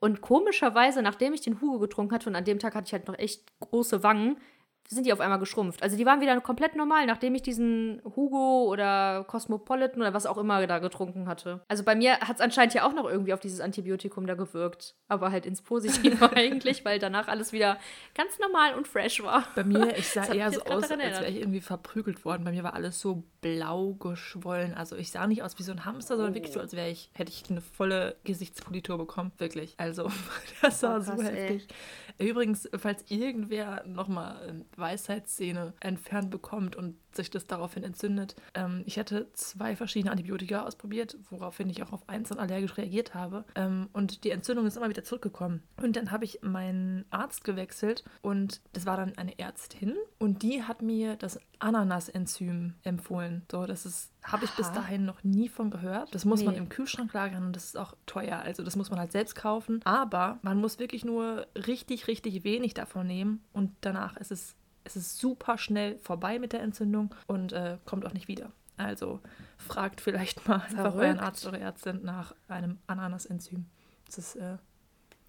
Und 0.00 0.20
komischerweise, 0.20 1.02
nachdem 1.02 1.32
ich 1.32 1.40
den 1.40 1.60
Hugo 1.60 1.78
getrunken 1.78 2.14
hatte, 2.14 2.28
und 2.28 2.36
an 2.36 2.44
dem 2.44 2.58
Tag 2.58 2.74
hatte 2.74 2.86
ich 2.86 2.92
halt 2.92 3.08
noch 3.08 3.18
echt 3.18 3.58
große 3.60 4.02
Wangen, 4.02 4.38
sind 4.88 5.06
die 5.06 5.12
auf 5.12 5.20
einmal 5.20 5.38
geschrumpft. 5.38 5.82
Also 5.82 5.96
die 5.96 6.06
waren 6.06 6.20
wieder 6.20 6.38
komplett 6.40 6.76
normal, 6.76 7.06
nachdem 7.06 7.34
ich 7.34 7.42
diesen 7.42 8.02
Hugo 8.04 8.64
oder 8.64 9.24
Cosmopolitan 9.24 10.00
oder 10.00 10.14
was 10.14 10.26
auch 10.26 10.38
immer 10.38 10.66
da 10.66 10.78
getrunken 10.78 11.26
hatte. 11.26 11.60
Also 11.68 11.84
bei 11.84 11.94
mir 11.94 12.18
hat 12.20 12.36
es 12.36 12.40
anscheinend 12.40 12.74
ja 12.74 12.86
auch 12.86 12.92
noch 12.92 13.08
irgendwie 13.08 13.32
auf 13.32 13.40
dieses 13.40 13.60
Antibiotikum 13.60 14.26
da 14.26 14.34
gewirkt. 14.34 14.94
Aber 15.08 15.30
halt 15.30 15.46
ins 15.46 15.62
Positive 15.62 16.32
eigentlich, 16.36 16.84
weil 16.84 16.98
danach 16.98 17.28
alles 17.28 17.52
wieder 17.52 17.78
ganz 18.14 18.38
normal 18.38 18.74
und 18.74 18.86
fresh 18.86 19.22
war. 19.22 19.44
Bei 19.54 19.64
mir, 19.64 19.96
ich 19.96 20.08
sah 20.08 20.26
eher 20.26 20.52
so 20.52 20.62
aus, 20.62 20.90
als 20.90 20.98
wäre 20.98 21.28
ich 21.28 21.40
irgendwie 21.40 21.60
verprügelt 21.60 22.24
worden. 22.24 22.44
Bei 22.44 22.52
mir 22.52 22.62
war 22.62 22.74
alles 22.74 23.00
so 23.00 23.24
blau 23.40 23.94
geschwollen. 23.94 24.74
Also 24.74 24.96
ich 24.96 25.10
sah 25.10 25.26
nicht 25.26 25.42
aus 25.42 25.58
wie 25.58 25.62
so 25.62 25.72
ein 25.72 25.84
Hamster, 25.84 26.16
sondern 26.16 26.32
oh. 26.32 26.34
wirklich 26.34 26.52
so, 26.52 26.60
als 26.60 26.74
wäre 26.74 26.88
ich, 26.88 27.10
hätte 27.14 27.30
ich 27.30 27.50
eine 27.50 27.60
volle 27.60 28.16
Gesichtspolitur 28.24 28.98
bekommen. 28.98 29.32
Wirklich. 29.38 29.74
Also 29.78 30.10
das 30.62 30.82
war 30.82 30.98
oh, 30.98 31.00
so 31.00 31.22
heftig. 31.22 31.68
Ey. 32.18 32.28
Übrigens, 32.28 32.68
falls 32.76 33.04
irgendwer 33.10 33.84
nochmal 33.86 34.36
ähm, 34.48 34.64
Weisheitszähne 34.78 35.74
entfernt 35.80 36.30
bekommt 36.30 36.76
und 36.76 36.96
sich 37.16 37.30
das 37.30 37.46
daraufhin 37.46 37.84
entzündet. 37.84 38.36
Ähm, 38.54 38.82
ich 38.86 38.98
hatte 38.98 39.28
zwei 39.32 39.76
verschiedene 39.76 40.10
Antibiotika 40.10 40.62
ausprobiert, 40.62 41.16
woraufhin 41.30 41.70
ich 41.70 41.82
auch 41.82 41.92
auf 41.92 42.08
eins 42.08 42.28
dann 42.28 42.38
allergisch 42.38 42.76
reagiert 42.76 43.14
habe. 43.14 43.44
Ähm, 43.54 43.88
und 43.92 44.24
die 44.24 44.30
Entzündung 44.30 44.66
ist 44.66 44.76
immer 44.76 44.88
wieder 44.88 45.04
zurückgekommen. 45.04 45.62
Und 45.82 45.96
dann 45.96 46.10
habe 46.10 46.24
ich 46.24 46.40
meinen 46.42 47.04
Arzt 47.10 47.44
gewechselt 47.44 48.04
und 48.22 48.60
das 48.72 48.86
war 48.86 48.96
dann 48.96 49.16
eine 49.16 49.38
Ärztin 49.38 49.94
und 50.18 50.42
die 50.42 50.62
hat 50.62 50.82
mir 50.82 51.16
das 51.16 51.38
Ananas-Enzym 51.58 52.74
empfohlen. 52.82 53.42
So, 53.50 53.66
das 53.66 53.86
ist, 53.86 54.12
habe 54.22 54.44
ich 54.44 54.50
bis 54.52 54.70
dahin 54.72 55.04
noch 55.04 55.22
nie 55.24 55.48
von 55.48 55.70
gehört. 55.70 56.14
Das 56.14 56.24
muss 56.24 56.40
nee. 56.40 56.46
man 56.46 56.54
im 56.56 56.68
Kühlschrank 56.68 57.12
lagern 57.12 57.46
und 57.46 57.56
das 57.56 57.64
ist 57.66 57.78
auch 57.78 57.94
teuer. 58.06 58.38
Also 58.38 58.62
das 58.62 58.76
muss 58.76 58.90
man 58.90 58.98
halt 58.98 59.12
selbst 59.12 59.34
kaufen. 59.34 59.80
Aber 59.84 60.38
man 60.42 60.60
muss 60.60 60.78
wirklich 60.78 61.04
nur 61.04 61.46
richtig, 61.54 62.06
richtig 62.06 62.44
wenig 62.44 62.74
davon 62.74 63.06
nehmen 63.06 63.42
und 63.52 63.72
danach 63.80 64.16
ist 64.16 64.30
es 64.30 64.56
es 64.84 64.96
ist 64.96 65.18
super 65.18 65.58
schnell 65.58 65.98
vorbei 65.98 66.38
mit 66.38 66.52
der 66.52 66.62
Entzündung 66.62 67.14
und 67.26 67.52
äh, 67.52 67.78
kommt 67.84 68.06
auch 68.06 68.12
nicht 68.12 68.28
wieder. 68.28 68.52
Also 68.76 69.20
fragt 69.56 70.00
vielleicht 70.00 70.46
mal 70.48 70.60
Verrückt. 70.60 70.78
einfach 70.78 70.94
euren 70.94 71.20
Arzt 71.20 71.46
oder 71.46 71.58
Ärztin 71.58 72.00
nach 72.02 72.34
einem 72.48 72.78
Ananas-Enzym. 72.86 73.66
Das 74.06 74.18
ist 74.18 74.36
äh, 74.36 74.58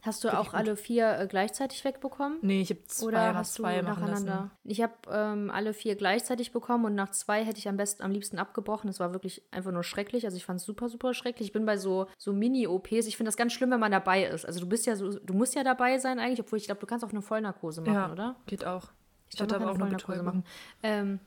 Hast 0.05 0.23
du 0.23 0.29
auch 0.29 0.53
alle 0.53 0.75
vier 0.75 1.17
äh, 1.17 1.27
gleichzeitig 1.27 1.83
wegbekommen? 1.83 2.37
Nee, 2.43 2.61
ich 2.61 2.69
habe 2.69 2.83
zwei 2.85 3.07
Oder 3.07 3.33
hast 3.33 3.55
zwei 3.55 3.79
du 3.79 3.85
nacheinander? 3.87 4.51
Ich 4.63 4.81
habe 4.81 4.93
ähm, 5.09 5.49
alle 5.49 5.73
vier 5.73 5.95
gleichzeitig 5.95 6.51
bekommen 6.51 6.85
und 6.85 6.93
nach 6.93 7.09
zwei 7.09 7.43
hätte 7.43 7.57
ich 7.57 7.67
am 7.67 7.75
besten 7.75 8.03
am 8.03 8.11
liebsten 8.11 8.37
abgebrochen. 8.37 8.87
Das 8.87 8.99
war 8.99 9.13
wirklich 9.13 9.41
einfach 9.49 9.71
nur 9.71 9.83
schrecklich. 9.83 10.25
Also 10.25 10.37
ich 10.37 10.45
fand 10.45 10.59
es 10.59 10.65
super, 10.65 10.89
super 10.89 11.15
schrecklich. 11.15 11.47
Ich 11.47 11.53
bin 11.53 11.65
bei 11.65 11.77
so, 11.77 12.05
so 12.19 12.33
Mini-OPs. 12.33 13.07
Ich 13.07 13.17
finde 13.17 13.29
das 13.29 13.37
ganz 13.37 13.53
schlimm, 13.53 13.71
wenn 13.71 13.79
man 13.79 13.91
dabei 13.91 14.25
ist. 14.25 14.45
Also 14.45 14.59
du 14.59 14.67
bist 14.67 14.85
ja 14.85 14.95
so, 14.95 15.17
du 15.17 15.33
musst 15.33 15.55
ja 15.55 15.63
dabei 15.63 15.97
sein 15.97 16.19
eigentlich, 16.19 16.39
obwohl 16.39 16.59
ich 16.59 16.65
glaube, 16.65 16.81
du 16.81 16.85
kannst 16.85 17.03
auch 17.03 17.09
eine 17.09 17.23
Vollnarkose 17.23 17.81
machen, 17.81 17.93
ja, 17.93 18.11
oder? 18.11 18.35
Geht 18.45 18.63
auch. 18.63 18.89
Ich, 19.29 19.39
ich 19.39 19.53
aber 19.53 19.71
auch 19.71 19.75
eine 19.75 19.85
Betäubung. 19.85 20.25
Machen. 20.25 20.45
Ähm, 20.83 21.19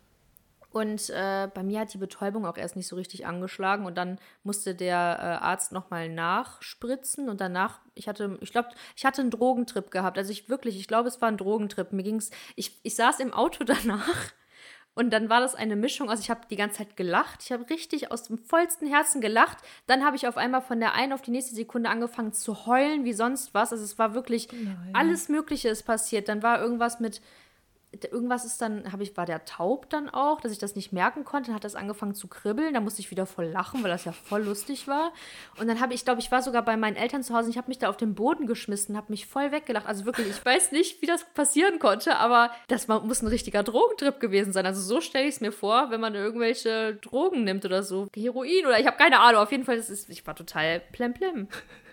und 0.70 1.08
äh, 1.10 1.48
bei 1.52 1.62
mir 1.62 1.80
hat 1.80 1.94
die 1.94 1.98
Betäubung 1.98 2.44
auch 2.44 2.58
erst 2.58 2.76
nicht 2.76 2.88
so 2.88 2.96
richtig 2.96 3.26
angeschlagen 3.26 3.86
und 3.86 3.96
dann 3.96 4.18
musste 4.42 4.74
der 4.74 4.96
äh, 4.96 5.44
Arzt 5.44 5.72
nochmal 5.72 6.10
nachspritzen 6.10 7.30
und 7.30 7.40
danach, 7.40 7.80
ich 7.94 8.06
hatte, 8.06 8.36
ich 8.42 8.52
glaube, 8.52 8.68
ich 8.94 9.06
hatte 9.06 9.22
einen 9.22 9.30
Drogentrip 9.30 9.90
gehabt. 9.90 10.18
Also 10.18 10.30
ich 10.30 10.50
wirklich, 10.50 10.78
ich 10.78 10.86
glaube, 10.86 11.08
es 11.08 11.22
war 11.22 11.28
ein 11.28 11.38
Drogentrip. 11.38 11.92
Mir 11.92 12.02
ging's, 12.02 12.30
ich, 12.54 12.78
ich 12.82 12.96
saß 12.96 13.20
im 13.20 13.32
Auto 13.32 13.64
danach 13.64 14.32
und 14.98 15.10
dann 15.10 15.30
war 15.30 15.40
das 15.40 15.54
eine 15.54 15.76
Mischung 15.76 16.10
aus, 16.10 16.18
ich 16.18 16.28
habe 16.28 16.40
die 16.50 16.56
ganze 16.56 16.78
Zeit 16.78 16.96
gelacht, 16.96 17.44
ich 17.44 17.52
habe 17.52 17.70
richtig 17.70 18.10
aus 18.10 18.24
dem 18.24 18.36
vollsten 18.36 18.88
Herzen 18.88 19.20
gelacht. 19.20 19.58
Dann 19.86 20.04
habe 20.04 20.16
ich 20.16 20.26
auf 20.26 20.36
einmal 20.36 20.60
von 20.60 20.80
der 20.80 20.92
einen 20.94 21.12
auf 21.12 21.22
die 21.22 21.30
nächste 21.30 21.54
Sekunde 21.54 21.88
angefangen 21.88 22.32
zu 22.32 22.66
heulen, 22.66 23.04
wie 23.04 23.12
sonst 23.12 23.54
was. 23.54 23.72
Also 23.72 23.84
es 23.84 23.96
war 23.98 24.12
wirklich 24.12 24.48
Nein. 24.52 24.90
alles 24.92 25.28
Mögliche 25.28 25.68
ist 25.68 25.84
passiert. 25.84 26.28
Dann 26.28 26.42
war 26.42 26.60
irgendwas 26.60 26.98
mit 26.98 27.22
irgendwas 27.92 28.44
ist 28.44 28.60
dann, 28.60 28.92
habe 28.92 29.02
ich, 29.02 29.16
war 29.16 29.24
der 29.24 29.44
taub 29.44 29.88
dann 29.88 30.10
auch, 30.10 30.40
dass 30.40 30.52
ich 30.52 30.58
das 30.58 30.76
nicht 30.76 30.92
merken 30.92 31.24
konnte. 31.24 31.48
Dann 31.48 31.56
hat 31.56 31.64
das 31.64 31.74
angefangen 31.74 32.14
zu 32.14 32.28
kribbeln. 32.28 32.74
Da 32.74 32.80
musste 32.80 33.00
ich 33.00 33.10
wieder 33.10 33.24
voll 33.24 33.46
lachen, 33.46 33.82
weil 33.82 33.90
das 33.90 34.04
ja 34.04 34.12
voll 34.12 34.42
lustig 34.42 34.86
war. 34.86 35.12
Und 35.58 35.68
dann 35.68 35.80
habe 35.80 35.94
ich, 35.94 36.04
glaube 36.04 36.20
ich, 36.20 36.30
war 36.30 36.42
sogar 36.42 36.62
bei 36.62 36.76
meinen 36.76 36.96
Eltern 36.96 37.22
zu 37.22 37.34
Hause. 37.34 37.46
Und 37.46 37.52
ich 37.52 37.56
habe 37.56 37.68
mich 37.68 37.78
da 37.78 37.88
auf 37.88 37.96
den 37.96 38.14
Boden 38.14 38.46
geschmissen, 38.46 38.96
habe 38.96 39.10
mich 39.10 39.26
voll 39.26 39.52
weggelacht. 39.52 39.86
Also 39.86 40.04
wirklich, 40.04 40.28
ich 40.28 40.44
weiß 40.44 40.72
nicht, 40.72 41.00
wie 41.00 41.06
das 41.06 41.24
passieren 41.32 41.78
konnte, 41.78 42.16
aber 42.16 42.50
das 42.68 42.88
muss 42.88 43.22
ein 43.22 43.28
richtiger 43.28 43.62
Drogentrip 43.62 44.20
gewesen 44.20 44.52
sein. 44.52 44.66
Also 44.66 44.82
so 44.82 45.00
stelle 45.00 45.26
ich 45.26 45.36
es 45.36 45.40
mir 45.40 45.52
vor, 45.52 45.90
wenn 45.90 46.00
man 46.00 46.14
irgendwelche 46.14 46.96
Drogen 46.96 47.44
nimmt 47.44 47.64
oder 47.64 47.82
so. 47.82 48.08
Heroin 48.14 48.66
oder 48.66 48.78
ich 48.78 48.86
habe 48.86 48.98
keine 48.98 49.20
Ahnung. 49.20 49.40
Auf 49.40 49.50
jeden 49.50 49.64
Fall, 49.64 49.76
ist, 49.76 50.10
ich 50.10 50.26
war 50.26 50.34
total 50.34 50.80
plemplem. 50.92 51.48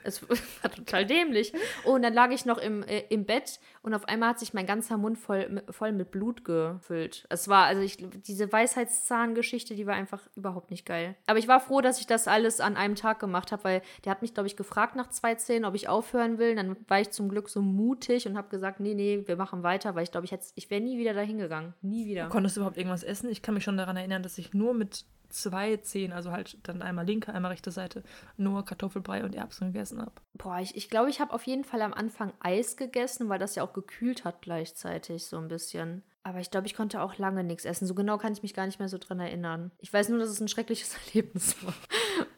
Es 0.06 0.22
war 0.62 0.72
total 0.72 1.06
dämlich. 1.06 1.52
Oh, 1.84 1.94
und 1.94 2.04
dann 2.04 2.14
lag 2.14 2.32
ich 2.32 2.46
noch 2.46 2.58
im, 2.58 2.84
äh, 2.84 3.04
im 3.10 3.26
Bett 3.26 3.60
und 3.86 3.94
auf 3.94 4.08
einmal 4.08 4.30
hat 4.30 4.40
sich 4.40 4.56
mein 4.56 4.66
ganzer 4.66 4.98
Mund 4.98 5.20
voll, 5.20 5.62
voll 5.70 5.92
mit 5.92 6.10
Blut 6.10 6.44
gefüllt. 6.44 7.28
Es 7.30 7.48
war, 7.48 7.66
also 7.66 7.84
ich, 7.84 7.98
diese 8.24 8.52
Weisheitszahngeschichte, 8.52 9.76
die 9.76 9.86
war 9.86 9.94
einfach 9.94 10.22
überhaupt 10.36 10.72
nicht 10.72 10.88
geil. 10.88 11.16
Aber 11.28 11.38
ich 11.38 11.48
war 11.48 11.60
froh, 11.60 11.82
dass 11.82 12.00
ich 12.00 12.08
das 12.08 12.28
alles 12.28 12.62
an 12.62 12.78
einem 12.78 12.96
Tag 12.96 13.20
gemacht 13.20 13.52
habe, 13.52 13.64
weil 13.64 13.82
der 14.04 14.12
hat 14.12 14.24
mich, 14.24 14.34
glaube 14.34 14.48
ich, 14.48 14.58
gefragt 14.58 14.96
nach 14.96 15.12
zwei 15.12 15.36
Zähnen, 15.36 15.66
ob 15.66 15.76
ich 15.76 15.88
aufhören 15.88 16.40
will. 16.40 16.56
Dann 16.56 16.76
war 16.88 17.00
ich 17.00 17.12
zum 17.12 17.30
Glück 17.30 17.48
so 17.48 17.62
mutig 17.62 18.28
und 18.28 18.38
habe 18.38 18.50
gesagt, 18.50 18.80
nee, 18.80 18.96
nee, 18.96 19.22
wir 19.28 19.36
machen 19.36 19.62
weiter, 19.62 19.94
weil 19.94 20.04
ich 20.04 20.12
glaube, 20.12 20.26
ich, 20.26 20.36
ich 20.56 20.70
wäre 20.72 20.82
nie 20.82 20.98
wieder 20.98 21.14
dahin 21.14 21.38
gegangen. 21.38 21.76
Nie 21.84 22.08
wieder. 22.08 22.28
Konntest 22.30 22.56
du 22.56 22.62
überhaupt 22.62 22.78
irgendwas 22.78 23.04
essen? 23.04 23.30
Ich 23.30 23.44
kann 23.44 23.54
mich 23.54 23.64
schon 23.64 23.78
daran 23.78 23.98
erinnern, 23.98 24.24
dass 24.24 24.40
ich 24.40 24.56
nur 24.56 24.74
mit 24.74 25.06
zwei 25.36 25.78
Zehen, 25.78 26.14
also 26.14 26.32
halt 26.32 26.58
dann 26.64 26.82
einmal 26.82 27.06
linke, 27.06 27.34
einmal 27.34 27.52
rechte 27.52 27.72
Seite, 27.72 28.04
nur 28.38 28.64
Kartoffelbrei 28.66 29.24
und 29.24 29.36
Erbsen 29.36 29.74
gegessen 29.74 30.02
habe. 30.02 30.14
Boah, 30.34 30.60
ich, 30.60 30.76
ich 30.76 30.90
glaube, 30.90 31.10
ich 31.10 31.20
habe 31.20 31.34
auf 31.34 31.44
jeden 31.44 31.64
Fall 31.64 31.82
am 31.82 31.94
Anfang 31.94 32.34
Eis 32.40 32.78
gegessen, 32.78 33.30
weil 33.30 33.40
das 33.40 33.56
ja 33.56 33.64
auch 33.64 33.74
gekühlt 33.76 34.26
hat 34.26 34.42
gleichzeitig 34.42 35.28
so 35.28 35.38
ein 35.38 35.48
bisschen. 35.48 36.04
Aber 36.26 36.40
ich 36.40 36.50
glaube, 36.50 36.66
ich 36.66 36.74
konnte 36.74 37.02
auch 37.02 37.20
lange 37.20 37.44
nichts 37.44 37.66
essen. 37.66 37.86
So 37.86 37.94
genau 37.94 38.18
kann 38.18 38.34
ich 38.34 38.42
mich 38.42 38.56
gar 38.56 38.66
nicht 38.66 38.80
mehr 38.80 38.90
so 38.90 38.98
dran 38.98 39.20
erinnern. 39.20 39.70
Ich 39.78 39.94
weiß 39.94 40.10
nur, 40.10 40.18
dass 40.18 40.30
es 40.30 40.40
ein 40.40 40.48
schreckliches 40.48 40.98
Erlebnis 41.08 41.56
war. 41.64 41.76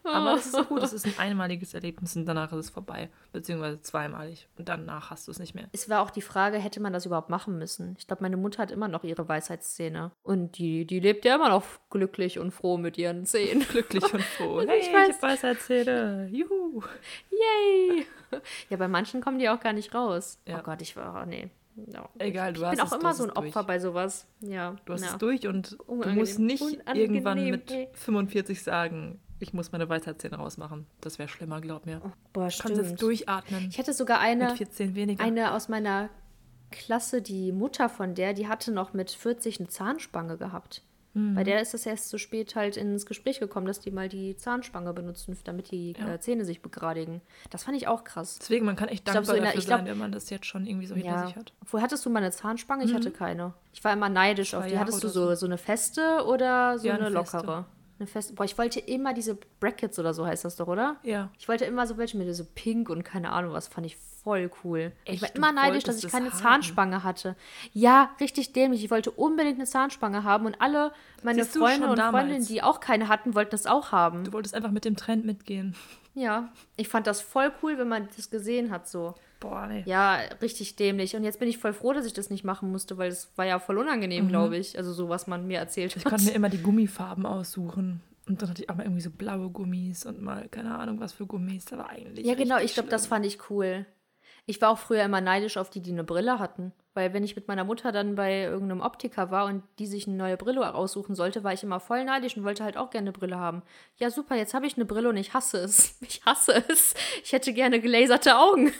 Aber 0.04 0.34
es 0.34 0.48
ist 0.48 0.56
so 0.56 0.66
gut, 0.66 0.84
es 0.84 0.92
ist 0.92 1.06
ein 1.06 1.14
einmaliges 1.18 1.74
Erlebnis 1.74 2.18
und 2.18 2.26
danach 2.26 2.52
ist 2.52 2.58
es 2.58 2.70
vorbei. 2.70 3.10
Beziehungsweise 3.32 3.82
zweimalig. 3.82 4.50
Und 4.58 4.68
danach 4.68 5.10
hast 5.10 5.28
du 5.28 5.32
es 5.32 5.40
nicht 5.40 5.56
mehr. 5.56 5.70
Es 5.72 5.88
war 5.88 6.02
auch 6.02 6.10
die 6.10 6.22
Frage, 6.22 6.58
hätte 6.58 6.82
man 6.82 6.92
das 6.92 7.06
überhaupt 7.06 7.30
machen 7.30 7.58
müssen? 7.58 7.96
Ich 7.98 8.08
glaube, 8.08 8.24
meine 8.24 8.36
Mutter 8.36 8.62
hat 8.62 8.72
immer 8.72 8.90
noch 8.90 9.06
ihre 9.06 9.30
Weisheitszähne. 9.30 10.12
Und 10.22 10.58
die, 10.58 10.86
die 10.86 11.00
lebt 11.00 11.24
ja 11.24 11.36
immer 11.36 11.50
noch 11.50 11.64
glücklich 11.90 12.40
und 12.40 12.52
froh 12.52 12.78
mit 12.78 12.98
ihren 12.98 13.26
Zähnen. 13.26 13.66
glücklich 13.70 14.14
und 14.14 14.22
froh. 14.22 14.64
hey, 14.68 14.82
ich 14.82 14.94
weiß. 14.94 15.22
Weisheitszähne. 15.22 16.28
Juhu. 16.30 16.84
Yay. 17.32 18.06
Ja, 18.70 18.76
bei 18.76 18.90
manchen 18.90 19.22
kommen 19.22 19.40
die 19.40 19.48
auch 19.48 19.62
gar 19.62 19.72
nicht 19.72 19.96
raus. 19.96 20.42
Ja. 20.46 20.60
Oh 20.60 20.64
Gott, 20.64 20.82
ich 20.82 20.98
war, 20.98 21.26
nee. 21.26 21.50
No. 21.86 22.10
Egal, 22.18 22.54
du 22.54 22.62
ich 22.62 22.66
hast 22.66 22.72
bin 22.72 22.80
auch 22.82 22.92
es, 22.92 23.00
immer 23.00 23.14
so 23.14 23.24
ein 23.26 23.30
Opfer 23.32 23.52
durch. 23.52 23.68
bei 23.68 23.80
sowas. 23.80 24.28
Ja. 24.42 24.76
Du 24.86 24.94
hast 24.94 25.04
ja. 25.04 25.12
es 25.12 25.18
durch 25.18 25.48
und 25.48 25.80
Unangenehm. 25.82 26.16
du 26.16 26.20
musst 26.20 26.40
nicht 26.40 26.62
Unangenehm. 26.62 26.96
irgendwann 26.96 27.50
mit 27.50 27.72
45 27.94 28.64
sagen, 28.64 29.20
ich 29.40 29.54
muss 29.54 29.72
meine 29.72 29.88
Weisheitszähne 29.88 30.38
rausmachen. 30.38 30.88
Das 31.02 31.20
wäre 31.20 31.30
schlimmer, 31.30 31.62
glaub 31.62 31.86
mir. 31.86 32.02
Oh, 32.04 32.12
boah, 32.34 32.50
stimmt. 32.50 32.70
Du 32.70 32.76
kannst 32.76 32.92
jetzt 32.92 33.02
durchatmen. 33.02 33.68
Ich 33.70 33.78
hätte 33.78 33.94
sogar 33.94 34.20
eine, 34.20 34.46
mit 34.48 34.58
14 34.58 34.96
weniger. 34.96 35.24
eine 35.24 35.54
aus 35.54 35.70
meiner 35.70 36.10
Klasse, 36.72 37.22
die 37.22 37.52
Mutter 37.52 37.90
von 37.90 38.16
der, 38.16 38.34
die 38.34 38.48
hatte 38.48 38.72
noch 38.72 38.94
mit 38.94 39.12
40 39.12 39.60
eine 39.60 39.70
Zahnspange 39.70 40.38
gehabt. 40.38 40.84
Mhm. 41.14 41.36
Bei 41.36 41.44
der 41.44 41.62
ist 41.62 41.74
das 41.74 41.86
erst 41.86 42.10
so 42.10 42.18
spät 42.18 42.56
halt 42.56 42.78
ins 42.78 43.06
Gespräch 43.06 43.40
gekommen, 43.40 43.66
dass 43.66 43.80
die 43.80 43.92
mal 43.92 44.10
die 44.10 44.36
Zahnspange 44.36 44.94
benutzen, 44.94 45.38
damit 45.44 45.72
die 45.72 45.94
ja. 45.98 46.16
äh, 46.16 46.20
Zähne 46.20 46.46
sich 46.46 46.62
begradigen. 46.62 47.22
Das 47.50 47.64
fand 47.64 47.78
ich 47.78 47.88
auch 47.88 48.04
krass. 48.04 48.38
Deswegen, 48.40 48.66
man 48.66 48.76
kann 48.76 48.90
echt 48.90 49.08
dankbar 49.08 49.24
glaub, 49.24 49.38
so 49.38 49.44
dafür 49.44 49.62
der, 49.62 49.78
sein, 49.78 49.86
wenn 49.86 49.98
man 49.98 50.12
das 50.12 50.30
jetzt 50.30 50.46
schon 50.46 50.66
irgendwie 50.66 50.88
so 50.88 50.96
ja. 50.96 51.02
hinter 51.02 51.28
sich 51.28 51.36
hat. 51.36 51.54
Wo 51.66 51.82
hattest 51.82 52.06
du 52.06 52.10
mal 52.10 52.20
eine 52.20 52.32
Zahnspange? 52.32 52.84
Ich 52.84 52.92
mhm. 52.92 52.96
hatte 52.96 53.12
keine. 53.12 53.54
Ich 53.74 53.84
war 53.84 53.94
immer 53.94 54.10
neidisch 54.10 54.54
auf 54.54 54.66
die. 54.66 54.78
Hattest 54.78 55.04
du 55.04 55.08
so, 55.08 55.34
so 55.36 55.46
eine 55.46 55.58
feste 55.58 56.26
oder 56.26 56.80
so 56.80 56.88
ja, 56.88 56.96
eine, 56.96 57.08
eine 57.08 57.16
lockere? 57.16 57.66
Eine 58.00 58.08
feste. 58.08 58.34
Boah, 58.34 58.44
ich 58.44 58.58
wollte 58.58 58.80
immer 58.80 59.14
diese 59.14 59.38
Brackets 59.60 59.98
oder 59.98 60.14
so 60.14 60.26
heißt 60.26 60.46
das 60.46 60.56
doch, 60.56 60.68
oder? 60.68 60.98
Ja. 61.04 61.32
Ich 61.40 61.48
wollte 61.48 61.66
immer 61.66 61.88
so 61.88 61.98
welche 61.98 62.18
mit 62.18 62.34
so 62.36 62.46
pink 62.56 62.90
und 62.90 63.04
keine 63.04 63.32
Ahnung 63.32 63.54
was, 63.54 63.68
fand 63.68 63.88
ich 63.88 63.98
voll 63.98 64.52
cool. 64.64 64.92
Echt? 65.06 65.16
Ich 65.16 65.22
war 65.22 65.36
immer 65.36 65.52
neidisch, 65.54 65.84
dass 65.84 66.04
ich 66.04 66.12
keine 66.12 66.30
das 66.30 66.40
Zahnspange 66.40 67.04
hatte. 67.04 67.36
Ja, 67.74 68.12
richtig 68.20 68.54
dämlich. 68.54 68.84
Ich 68.84 68.92
wollte 68.92 69.10
unbedingt 69.10 69.56
eine 69.56 69.66
Zahnspange 69.66 70.24
haben 70.24 70.46
und 70.46 70.62
alle 70.62 70.92
meine 71.24 71.44
Siehst 71.44 71.58
Freunde 71.58 71.88
und 71.88 71.98
damals. 71.98 72.26
Freundinnen, 72.26 72.46
die 72.46 72.62
auch 72.62 72.80
keine 72.80 73.08
hatten, 73.08 73.36
wollten 73.36 73.52
das 73.52 73.66
auch 73.66 73.92
haben. 73.92 74.26
Du 74.26 74.34
wolltest 74.34 74.54
einfach 74.54 74.72
mit 74.72 74.86
dem 74.86 74.96
Trend 74.96 75.26
mitgehen. 75.26 75.76
Ja, 76.14 76.50
ich 76.76 76.90
fand 76.90 77.08
das 77.08 77.22
voll 77.22 77.52
cool, 77.62 77.78
wenn 77.78 77.88
man 77.88 78.10
das 78.16 78.30
gesehen 78.30 78.70
hat 78.70 78.88
so. 78.88 79.16
Boah, 79.40 79.68
nee. 79.68 79.84
Ja, 79.86 80.20
richtig 80.42 80.76
dämlich. 80.76 81.16
Und 81.16 81.24
jetzt 81.24 81.40
bin 81.40 81.48
ich 81.48 81.58
voll 81.58 81.74
froh, 81.74 81.94
dass 81.94 82.06
ich 82.06 82.14
das 82.14 82.30
nicht 82.30 82.44
machen 82.44 82.72
musste, 82.72 82.98
weil 82.98 83.10
es 83.10 83.32
war 83.36 83.46
ja 83.46 83.60
voll 83.60 83.78
unangenehm, 83.78 84.26
mhm. 84.26 84.30
glaube 84.30 84.58
ich. 84.58 84.78
Also 84.78 84.94
so, 84.94 85.10
was 85.10 85.28
man 85.28 85.48
mir 85.48 85.60
erzählt 85.60 85.92
hat. 85.92 85.98
Ich 85.98 86.06
konnte 86.06 86.26
mir 86.26 86.32
immer 86.32 86.50
die 86.50 86.62
Gummifarben 86.62 87.26
aussuchen. 87.26 88.02
Und 88.28 88.42
dann 88.42 88.50
hatte 88.50 88.64
ich 88.64 88.70
auch 88.70 88.76
mal 88.76 88.84
irgendwie 88.84 89.02
so 89.02 89.10
blaue 89.10 89.50
Gummis 89.50 90.06
und 90.06 90.22
mal 90.22 90.50
keine 90.50 90.78
Ahnung 90.78 91.00
was 91.00 91.14
für 91.14 91.26
Gummis. 91.26 91.72
Aber 91.72 91.90
eigentlich. 91.90 92.26
Ja, 92.26 92.36
genau, 92.36 92.58
ich 92.58 92.74
glaube, 92.74 92.90
das 92.90 93.08
fand 93.08 93.26
ich 93.26 93.50
cool. 93.50 93.86
Ich 94.46 94.62
war 94.62 94.70
auch 94.70 94.78
früher 94.78 95.04
immer 95.04 95.22
neidisch 95.22 95.58
auf 95.58 95.70
die, 95.70 95.82
die 95.82 95.92
eine 95.92 96.04
Brille 96.04 96.40
hatten. 96.40 96.72
Weil 96.94 97.14
wenn 97.14 97.24
ich 97.24 97.36
mit 97.36 97.48
meiner 97.48 97.64
Mutter 97.64 97.92
dann 97.92 98.16
bei 98.16 98.44
irgendeinem 98.44 98.82
Optiker 98.82 99.30
war 99.30 99.46
und 99.46 99.62
die 99.78 99.86
sich 99.86 100.08
eine 100.08 100.18
neue 100.18 100.36
Brille 100.36 100.74
aussuchen 100.74 101.16
sollte, 101.16 101.44
war 101.44 101.54
ich 101.54 101.64
immer 101.64 101.80
voll 101.80 102.04
neidisch 102.04 102.36
und 102.36 102.44
wollte 102.44 102.64
halt 102.64 102.76
auch 102.76 102.90
gerne 102.90 103.10
eine 103.10 103.12
Brille 103.12 103.38
haben. 103.38 103.62
Ja, 103.98 104.10
super, 104.10 104.36
jetzt 104.36 104.54
habe 104.54 104.66
ich 104.66 104.78
eine 104.78 104.86
Brille 104.86 105.10
und 105.10 105.18
ich 105.18 105.34
hasse 105.34 105.60
es. 105.60 106.00
Ich 106.02 106.26
hasse 106.26 106.64
es. 106.70 106.96
Ich 107.24 107.34
hätte 107.34 107.54
gerne 107.54 107.80
gelaserte 107.80 108.38
Augen. 108.38 108.74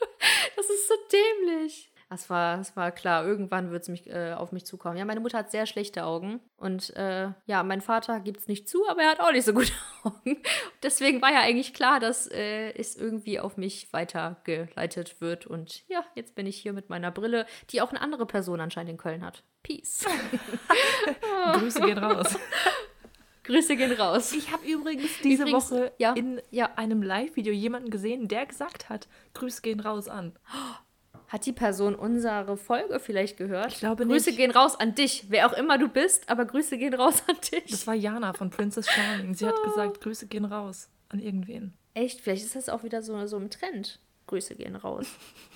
das 0.56 0.70
ist 0.70 0.88
so 0.88 0.94
dämlich. 1.12 1.90
Es 2.10 2.30
war, 2.30 2.58
es 2.58 2.74
war 2.74 2.90
klar, 2.90 3.26
irgendwann 3.26 3.70
wird 3.70 3.82
es 3.82 3.88
mich, 3.88 4.08
äh, 4.08 4.32
auf 4.32 4.50
mich 4.50 4.64
zukommen. 4.64 4.96
Ja, 4.96 5.04
meine 5.04 5.20
Mutter 5.20 5.36
hat 5.36 5.50
sehr 5.50 5.66
schlechte 5.66 6.04
Augen. 6.04 6.40
Und 6.56 6.96
äh, 6.96 7.28
ja, 7.44 7.62
mein 7.62 7.82
Vater 7.82 8.20
gibt 8.20 8.40
es 8.40 8.48
nicht 8.48 8.66
zu, 8.66 8.88
aber 8.88 9.02
er 9.02 9.10
hat 9.10 9.20
auch 9.20 9.30
nicht 9.30 9.44
so 9.44 9.52
gute 9.52 9.72
Augen. 10.02 10.38
Deswegen 10.82 11.20
war 11.20 11.30
ja 11.30 11.40
eigentlich 11.40 11.74
klar, 11.74 12.00
dass 12.00 12.26
äh, 12.26 12.72
es 12.72 12.96
irgendwie 12.96 13.38
auf 13.40 13.58
mich 13.58 13.92
weitergeleitet 13.92 15.20
wird. 15.20 15.46
Und 15.46 15.86
ja, 15.88 16.02
jetzt 16.14 16.34
bin 16.34 16.46
ich 16.46 16.56
hier 16.56 16.72
mit 16.72 16.88
meiner 16.88 17.10
Brille, 17.10 17.44
die 17.70 17.82
auch 17.82 17.90
eine 17.90 18.00
andere 18.00 18.24
Person 18.24 18.60
anscheinend 18.60 18.92
in 18.92 18.96
Köln 18.96 19.22
hat. 19.22 19.42
Peace. 19.62 20.06
Grüße 21.58 21.82
gehen 21.82 21.98
raus. 21.98 22.38
Grüße 23.48 23.76
gehen 23.76 23.92
raus. 23.92 24.32
Ich 24.32 24.52
habe 24.52 24.66
übrigens 24.66 25.10
diese 25.24 25.42
übrigens, 25.42 25.70
Woche 25.70 25.92
ja, 25.98 26.12
in 26.12 26.40
ja. 26.50 26.70
einem 26.76 27.02
Live-Video 27.02 27.52
jemanden 27.52 27.90
gesehen, 27.90 28.28
der 28.28 28.46
gesagt 28.46 28.90
hat, 28.90 29.08
Grüße 29.34 29.62
gehen 29.62 29.80
raus 29.80 30.06
an. 30.06 30.32
Hat 31.28 31.46
die 31.46 31.52
Person 31.52 31.94
unsere 31.94 32.56
Folge 32.56 33.00
vielleicht 33.00 33.36
gehört? 33.38 33.72
Ich 33.72 33.78
glaube 33.80 34.06
Grüße 34.06 34.30
nicht. 34.30 34.38
gehen 34.38 34.50
raus 34.50 34.78
an 34.78 34.94
dich, 34.94 35.26
wer 35.28 35.46
auch 35.46 35.54
immer 35.54 35.78
du 35.78 35.88
bist, 35.88 36.28
aber 36.28 36.44
Grüße 36.44 36.76
gehen 36.78 36.94
raus 36.94 37.22
an 37.26 37.36
dich. 37.52 37.70
Das 37.70 37.86
war 37.86 37.94
Jana 37.94 38.34
von 38.34 38.50
Princess 38.50 38.86
Charming. 38.86 39.34
Sie 39.34 39.46
hat 39.46 39.62
gesagt, 39.62 40.00
Grüße 40.02 40.26
gehen 40.26 40.44
raus 40.44 40.90
an 41.08 41.18
irgendwen. 41.18 41.72
Echt? 41.94 42.20
Vielleicht 42.20 42.44
ist 42.44 42.54
das 42.54 42.68
auch 42.68 42.82
wieder 42.82 43.02
so, 43.02 43.26
so 43.26 43.36
ein 43.38 43.50
Trend. 43.50 43.98
Grüße 44.26 44.56
gehen 44.56 44.76
raus. 44.76 45.06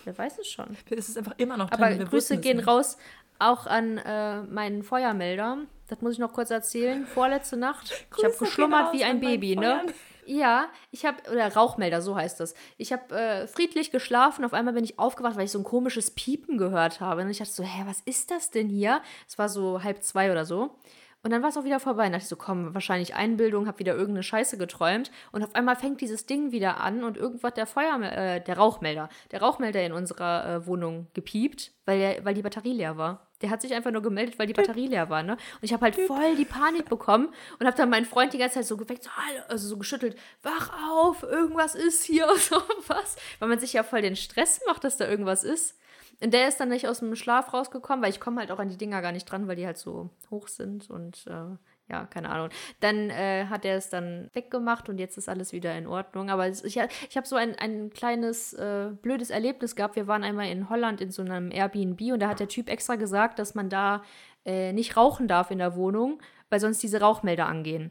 Wer 0.05 0.16
weiß 0.16 0.38
es 0.38 0.49
schon. 0.49 0.66
Vielleicht 0.86 1.01
ist 1.01 1.11
es 1.11 1.16
einfach 1.18 1.34
immer 1.36 1.59
noch 1.59 1.68
Trend. 1.68 2.01
Aber 2.01 2.05
Grüße 2.07 2.38
gehen 2.38 2.57
nicht. 2.57 2.66
raus 2.66 2.97
auch 3.38 3.66
an 3.66 3.99
äh, 3.99 4.43
meinen 4.43 4.82
Feuermelder. 4.82 5.59
Das 5.93 6.01
muss 6.01 6.14
ich 6.14 6.18
noch 6.18 6.32
kurz 6.32 6.51
erzählen. 6.51 7.05
Vorletzte 7.05 7.59
Nacht. 7.59 8.07
ich 8.16 8.24
habe 8.24 8.34
geschlummert 8.38 8.95
wie 8.95 9.05
ein 9.05 9.20
Baby, 9.20 9.57
ne? 9.57 9.84
Ja, 10.24 10.68
ich 10.90 11.05
habe, 11.05 11.18
oder 11.30 11.53
Rauchmelder, 11.53 12.01
so 12.01 12.16
heißt 12.16 12.40
das. 12.40 12.55
Ich 12.78 12.95
habe 12.95 13.14
äh, 13.14 13.47
friedlich 13.47 13.90
geschlafen, 13.90 14.47
auf 14.47 14.55
einmal 14.55 14.72
bin 14.72 14.84
ich 14.84 14.99
aufgewacht, 14.99 15.36
weil 15.36 15.45
ich 15.45 15.51
so 15.51 15.59
ein 15.59 15.64
komisches 15.64 16.11
Piepen 16.11 16.57
gehört 16.57 17.01
habe. 17.01 17.20
Und 17.20 17.28
ich 17.28 17.38
dachte 17.38 17.53
so, 17.53 17.62
hä, 17.62 17.82
was 17.84 18.01
ist 18.07 18.30
das 18.30 18.51
denn 18.51 18.70
hier? 18.70 19.03
Es 19.28 19.36
war 19.36 19.51
so 19.51 19.82
halb 19.82 20.03
zwei 20.03 20.32
oder 20.32 20.47
so. 20.47 20.78
Und 21.22 21.30
dann 21.30 21.43
war 21.43 21.51
es 21.51 21.59
auch 21.59 21.64
wieder 21.64 21.78
vorbei. 21.78 22.07
Und 22.07 22.12
dachte 22.12 22.22
ich 22.22 22.28
so, 22.28 22.36
komm, 22.36 22.72
wahrscheinlich 22.72 23.14
Einbildung, 23.14 23.66
habe 23.66 23.78
wieder 23.78 23.93
irgendeine 23.93 24.22
Scheiße 24.22 24.57
geträumt. 24.57 25.11
Und 25.30 25.45
auf 25.45 25.55
einmal 25.55 25.76
fängt 25.76 26.01
dieses 26.01 26.24
Ding 26.24 26.53
wieder 26.53 26.80
an 26.80 27.05
und 27.05 27.18
irgendwas 27.18 27.53
der 27.53 27.66
Feuer, 27.66 28.01
äh, 28.01 28.40
der 28.40 28.57
Rauchmelder, 28.57 29.11
der 29.30 29.43
Rauchmelder 29.43 29.84
in 29.84 29.93
unserer 29.93 30.47
äh, 30.49 30.66
Wohnung 30.66 31.09
gepiept, 31.12 31.72
weil, 31.84 31.99
der, 31.99 32.24
weil 32.24 32.32
die 32.32 32.43
Batterie 32.43 32.72
leer 32.72 32.97
war. 32.97 33.28
Der 33.43 33.51
hat 33.51 33.61
sich 33.61 33.74
einfach 33.74 33.90
nur 33.90 34.03
gemeldet, 34.03 34.38
weil 34.38 34.47
die 34.47 34.53
Batterie 34.53 34.86
leer 34.86 35.11
war, 35.11 35.22
ne? 35.22 35.32
Und 35.32 35.62
ich 35.62 35.72
habe 35.72 35.82
halt 35.82 35.97
voll 35.97 36.36
die 36.36 36.45
Panik 36.45 36.88
bekommen 36.88 37.28
und 37.59 37.66
habe 37.66 37.76
dann 37.76 37.90
meinen 37.90 38.07
Freund 38.07 38.32
die 38.32 38.38
ganze 38.38 38.55
Zeit 38.55 38.66
so 38.66 38.76
geweckt, 38.76 39.05
so, 39.05 39.11
also 39.49 39.68
so 39.68 39.76
geschüttelt, 39.76 40.16
wach 40.43 40.70
auf, 40.90 41.22
irgendwas 41.22 41.74
ist 41.74 42.05
hier, 42.05 42.28
so 42.36 42.62
was. 42.86 43.16
Weil 43.38 43.49
man 43.49 43.59
sich 43.59 43.72
ja 43.72 43.82
voll 43.82 44.03
den 44.03 44.16
Stress 44.16 44.61
macht, 44.66 44.84
dass 44.84 44.97
da 44.97 45.09
irgendwas 45.09 45.45
ist. 45.45 45.76
Und 46.22 46.32
der 46.32 46.47
ist 46.47 46.59
dann 46.59 46.68
nicht 46.68 46.86
aus 46.86 47.01
dem 47.01 47.16
Schlaf 47.16 47.53
rausgekommen, 47.53 48.03
weil 48.03 48.11
ich 48.11 48.20
komme 48.20 48.40
halt 48.40 48.53
auch 48.53 48.61
an 48.61 48.68
die 48.68 48.76
Dinger 48.76 49.03
gar 49.03 49.11
nicht 49.11 49.24
dran, 49.24 49.49
weil 49.49 49.57
die 49.57 49.66
halt 49.66 49.78
so 49.78 50.11
hoch 50.30 50.47
sind 50.47 50.88
und 50.88 51.26
äh, 51.26 51.57
ja, 51.89 52.07
keine 52.07 52.30
Ahnung. 52.30 52.49
Dann 52.80 53.11
äh, 53.11 53.47
hat 53.47 53.64
er 53.64 53.76
es 53.76 53.91
dann 53.91 54.30
weggemacht 54.33 54.89
und 54.89 54.99
jetzt 54.99 55.18
ist 55.18 55.28
alles 55.28 55.53
wieder 55.53 55.76
in 55.76 55.87
Ordnung. 55.87 56.30
Aber 56.30 56.49
ich, 56.49 56.64
ich 56.64 57.16
habe 57.16 57.26
so 57.26 57.37
ein, 57.37 57.55
ein 57.57 57.91
kleines 57.91 58.55
äh, 58.55 58.91
blödes 59.03 59.30
Erlebnis 59.30 59.76
gehabt. 59.76 59.97
Wir 59.97 60.07
waren 60.07 60.24
einmal 60.24 60.49
in 60.49 60.70
Holland 60.70 61.01
in 61.01 61.11
so 61.11 61.22
einem 61.22 61.51
Airbnb 61.51 62.01
und 62.12 62.20
da 62.20 62.28
hat 62.28 62.41
der 62.41 62.49
Typ 62.49 62.68
extra 62.68 62.97
gesagt, 62.97 63.39
dass 63.39 63.55
man 63.55 63.68
da 63.68 64.03
äh, 64.45 64.72
nicht 64.72 64.97
rauchen 64.97 65.28
darf 65.28 65.51
in 65.51 65.59
der 65.59 65.76
Wohnung, 65.76 66.20
weil 66.51 66.61
sonst 66.61 66.83
diese 66.83 67.01
Rauchmelder 67.01 67.47
angehen. 67.47 67.91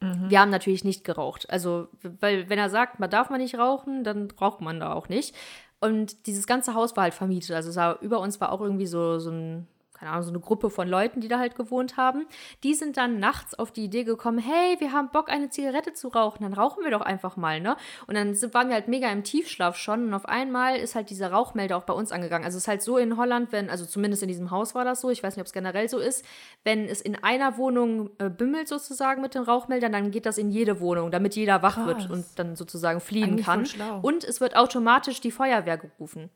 Mhm. 0.00 0.30
Wir 0.30 0.40
haben 0.40 0.50
natürlich 0.50 0.84
nicht 0.84 1.04
geraucht. 1.04 1.48
Also, 1.50 1.88
weil 2.20 2.48
wenn 2.48 2.58
er 2.58 2.70
sagt, 2.70 3.00
man 3.00 3.10
darf 3.10 3.30
man 3.30 3.40
nicht 3.40 3.58
rauchen, 3.58 4.02
dann 4.04 4.30
raucht 4.40 4.60
man 4.60 4.80
da 4.80 4.92
auch 4.92 5.08
nicht. 5.08 5.34
Und 5.80 6.26
dieses 6.26 6.46
ganze 6.46 6.74
Haus 6.74 6.96
war 6.96 7.04
halt 7.04 7.14
vermietet. 7.14 7.52
Also 7.52 7.74
war, 7.74 8.00
über 8.00 8.20
uns 8.20 8.40
war 8.40 8.52
auch 8.52 8.60
irgendwie 8.60 8.86
so, 8.86 9.18
so 9.18 9.30
ein, 9.30 9.66
keine 10.02 10.14
Ahnung, 10.14 10.24
so 10.24 10.30
eine 10.30 10.40
Gruppe 10.40 10.68
von 10.68 10.88
Leuten, 10.88 11.20
die 11.20 11.28
da 11.28 11.38
halt 11.38 11.54
gewohnt 11.54 11.96
haben. 11.96 12.26
Die 12.64 12.74
sind 12.74 12.96
dann 12.96 13.20
nachts 13.20 13.56
auf 13.56 13.70
die 13.70 13.84
Idee 13.84 14.02
gekommen, 14.02 14.38
hey, 14.38 14.80
wir 14.80 14.90
haben 14.90 15.10
Bock, 15.10 15.30
eine 15.30 15.48
Zigarette 15.48 15.92
zu 15.92 16.08
rauchen, 16.08 16.42
dann 16.42 16.54
rauchen 16.54 16.82
wir 16.82 16.90
doch 16.90 17.02
einfach 17.02 17.36
mal, 17.36 17.60
ne? 17.60 17.76
Und 18.08 18.16
dann 18.16 18.34
sind, 18.34 18.52
waren 18.52 18.66
wir 18.68 18.74
halt 18.74 18.88
mega 18.88 19.08
im 19.10 19.22
Tiefschlaf 19.22 19.76
schon 19.76 20.06
und 20.06 20.14
auf 20.14 20.26
einmal 20.26 20.76
ist 20.76 20.96
halt 20.96 21.10
dieser 21.10 21.30
Rauchmelder 21.30 21.76
auch 21.76 21.84
bei 21.84 21.92
uns 21.92 22.10
angegangen. 22.10 22.44
Also 22.44 22.56
es 22.56 22.64
ist 22.64 22.68
halt 22.68 22.82
so 22.82 22.98
in 22.98 23.16
Holland, 23.16 23.52
wenn, 23.52 23.70
also 23.70 23.86
zumindest 23.86 24.24
in 24.24 24.28
diesem 24.28 24.50
Haus 24.50 24.74
war 24.74 24.84
das 24.84 25.00
so, 25.00 25.10
ich 25.10 25.22
weiß 25.22 25.36
nicht, 25.36 25.42
ob 25.42 25.46
es 25.46 25.52
generell 25.52 25.88
so 25.88 25.98
ist, 25.98 26.24
wenn 26.64 26.86
es 26.86 27.00
in 27.00 27.22
einer 27.22 27.56
Wohnung 27.56 28.10
äh, 28.18 28.28
bimmelt 28.28 28.66
sozusagen 28.66 29.22
mit 29.22 29.36
den 29.36 29.42
Rauchmeldern, 29.42 29.92
dann 29.92 30.10
geht 30.10 30.26
das 30.26 30.36
in 30.36 30.50
jede 30.50 30.80
Wohnung, 30.80 31.12
damit 31.12 31.36
jeder 31.36 31.62
wach 31.62 31.74
Krass. 31.74 31.86
wird 31.86 32.10
und 32.10 32.24
dann 32.36 32.56
sozusagen 32.56 32.98
fliehen 32.98 33.40
Eigentlich 33.40 33.46
kann. 33.78 34.00
Und 34.02 34.24
es 34.24 34.40
wird 34.40 34.56
automatisch 34.56 35.20
die 35.20 35.30
Feuerwehr 35.30 35.78
gerufen. 35.78 36.28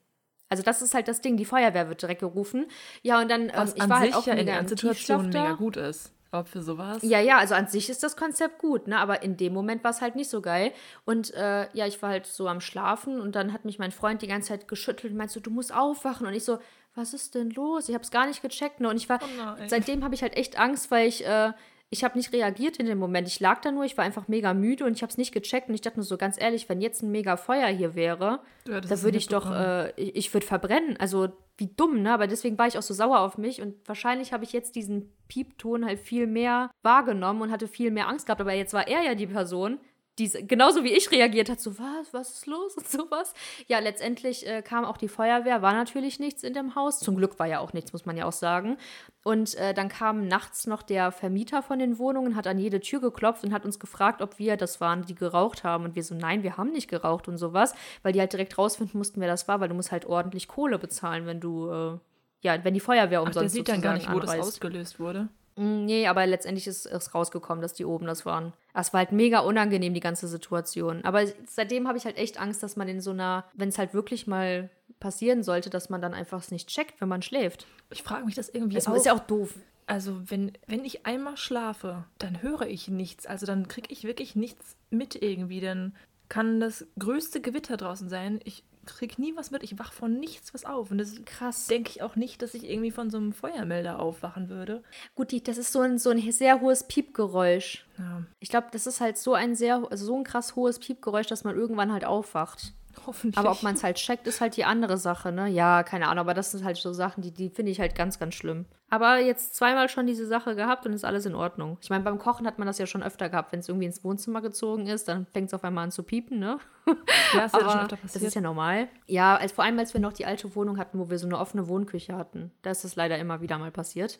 Also 0.48 0.62
das 0.62 0.82
ist 0.82 0.94
halt 0.94 1.08
das 1.08 1.20
Ding, 1.20 1.36
die 1.36 1.44
Feuerwehr 1.44 1.88
wird 1.88 2.02
direkt 2.02 2.20
gerufen. 2.20 2.66
Ja, 3.02 3.20
und 3.20 3.30
dann, 3.30 3.42
ähm, 3.48 3.52
Was 3.54 3.74
ich 3.74 3.82
an 3.82 3.90
war 3.90 4.00
sich 4.02 4.14
halt 4.14 4.22
auch 4.22 4.26
ja 4.26 4.34
in 4.34 4.46
der 4.46 4.68
Situation 4.68 5.26
mega 5.26 5.52
gut 5.52 5.76
ist. 5.76 6.12
Aber 6.30 6.44
für 6.44 6.62
sowas. 6.62 6.98
Ja, 7.02 7.20
ja, 7.20 7.38
also 7.38 7.54
an 7.54 7.68
sich 7.68 7.88
ist 7.88 8.02
das 8.02 8.16
Konzept 8.16 8.58
gut, 8.58 8.88
ne? 8.88 8.98
Aber 8.98 9.22
in 9.22 9.36
dem 9.36 9.52
Moment 9.52 9.84
war 9.84 9.92
es 9.92 10.00
halt 10.00 10.16
nicht 10.16 10.28
so 10.28 10.40
geil. 10.40 10.72
Und 11.04 11.32
äh, 11.34 11.68
ja, 11.72 11.86
ich 11.86 12.02
war 12.02 12.10
halt 12.10 12.26
so 12.26 12.48
am 12.48 12.60
Schlafen 12.60 13.20
und 13.20 13.34
dann 13.36 13.52
hat 13.52 13.64
mich 13.64 13.78
mein 13.78 13.92
Freund 13.92 14.22
die 14.22 14.26
ganze 14.26 14.48
Zeit 14.48 14.68
geschüttelt 14.68 15.12
und 15.12 15.18
meinte 15.18 15.34
so, 15.34 15.40
du 15.40 15.50
musst 15.50 15.74
aufwachen. 15.74 16.26
Und 16.26 16.34
ich 16.34 16.44
so, 16.44 16.58
was 16.94 17.14
ist 17.14 17.34
denn 17.34 17.50
los? 17.50 17.88
Ich 17.88 17.94
habe 17.94 18.02
es 18.02 18.10
gar 18.10 18.26
nicht 18.26 18.42
gecheckt. 18.42 18.80
Ne? 18.80 18.88
Und 18.88 18.96
ich 18.96 19.08
war, 19.08 19.20
Oh 19.22 19.62
seitdem 19.66 20.02
habe 20.02 20.14
ich 20.14 20.22
halt 20.22 20.36
echt 20.36 20.58
Angst, 20.58 20.90
weil 20.90 21.08
ich, 21.08 21.24
äh, 21.26 21.52
ich 21.88 22.02
habe 22.02 22.18
nicht 22.18 22.32
reagiert 22.32 22.78
in 22.78 22.86
dem 22.86 22.98
Moment. 22.98 23.28
Ich 23.28 23.38
lag 23.38 23.60
da 23.60 23.70
nur, 23.70 23.84
ich 23.84 23.96
war 23.96 24.04
einfach 24.04 24.26
mega 24.26 24.54
müde 24.54 24.84
und 24.84 24.92
ich 24.94 25.02
habe 25.02 25.10
es 25.10 25.18
nicht 25.18 25.32
gecheckt. 25.32 25.68
Und 25.68 25.74
ich 25.74 25.82
dachte 25.82 25.98
nur 25.98 26.04
so, 26.04 26.16
ganz 26.16 26.40
ehrlich, 26.40 26.68
wenn 26.68 26.80
jetzt 26.80 27.02
ein 27.02 27.12
mega 27.12 27.36
Feuer 27.36 27.68
hier 27.68 27.94
wäre, 27.94 28.40
hättest 28.68 28.92
da 28.92 29.02
würde 29.02 29.18
ich 29.18 29.28
doch, 29.28 29.50
äh, 29.50 29.90
ich, 29.92 30.16
ich 30.16 30.34
würde 30.34 30.46
verbrennen. 30.46 30.96
Also 30.98 31.28
wie 31.56 31.68
dumm, 31.68 32.02
ne? 32.02 32.12
Aber 32.12 32.26
deswegen 32.26 32.58
war 32.58 32.66
ich 32.66 32.76
auch 32.76 32.82
so 32.82 32.92
sauer 32.92 33.20
auf 33.20 33.38
mich 33.38 33.62
und 33.62 33.76
wahrscheinlich 33.86 34.32
habe 34.32 34.44
ich 34.44 34.52
jetzt 34.52 34.74
diesen 34.74 35.12
Piepton 35.28 35.86
halt 35.86 36.00
viel 36.00 36.26
mehr 36.26 36.70
wahrgenommen 36.82 37.42
und 37.42 37.50
hatte 37.52 37.68
viel 37.68 37.92
mehr 37.92 38.08
Angst 38.08 38.26
gehabt. 38.26 38.40
Aber 38.40 38.52
jetzt 38.52 38.74
war 38.74 38.88
er 38.88 39.02
ja 39.02 39.14
die 39.14 39.28
Person, 39.28 39.78
die 40.18 40.24
s- 40.26 40.36
genauso 40.46 40.82
wie 40.84 40.92
ich 40.92 41.10
reagiert 41.10 41.48
hat, 41.50 41.60
so 41.60 41.78
was, 41.78 42.12
was 42.12 42.30
ist 42.34 42.46
los 42.46 42.74
und 42.76 42.88
sowas. 42.88 43.34
Ja, 43.68 43.78
letztendlich 43.80 44.46
äh, 44.46 44.62
kam 44.62 44.84
auch 44.84 44.96
die 44.96 45.08
Feuerwehr, 45.08 45.62
war 45.62 45.72
natürlich 45.72 46.18
nichts 46.20 46.42
in 46.42 46.54
dem 46.54 46.74
Haus. 46.74 46.98
Zum 47.00 47.16
Glück 47.16 47.38
war 47.38 47.46
ja 47.46 47.60
auch 47.60 47.72
nichts, 47.72 47.92
muss 47.92 48.06
man 48.06 48.16
ja 48.16 48.24
auch 48.26 48.32
sagen. 48.32 48.78
Und 49.24 49.54
äh, 49.56 49.74
dann 49.74 49.88
kam 49.88 50.28
nachts 50.28 50.66
noch 50.66 50.82
der 50.82 51.10
Vermieter 51.12 51.62
von 51.62 51.78
den 51.78 51.98
Wohnungen, 51.98 52.36
hat 52.36 52.46
an 52.46 52.58
jede 52.58 52.80
Tür 52.80 53.00
geklopft 53.00 53.42
und 53.44 53.52
hat 53.52 53.64
uns 53.64 53.78
gefragt, 53.80 54.22
ob 54.22 54.38
wir 54.38 54.56
das 54.56 54.80
waren, 54.80 55.04
die 55.04 55.14
geraucht 55.14 55.64
haben. 55.64 55.84
Und 55.84 55.96
wir 55.96 56.04
so, 56.04 56.14
nein, 56.14 56.42
wir 56.42 56.56
haben 56.56 56.70
nicht 56.70 56.88
geraucht 56.88 57.26
und 57.28 57.36
sowas, 57.36 57.74
weil 58.02 58.12
die 58.12 58.20
halt 58.20 58.32
direkt 58.32 58.56
rausfinden 58.56 58.96
mussten, 58.98 59.20
wer 59.20 59.28
das 59.28 59.48
war, 59.48 59.60
weil 59.60 59.68
du 59.68 59.74
musst 59.74 59.92
halt 59.92 60.06
ordentlich 60.06 60.46
Kohle 60.48 60.78
bezahlen, 60.78 61.26
wenn 61.26 61.40
du, 61.40 61.70
äh, 61.70 61.98
ja, 62.42 62.64
wenn 62.64 62.74
die 62.74 62.80
Feuerwehr 62.80 63.18
Ach, 63.20 63.26
umsonst 63.26 63.42
der 63.42 63.48
sieht 63.50 63.68
dann 63.68 63.82
gar 63.82 63.94
nicht, 63.94 64.10
wo 64.12 64.20
das 64.20 64.30
anreist. 64.30 64.48
ausgelöst 64.48 65.00
wurde. 65.00 65.28
Mm, 65.56 65.84
Nee, 65.86 66.06
aber 66.06 66.26
letztendlich 66.26 66.66
ist 66.66 66.86
es 66.86 67.14
rausgekommen, 67.14 67.62
dass 67.62 67.72
die 67.74 67.84
oben 67.84 68.06
das 68.06 68.24
waren. 68.26 68.52
Es 68.74 68.92
war 68.92 68.98
halt 68.98 69.12
mega 69.12 69.40
unangenehm, 69.40 69.94
die 69.94 70.00
ganze 70.00 70.28
Situation. 70.28 71.04
Aber 71.04 71.24
seitdem 71.46 71.88
habe 71.88 71.98
ich 71.98 72.04
halt 72.04 72.18
echt 72.18 72.38
Angst, 72.40 72.62
dass 72.62 72.76
man 72.76 72.88
in 72.88 73.00
so 73.00 73.10
einer, 73.10 73.44
wenn 73.54 73.70
es 73.70 73.78
halt 73.78 73.94
wirklich 73.94 74.26
mal 74.26 74.68
passieren 75.00 75.42
sollte, 75.42 75.70
dass 75.70 75.88
man 75.90 76.00
dann 76.02 76.14
einfach 76.14 76.40
es 76.40 76.50
nicht 76.50 76.68
checkt, 76.68 77.00
wenn 77.00 77.08
man 77.08 77.22
schläft. 77.22 77.66
Ich 77.90 78.02
frage 78.02 78.24
mich 78.26 78.34
das 78.34 78.48
irgendwie 78.48 78.74
Das 78.76 78.86
auch. 78.88 78.94
ist 78.94 79.06
ja 79.06 79.14
auch 79.14 79.20
doof. 79.20 79.54
Also, 79.86 80.20
wenn, 80.30 80.52
wenn 80.66 80.84
ich 80.84 81.06
einmal 81.06 81.36
schlafe, 81.36 82.04
dann 82.18 82.42
höre 82.42 82.62
ich 82.66 82.88
nichts. 82.88 83.24
Also, 83.26 83.46
dann 83.46 83.68
kriege 83.68 83.88
ich 83.92 84.04
wirklich 84.04 84.34
nichts 84.34 84.76
mit 84.90 85.14
irgendwie. 85.22 85.60
Dann 85.60 85.94
kann 86.28 86.58
das 86.60 86.84
größte 86.98 87.40
Gewitter 87.40 87.76
draußen 87.76 88.08
sein. 88.08 88.40
Ich 88.44 88.64
kriege 88.86 89.20
nie 89.20 89.36
was 89.36 89.50
mit. 89.50 89.62
Ich 89.62 89.78
wach 89.78 89.92
von 89.92 90.18
nichts 90.18 90.54
was 90.54 90.64
auf. 90.64 90.90
Und 90.90 90.98
das 90.98 91.14
Krass. 91.24 91.66
denke 91.66 91.90
ich 91.90 92.02
auch 92.02 92.16
nicht, 92.16 92.40
dass 92.42 92.54
ich 92.54 92.64
irgendwie 92.68 92.90
von 92.90 93.10
so 93.10 93.18
einem 93.18 93.32
Feuermelder 93.32 93.98
aufwachen 94.00 94.48
würde. 94.48 94.82
Gut, 95.14 95.32
das 95.48 95.58
ist 95.58 95.72
so 95.72 95.80
ein, 95.80 95.98
so 95.98 96.10
ein 96.10 96.20
sehr 96.32 96.60
hohes 96.60 96.84
Piepgeräusch. 96.84 97.86
Ja, 97.98 98.22
Ich 98.38 98.48
glaube, 98.48 98.68
das 98.72 98.86
ist 98.86 99.00
halt 99.00 99.18
so 99.18 99.34
ein 99.34 99.54
sehr, 99.54 99.86
also 99.90 100.06
so 100.06 100.16
ein 100.16 100.24
krass 100.24 100.56
hohes 100.56 100.78
Piepgeräusch, 100.78 101.26
dass 101.26 101.44
man 101.44 101.56
irgendwann 101.56 101.92
halt 101.92 102.04
aufwacht. 102.04 102.72
Hoffentlich. 103.06 103.38
Aber 103.38 103.50
ob 103.52 103.62
man 103.62 103.74
es 103.74 103.84
halt 103.84 103.96
checkt, 103.96 104.26
ist 104.26 104.40
halt 104.40 104.56
die 104.56 104.64
andere 104.64 104.98
Sache, 104.98 105.32
ne? 105.32 105.48
Ja, 105.48 105.82
keine 105.82 106.08
Ahnung, 106.08 106.20
aber 106.20 106.34
das 106.34 106.50
sind 106.50 106.64
halt 106.64 106.76
so 106.76 106.92
Sachen, 106.92 107.22
die, 107.22 107.32
die 107.32 107.50
finde 107.50 107.72
ich 107.72 107.80
halt 107.80 107.94
ganz, 107.94 108.18
ganz 108.18 108.34
schlimm. 108.34 108.66
Aber 108.88 109.18
jetzt 109.18 109.54
zweimal 109.56 109.88
schon 109.88 110.06
diese 110.06 110.26
Sache 110.26 110.54
gehabt 110.54 110.86
und 110.86 110.92
ist 110.92 111.04
alles 111.04 111.26
in 111.26 111.34
Ordnung. 111.34 111.78
Ich 111.80 111.90
meine, 111.90 112.04
beim 112.04 112.18
Kochen 112.18 112.46
hat 112.46 112.58
man 112.58 112.66
das 112.66 112.78
ja 112.78 112.86
schon 112.86 113.02
öfter 113.02 113.28
gehabt. 113.28 113.52
Wenn 113.52 113.60
es 113.60 113.68
irgendwie 113.68 113.86
ins 113.86 114.04
Wohnzimmer 114.04 114.40
gezogen 114.42 114.86
ist, 114.86 115.08
dann 115.08 115.26
fängt 115.26 115.48
es 115.48 115.54
auf 115.54 115.64
einmal 115.64 115.84
an 115.84 115.90
zu 115.90 116.02
piepen, 116.02 116.38
ne? 116.38 116.58
ja, 117.34 117.44
ist 117.44 117.54
ja 117.54 117.60
schon 117.60 117.68
Aber 117.68 117.82
öfter 117.82 117.96
das 117.96 118.00
passiert. 118.00 118.24
ist 118.24 118.34
ja 118.34 118.40
normal. 118.40 118.88
Ja, 119.06 119.36
als, 119.36 119.52
vor 119.52 119.64
allem, 119.64 119.78
als 119.78 119.92
wir 119.92 120.00
noch 120.00 120.12
die 120.12 120.26
alte 120.26 120.54
Wohnung 120.54 120.78
hatten, 120.78 120.98
wo 120.98 121.10
wir 121.10 121.18
so 121.18 121.26
eine 121.26 121.38
offene 121.38 121.66
Wohnküche 121.68 122.16
hatten. 122.16 122.52
Da 122.62 122.70
ist 122.70 122.84
das 122.84 122.94
leider 122.96 123.18
immer 123.18 123.40
wieder 123.40 123.58
mal 123.58 123.72
passiert. 123.72 124.18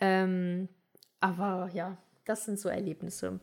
Ähm, 0.00 0.68
aber 1.20 1.70
ja, 1.72 1.96
das 2.24 2.44
sind 2.44 2.58
so 2.58 2.68
Erlebnisse. 2.68 3.40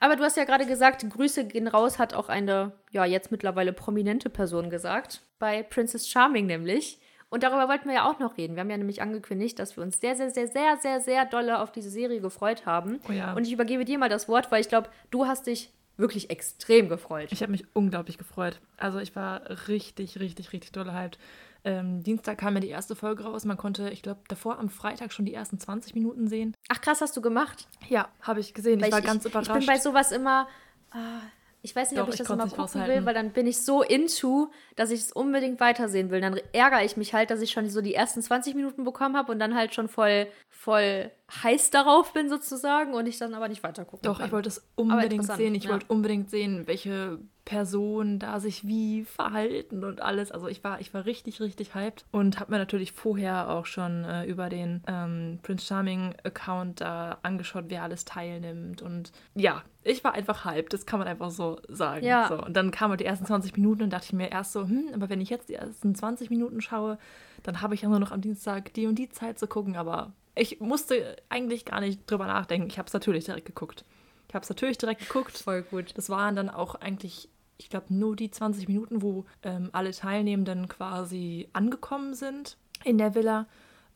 Aber 0.00 0.16
du 0.16 0.22
hast 0.22 0.36
ja 0.36 0.44
gerade 0.44 0.66
gesagt, 0.66 1.08
Grüße 1.08 1.46
gehen 1.46 1.68
raus, 1.68 1.98
hat 1.98 2.14
auch 2.14 2.28
eine, 2.28 2.72
ja, 2.90 3.04
jetzt 3.04 3.30
mittlerweile 3.30 3.72
prominente 3.72 4.30
Person 4.30 4.70
gesagt. 4.70 5.22
Bei 5.38 5.62
Princess 5.62 6.08
Charming 6.08 6.46
nämlich. 6.46 7.00
Und 7.30 7.42
darüber 7.42 7.68
wollten 7.68 7.88
wir 7.88 7.96
ja 7.96 8.10
auch 8.10 8.18
noch 8.18 8.38
reden. 8.38 8.56
Wir 8.56 8.60
haben 8.60 8.70
ja 8.70 8.78
nämlich 8.78 9.02
angekündigt, 9.02 9.58
dass 9.58 9.76
wir 9.76 9.82
uns 9.82 10.00
sehr, 10.00 10.16
sehr, 10.16 10.30
sehr, 10.30 10.48
sehr, 10.48 10.78
sehr, 10.78 11.00
sehr 11.00 11.24
dolle 11.26 11.60
auf 11.60 11.72
diese 11.72 11.90
Serie 11.90 12.20
gefreut 12.20 12.64
haben. 12.64 13.00
Oh 13.08 13.12
ja. 13.12 13.34
Und 13.34 13.46
ich 13.46 13.52
übergebe 13.52 13.84
dir 13.84 13.98
mal 13.98 14.08
das 14.08 14.28
Wort, 14.28 14.50
weil 14.50 14.62
ich 14.62 14.68
glaube, 14.68 14.88
du 15.10 15.26
hast 15.26 15.46
dich 15.46 15.70
wirklich 15.98 16.30
extrem 16.30 16.88
gefreut. 16.88 17.28
Ich 17.32 17.42
habe 17.42 17.52
mich 17.52 17.66
unglaublich 17.74 18.16
gefreut. 18.16 18.60
Also 18.78 18.98
ich 18.98 19.14
war 19.14 19.42
richtig, 19.68 20.18
richtig, 20.20 20.52
richtig 20.52 20.72
doll 20.72 20.92
hyped. 20.92 21.18
Ähm, 21.64 22.02
Dienstag 22.02 22.38
kam 22.38 22.54
ja 22.54 22.60
die 22.60 22.68
erste 22.68 22.94
Folge 22.94 23.24
raus. 23.24 23.44
Man 23.44 23.56
konnte, 23.56 23.90
ich 23.90 24.02
glaube, 24.02 24.20
davor 24.28 24.58
am 24.58 24.70
Freitag 24.70 25.12
schon 25.12 25.24
die 25.24 25.34
ersten 25.34 25.58
20 25.58 25.94
Minuten 25.94 26.28
sehen. 26.28 26.54
Ach 26.68 26.80
krass, 26.80 27.00
hast 27.00 27.16
du 27.16 27.20
gemacht? 27.20 27.68
Ja, 27.88 28.08
habe 28.22 28.40
ich 28.40 28.54
gesehen. 28.54 28.80
Weil 28.80 28.88
ich 28.88 28.94
war 28.94 29.02
ganz 29.02 29.24
überrascht. 29.24 29.50
Ich 29.50 29.56
bin 29.58 29.66
bei 29.66 29.78
sowas 29.78 30.12
immer. 30.12 30.48
ah, 30.90 31.20
ich 31.60 31.74
weiß 31.74 31.90
nicht, 31.90 32.00
ob 32.00 32.06
Doch, 32.06 32.14
ich 32.14 32.20
ich 32.20 32.26
das 32.26 32.32
immer 32.32 32.44
gucken 32.44 32.58
will, 32.58 32.64
aushalten. 32.64 33.06
weil 33.06 33.14
dann 33.14 33.32
bin 33.32 33.46
ich 33.48 33.64
so 33.64 33.82
into, 33.82 34.50
dass 34.76 34.90
ich 34.92 35.00
es 35.00 35.12
unbedingt 35.12 35.58
weitersehen 35.58 36.10
will. 36.10 36.20
Dann 36.20 36.38
ärgere 36.52 36.84
ich 36.84 36.96
mich 36.96 37.14
halt, 37.14 37.30
dass 37.30 37.42
ich 37.42 37.50
schon 37.50 37.68
so 37.68 37.80
die 37.80 37.94
ersten 37.94 38.22
20 38.22 38.54
Minuten 38.54 38.84
bekommen 38.84 39.16
habe 39.16 39.32
und 39.32 39.40
dann 39.40 39.56
halt 39.56 39.74
schon 39.74 39.88
voll, 39.88 40.28
voll 40.48 41.10
heiß 41.30 41.70
darauf 41.70 42.12
bin 42.12 42.28
sozusagen 42.28 42.94
und 42.94 43.06
ich 43.06 43.18
dann 43.18 43.34
aber 43.34 43.48
nicht 43.48 43.62
weiter 43.62 43.84
gucken 43.84 44.02
Doch, 44.02 44.20
ich 44.20 44.32
wollte 44.32 44.48
es 44.48 44.66
unbedingt 44.76 45.24
sehen. 45.24 45.54
Ich 45.54 45.64
ja. 45.64 45.70
wollte 45.70 45.86
unbedingt 45.88 46.30
sehen, 46.30 46.66
welche 46.66 47.18
Personen 47.44 48.18
da 48.18 48.40
sich 48.40 48.66
wie 48.66 49.04
verhalten 49.04 49.84
und 49.84 50.02
alles. 50.02 50.30
Also 50.30 50.48
ich 50.48 50.62
war, 50.64 50.80
ich 50.80 50.92
war 50.92 51.06
richtig, 51.06 51.40
richtig 51.40 51.74
hyped 51.74 52.04
und 52.12 52.40
habe 52.40 52.52
mir 52.52 52.58
natürlich 52.58 52.92
vorher 52.92 53.48
auch 53.50 53.66
schon 53.66 54.04
äh, 54.04 54.24
über 54.26 54.50
den 54.50 54.82
ähm, 54.86 55.38
Prince 55.42 55.66
Charming 55.66 56.14
Account 56.24 56.80
da 56.80 57.18
angeschaut, 57.22 57.64
wer 57.68 57.82
alles 57.82 58.04
teilnimmt. 58.04 58.82
Und 58.82 59.12
ja, 59.34 59.62
ich 59.82 60.04
war 60.04 60.12
einfach 60.12 60.44
hyped, 60.44 60.72
das 60.72 60.84
kann 60.84 60.98
man 60.98 61.08
einfach 61.08 61.30
so 61.30 61.58
sagen. 61.68 62.04
Ja. 62.04 62.28
So, 62.28 62.42
und 62.42 62.54
dann 62.54 62.70
kamen 62.70 62.90
halt 62.90 63.00
die 63.00 63.06
ersten 63.06 63.24
20 63.24 63.56
Minuten 63.56 63.82
und 63.82 63.92
dachte 63.94 64.06
ich 64.06 64.12
mir 64.12 64.30
erst 64.30 64.52
so, 64.52 64.62
hm, 64.62 64.90
aber 64.94 65.08
wenn 65.08 65.20
ich 65.20 65.30
jetzt 65.30 65.48
die 65.48 65.54
ersten 65.54 65.94
20 65.94 66.28
Minuten 66.28 66.60
schaue, 66.60 66.98
dann 67.42 67.62
habe 67.62 67.74
ich 67.74 67.82
ja 67.82 67.88
nur 67.88 67.98
noch 67.98 68.12
am 68.12 68.20
Dienstag 68.20 68.74
die 68.74 68.86
und 68.86 68.96
die 68.96 69.08
Zeit 69.08 69.38
zu 69.38 69.46
gucken. 69.46 69.76
Aber 69.76 70.12
ich 70.38 70.60
musste 70.60 71.16
eigentlich 71.28 71.64
gar 71.64 71.80
nicht 71.80 72.08
drüber 72.10 72.26
nachdenken. 72.26 72.68
Ich 72.68 72.78
habe 72.78 72.86
es 72.86 72.92
natürlich 72.92 73.24
direkt 73.24 73.46
geguckt. 73.46 73.84
Ich 74.28 74.34
habe 74.34 74.42
es 74.42 74.48
natürlich 74.48 74.78
direkt 74.78 75.00
geguckt. 75.00 75.36
voll 75.36 75.62
gut. 75.62 75.96
Das 75.96 76.10
waren 76.10 76.36
dann 76.36 76.50
auch 76.50 76.74
eigentlich, 76.76 77.28
ich 77.56 77.70
glaube, 77.70 77.86
nur 77.94 78.14
die 78.16 78.30
20 78.30 78.68
Minuten, 78.68 79.02
wo 79.02 79.24
ähm, 79.42 79.70
alle 79.72 79.90
Teilnehmenden 79.92 80.68
quasi 80.68 81.48
angekommen 81.52 82.14
sind 82.14 82.56
in 82.84 82.98
der 82.98 83.14
Villa. 83.14 83.46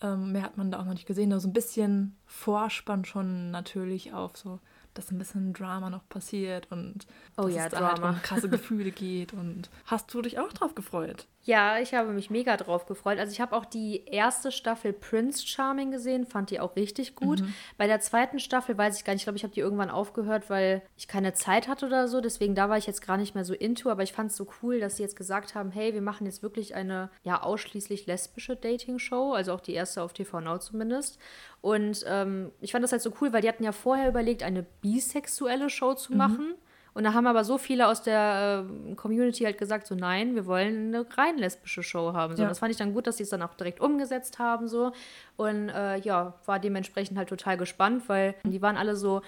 Ähm, 0.00 0.32
mehr 0.32 0.42
hat 0.42 0.56
man 0.56 0.70
da 0.70 0.80
auch 0.80 0.84
noch 0.84 0.94
nicht 0.94 1.06
gesehen. 1.06 1.30
Da 1.30 1.38
so 1.38 1.48
ein 1.48 1.52
bisschen 1.52 2.16
Vorspann 2.26 3.04
schon 3.04 3.50
natürlich 3.50 4.12
auf 4.12 4.36
so, 4.36 4.58
dass 4.94 5.10
ein 5.10 5.18
bisschen 5.18 5.52
Drama 5.52 5.90
noch 5.90 6.08
passiert 6.08 6.66
und 6.72 7.06
Oh 7.36 7.42
dass 7.44 7.54
ja, 7.54 7.66
es 7.66 7.70
da 7.72 7.80
halt 7.88 7.98
Drama. 7.98 8.10
um 8.10 8.22
krasse 8.22 8.48
Gefühle 8.48 8.90
geht. 8.90 9.32
Und 9.32 9.70
hast 9.86 10.12
du 10.12 10.22
dich 10.22 10.38
auch 10.38 10.52
drauf 10.52 10.74
gefreut? 10.74 11.26
Ja, 11.44 11.78
ich 11.78 11.92
habe 11.92 12.12
mich 12.12 12.30
mega 12.30 12.56
drauf 12.56 12.86
gefreut. 12.86 13.18
Also 13.18 13.32
ich 13.32 13.40
habe 13.40 13.56
auch 13.56 13.64
die 13.64 14.04
erste 14.06 14.52
Staffel 14.52 14.92
Prince 14.92 15.44
Charming 15.44 15.90
gesehen, 15.90 16.24
fand 16.24 16.50
die 16.50 16.60
auch 16.60 16.76
richtig 16.76 17.16
gut. 17.16 17.40
Mhm. 17.40 17.52
Bei 17.76 17.88
der 17.88 17.98
zweiten 17.98 18.38
Staffel 18.38 18.78
weiß 18.78 18.96
ich 18.96 19.04
gar 19.04 19.12
nicht, 19.12 19.22
ich 19.22 19.24
glaube, 19.24 19.38
ich 19.38 19.42
habe 19.42 19.52
die 19.52 19.60
irgendwann 19.60 19.90
aufgehört, 19.90 20.48
weil 20.50 20.82
ich 20.96 21.08
keine 21.08 21.34
Zeit 21.34 21.66
hatte 21.66 21.86
oder 21.86 22.06
so. 22.06 22.20
Deswegen 22.20 22.54
da 22.54 22.68
war 22.68 22.78
ich 22.78 22.86
jetzt 22.86 23.04
gar 23.04 23.16
nicht 23.16 23.34
mehr 23.34 23.44
so 23.44 23.54
into, 23.54 23.90
aber 23.90 24.04
ich 24.04 24.12
fand 24.12 24.30
es 24.30 24.36
so 24.36 24.46
cool, 24.62 24.78
dass 24.78 24.96
sie 24.96 25.02
jetzt 25.02 25.16
gesagt 25.16 25.56
haben, 25.56 25.72
hey, 25.72 25.92
wir 25.94 26.02
machen 26.02 26.26
jetzt 26.26 26.44
wirklich 26.44 26.76
eine 26.76 27.10
ja 27.24 27.42
ausschließlich 27.42 28.06
lesbische 28.06 28.54
Dating-Show, 28.54 29.32
also 29.32 29.52
auch 29.52 29.60
die 29.60 29.74
erste 29.74 30.02
auf 30.02 30.12
TV 30.12 30.40
Now 30.40 30.58
zumindest. 30.58 31.18
Und 31.60 32.04
ähm, 32.06 32.52
ich 32.60 32.70
fand 32.70 32.84
das 32.84 32.92
halt 32.92 33.02
so 33.02 33.12
cool, 33.20 33.32
weil 33.32 33.42
die 33.42 33.48
hatten 33.48 33.64
ja 33.64 33.72
vorher 33.72 34.08
überlegt, 34.08 34.44
eine 34.44 34.62
bisexuelle 34.62 35.70
Show 35.70 35.94
zu 35.94 36.12
machen. 36.14 36.54
Und 36.94 37.04
da 37.04 37.14
haben 37.14 37.26
aber 37.26 37.44
so 37.44 37.58
viele 37.58 37.88
aus 37.88 38.02
der 38.02 38.66
äh, 38.90 38.94
Community 38.94 39.44
halt 39.44 39.58
gesagt, 39.58 39.86
so 39.86 39.94
nein, 39.94 40.34
wir 40.34 40.46
wollen 40.46 40.94
eine 40.94 41.06
rein 41.16 41.38
lesbische 41.38 41.82
Show 41.82 42.12
haben. 42.12 42.36
So. 42.36 42.42
Ja. 42.42 42.48
Das 42.48 42.58
fand 42.58 42.70
ich 42.70 42.76
dann 42.76 42.92
gut, 42.92 43.06
dass 43.06 43.16
sie 43.16 43.22
es 43.22 43.30
dann 43.30 43.42
auch 43.42 43.54
direkt 43.54 43.80
umgesetzt 43.80 44.38
haben. 44.38 44.68
so 44.68 44.92
Und 45.36 45.70
äh, 45.70 45.98
ja, 45.98 46.34
war 46.44 46.58
dementsprechend 46.58 47.16
halt 47.16 47.28
total 47.28 47.56
gespannt, 47.56 48.08
weil 48.08 48.34
die 48.44 48.60
waren 48.60 48.76
alle 48.76 48.96
so, 48.96 49.22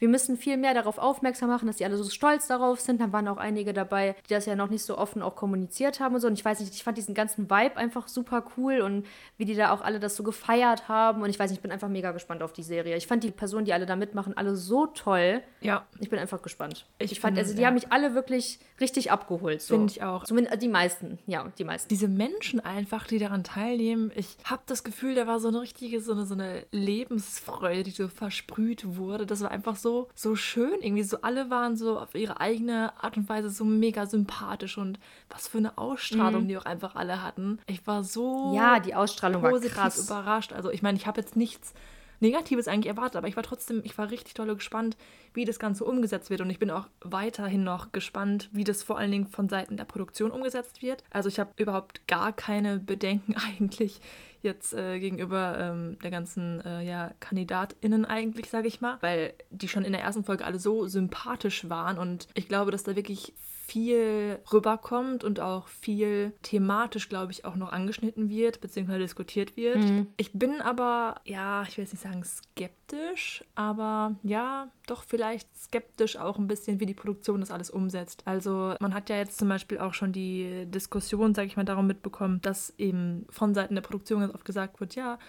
wir 0.00 0.08
müssen 0.08 0.38
viel 0.38 0.56
mehr 0.56 0.72
darauf 0.72 0.98
aufmerksam 0.98 1.50
machen, 1.50 1.66
dass 1.66 1.76
die 1.76 1.84
alle 1.84 1.96
so 1.98 2.08
stolz 2.08 2.48
darauf 2.48 2.80
sind. 2.80 3.00
Dann 3.02 3.12
waren 3.12 3.28
auch 3.28 3.36
einige 3.36 3.74
dabei, 3.74 4.16
die 4.28 4.34
das 4.34 4.46
ja 4.46 4.56
noch 4.56 4.70
nicht 4.70 4.82
so 4.82 4.96
offen 4.96 5.20
auch 5.20 5.36
kommuniziert 5.36 6.00
haben 6.00 6.14
und 6.14 6.22
so. 6.22 6.26
Und 6.26 6.32
ich 6.38 6.44
weiß 6.44 6.58
nicht, 6.60 6.74
ich 6.74 6.82
fand 6.82 6.96
diesen 6.96 7.14
ganzen 7.14 7.50
Vibe 7.50 7.76
einfach 7.76 8.08
super 8.08 8.42
cool 8.56 8.80
und 8.80 9.06
wie 9.36 9.44
die 9.44 9.54
da 9.54 9.72
auch 9.72 9.82
alle 9.82 10.00
das 10.00 10.16
so 10.16 10.22
gefeiert 10.22 10.88
haben. 10.88 11.22
Und 11.22 11.28
ich 11.28 11.38
weiß 11.38 11.50
nicht, 11.50 11.58
ich 11.58 11.62
bin 11.62 11.70
einfach 11.70 11.88
mega 11.88 12.12
gespannt 12.12 12.42
auf 12.42 12.54
die 12.54 12.62
Serie. 12.62 12.96
Ich 12.96 13.06
fand 13.06 13.22
die 13.24 13.30
Personen, 13.30 13.66
die 13.66 13.74
alle 13.74 13.84
da 13.84 13.94
mitmachen, 13.94 14.34
alle 14.36 14.56
so 14.56 14.86
toll. 14.86 15.42
Ja. 15.62 15.86
Ich 15.98 16.08
bin 16.08 16.18
einfach 16.18 16.40
gespannt. 16.42 16.86
Ich 16.98 17.12
Ich, 17.12 17.20
fand, 17.20 17.34
bin- 17.36 17.44
also 17.44 17.54
die 17.54 17.60
ja. 17.62 17.68
haben 17.68 17.74
mich 17.74 17.92
alle 17.92 18.14
wirklich 18.14 18.58
richtig 18.80 19.10
abgeholt. 19.12 19.60
So. 19.60 19.74
Finde 19.74 19.92
ich 19.92 20.02
auch. 20.02 20.24
Zumindest 20.24 20.54
äh, 20.54 20.58
die 20.58 20.68
meisten, 20.68 21.18
ja, 21.26 21.46
die 21.58 21.64
meisten. 21.64 21.88
diese 21.88 22.08
Menschen 22.08 22.60
einfach, 22.60 23.06
die 23.06 23.18
daran 23.18 23.44
teilnehmen, 23.44 24.10
ich 24.14 24.36
habe 24.44 24.62
das 24.66 24.84
Gefühl, 24.84 25.14
da 25.14 25.26
war 25.26 25.38
so 25.38 25.48
eine 25.48 25.60
richtige, 25.60 26.00
so 26.00 26.12
eine, 26.12 26.24
so 26.24 26.34
eine 26.34 26.64
Lebensfreude, 26.70 27.82
die 27.82 27.90
so 27.90 28.08
versprüht 28.08 28.96
wurde. 28.96 29.26
Das 29.26 29.40
war 29.42 29.50
einfach 29.50 29.76
so, 29.76 30.08
so 30.14 30.36
schön. 30.36 30.80
Irgendwie 30.80 31.02
so, 31.02 31.20
alle 31.22 31.50
waren 31.50 31.76
so 31.76 31.98
auf 31.98 32.14
ihre 32.14 32.40
eigene 32.40 32.92
Art 33.02 33.16
und 33.16 33.28
Weise 33.28 33.50
so 33.50 33.64
mega 33.64 34.06
sympathisch 34.06 34.78
und 34.78 34.98
was 35.28 35.48
für 35.48 35.58
eine 35.58 35.76
Ausstrahlung 35.78 36.48
die 36.48 36.56
auch 36.56 36.64
einfach 36.64 36.94
alle 36.94 37.22
hatten. 37.22 37.58
Ich 37.66 37.86
war 37.86 38.02
so 38.04 38.52
Ja, 38.54 38.80
die 38.80 38.94
Ausstrahlung 38.94 39.42
war 39.42 39.50
positiv 39.50 39.74
krass. 39.76 40.06
überrascht. 40.06 40.52
Also 40.52 40.70
ich 40.70 40.82
meine, 40.82 40.96
ich 40.96 41.06
habe 41.06 41.20
jetzt 41.20 41.36
nichts 41.36 41.72
Negatives 42.20 42.68
eigentlich 42.68 42.94
erwartet, 42.94 43.16
aber 43.16 43.28
ich 43.28 43.36
war 43.36 43.42
trotzdem, 43.42 43.80
ich 43.84 43.96
war 43.98 44.10
richtig 44.10 44.34
dolle 44.34 44.54
gespannt, 44.54 44.96
wie 45.32 45.44
das 45.44 45.58
Ganze 45.58 45.84
umgesetzt 45.84 46.30
wird. 46.30 46.40
Und 46.40 46.50
ich 46.50 46.58
bin 46.58 46.70
auch 46.70 46.86
weiterhin 47.00 47.64
noch 47.64 47.92
gespannt, 47.92 48.48
wie 48.52 48.64
das 48.64 48.82
vor 48.82 48.98
allen 48.98 49.10
Dingen 49.10 49.26
von 49.26 49.48
Seiten 49.48 49.76
der 49.76 49.84
Produktion 49.84 50.30
umgesetzt 50.30 50.82
wird. 50.82 51.02
Also 51.10 51.28
ich 51.28 51.40
habe 51.40 51.50
überhaupt 51.56 52.06
gar 52.06 52.32
keine 52.32 52.78
Bedenken 52.78 53.34
eigentlich 53.56 54.00
jetzt 54.42 54.72
äh, 54.72 54.98
gegenüber 54.98 55.58
ähm, 55.58 55.98
der 56.02 56.10
ganzen 56.10 56.60
äh, 56.64 56.82
ja, 56.82 57.12
KandidatInnen 57.20 58.04
eigentlich, 58.06 58.48
sage 58.48 58.68
ich 58.68 58.80
mal, 58.80 58.96
weil 59.00 59.34
die 59.50 59.68
schon 59.68 59.84
in 59.84 59.92
der 59.92 60.00
ersten 60.00 60.24
Folge 60.24 60.44
alle 60.44 60.58
so 60.58 60.86
sympathisch 60.86 61.68
waren 61.68 61.98
und 61.98 62.26
ich 62.32 62.48
glaube, 62.48 62.70
dass 62.70 62.82
da 62.82 62.96
wirklich 62.96 63.34
viel 63.70 64.40
rüberkommt 64.52 65.22
und 65.22 65.38
auch 65.38 65.68
viel 65.68 66.32
thematisch, 66.42 67.08
glaube 67.08 67.30
ich, 67.30 67.44
auch 67.44 67.54
noch 67.54 67.70
angeschnitten 67.70 68.28
wird, 68.28 68.60
beziehungsweise 68.60 68.98
diskutiert 68.98 69.56
wird. 69.56 69.78
Ich 70.16 70.32
bin 70.32 70.60
aber, 70.60 71.20
ja, 71.24 71.62
ich 71.62 71.76
will 71.76 71.84
jetzt 71.84 71.92
nicht 71.92 72.02
sagen 72.02 72.24
skeptisch, 72.24 73.44
aber 73.54 74.16
ja, 74.24 74.68
doch 74.88 75.04
vielleicht 75.04 75.48
skeptisch 75.56 76.16
auch 76.16 76.36
ein 76.36 76.48
bisschen, 76.48 76.80
wie 76.80 76.86
die 76.86 76.94
Produktion 76.94 77.38
das 77.38 77.52
alles 77.52 77.70
umsetzt. 77.70 78.22
Also 78.24 78.74
man 78.80 78.92
hat 78.92 79.08
ja 79.08 79.16
jetzt 79.16 79.38
zum 79.38 79.48
Beispiel 79.48 79.78
auch 79.78 79.94
schon 79.94 80.12
die 80.12 80.66
Diskussion, 80.66 81.36
sage 81.36 81.46
ich 81.46 81.56
mal, 81.56 81.64
darum 81.64 81.86
mitbekommen, 81.86 82.40
dass 82.42 82.74
eben 82.76 83.24
von 83.30 83.54
Seiten 83.54 83.76
der 83.76 83.82
Produktion 83.82 84.20
ganz 84.20 84.34
oft 84.34 84.44
gesagt 84.44 84.80
wird, 84.80 84.96
ja, 84.96 85.20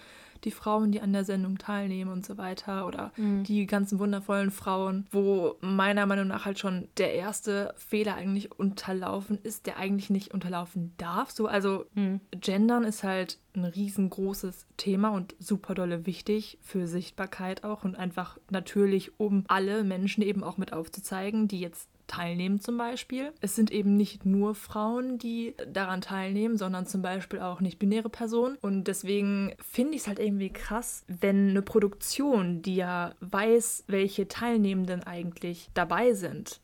die 0.44 0.50
Frauen, 0.50 0.92
die 0.92 1.00
an 1.00 1.12
der 1.12 1.24
Sendung 1.24 1.58
teilnehmen 1.58 2.10
und 2.10 2.24
so 2.24 2.38
weiter 2.38 2.86
oder 2.86 3.12
die 3.16 3.66
ganzen 3.66 3.98
wundervollen 3.98 4.50
Frauen, 4.50 5.06
wo 5.10 5.56
meiner 5.60 6.06
Meinung 6.06 6.28
nach 6.28 6.44
halt 6.44 6.58
schon 6.58 6.88
der 6.98 7.14
erste 7.14 7.74
Fehler 7.76 8.14
eigentlich 8.14 8.52
unterlaufen 8.58 9.38
ist, 9.42 9.66
der 9.66 9.76
eigentlich 9.76 10.10
nicht 10.10 10.32
unterlaufen 10.32 10.92
darf. 10.98 11.30
So, 11.30 11.46
also 11.46 11.86
Gendern 12.32 12.84
ist 12.84 13.02
halt 13.04 13.38
ein 13.54 13.64
riesengroßes 13.64 14.66
Thema 14.76 15.10
und 15.10 15.34
super 15.38 15.74
dolle 15.74 16.06
wichtig 16.06 16.58
für 16.62 16.86
Sichtbarkeit 16.86 17.64
auch 17.64 17.84
und 17.84 17.96
einfach 17.96 18.38
natürlich, 18.50 19.18
um 19.20 19.44
alle 19.48 19.84
Menschen 19.84 20.22
eben 20.22 20.42
auch 20.42 20.56
mit 20.56 20.72
aufzuzeigen, 20.72 21.48
die 21.48 21.60
jetzt 21.60 21.88
teilnehmen 22.12 22.60
zum 22.60 22.76
Beispiel. 22.76 23.32
Es 23.40 23.56
sind 23.56 23.70
eben 23.70 23.96
nicht 23.96 24.26
nur 24.26 24.54
Frauen, 24.54 25.18
die 25.18 25.54
daran 25.66 26.00
teilnehmen, 26.02 26.58
sondern 26.58 26.86
zum 26.86 27.00
Beispiel 27.02 27.40
auch 27.40 27.60
nicht-binäre 27.60 28.10
Personen. 28.10 28.58
Und 28.60 28.84
deswegen 28.84 29.54
finde 29.60 29.94
ich 29.94 30.02
es 30.02 30.08
halt 30.08 30.18
irgendwie 30.18 30.50
krass, 30.50 31.04
wenn 31.08 31.50
eine 31.50 31.62
Produktion, 31.62 32.60
die 32.62 32.76
ja 32.76 33.14
weiß, 33.20 33.84
welche 33.86 34.28
Teilnehmenden 34.28 35.02
eigentlich 35.02 35.70
dabei 35.74 36.12
sind, 36.12 36.60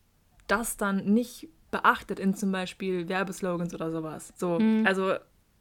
das 0.46 0.76
dann 0.76 1.04
nicht 1.06 1.48
beachtet 1.70 2.20
in 2.20 2.34
zum 2.34 2.52
Beispiel 2.52 3.08
Werbeslogans 3.08 3.74
oder 3.74 3.90
sowas. 3.90 4.32
So, 4.36 4.58
also 4.84 5.14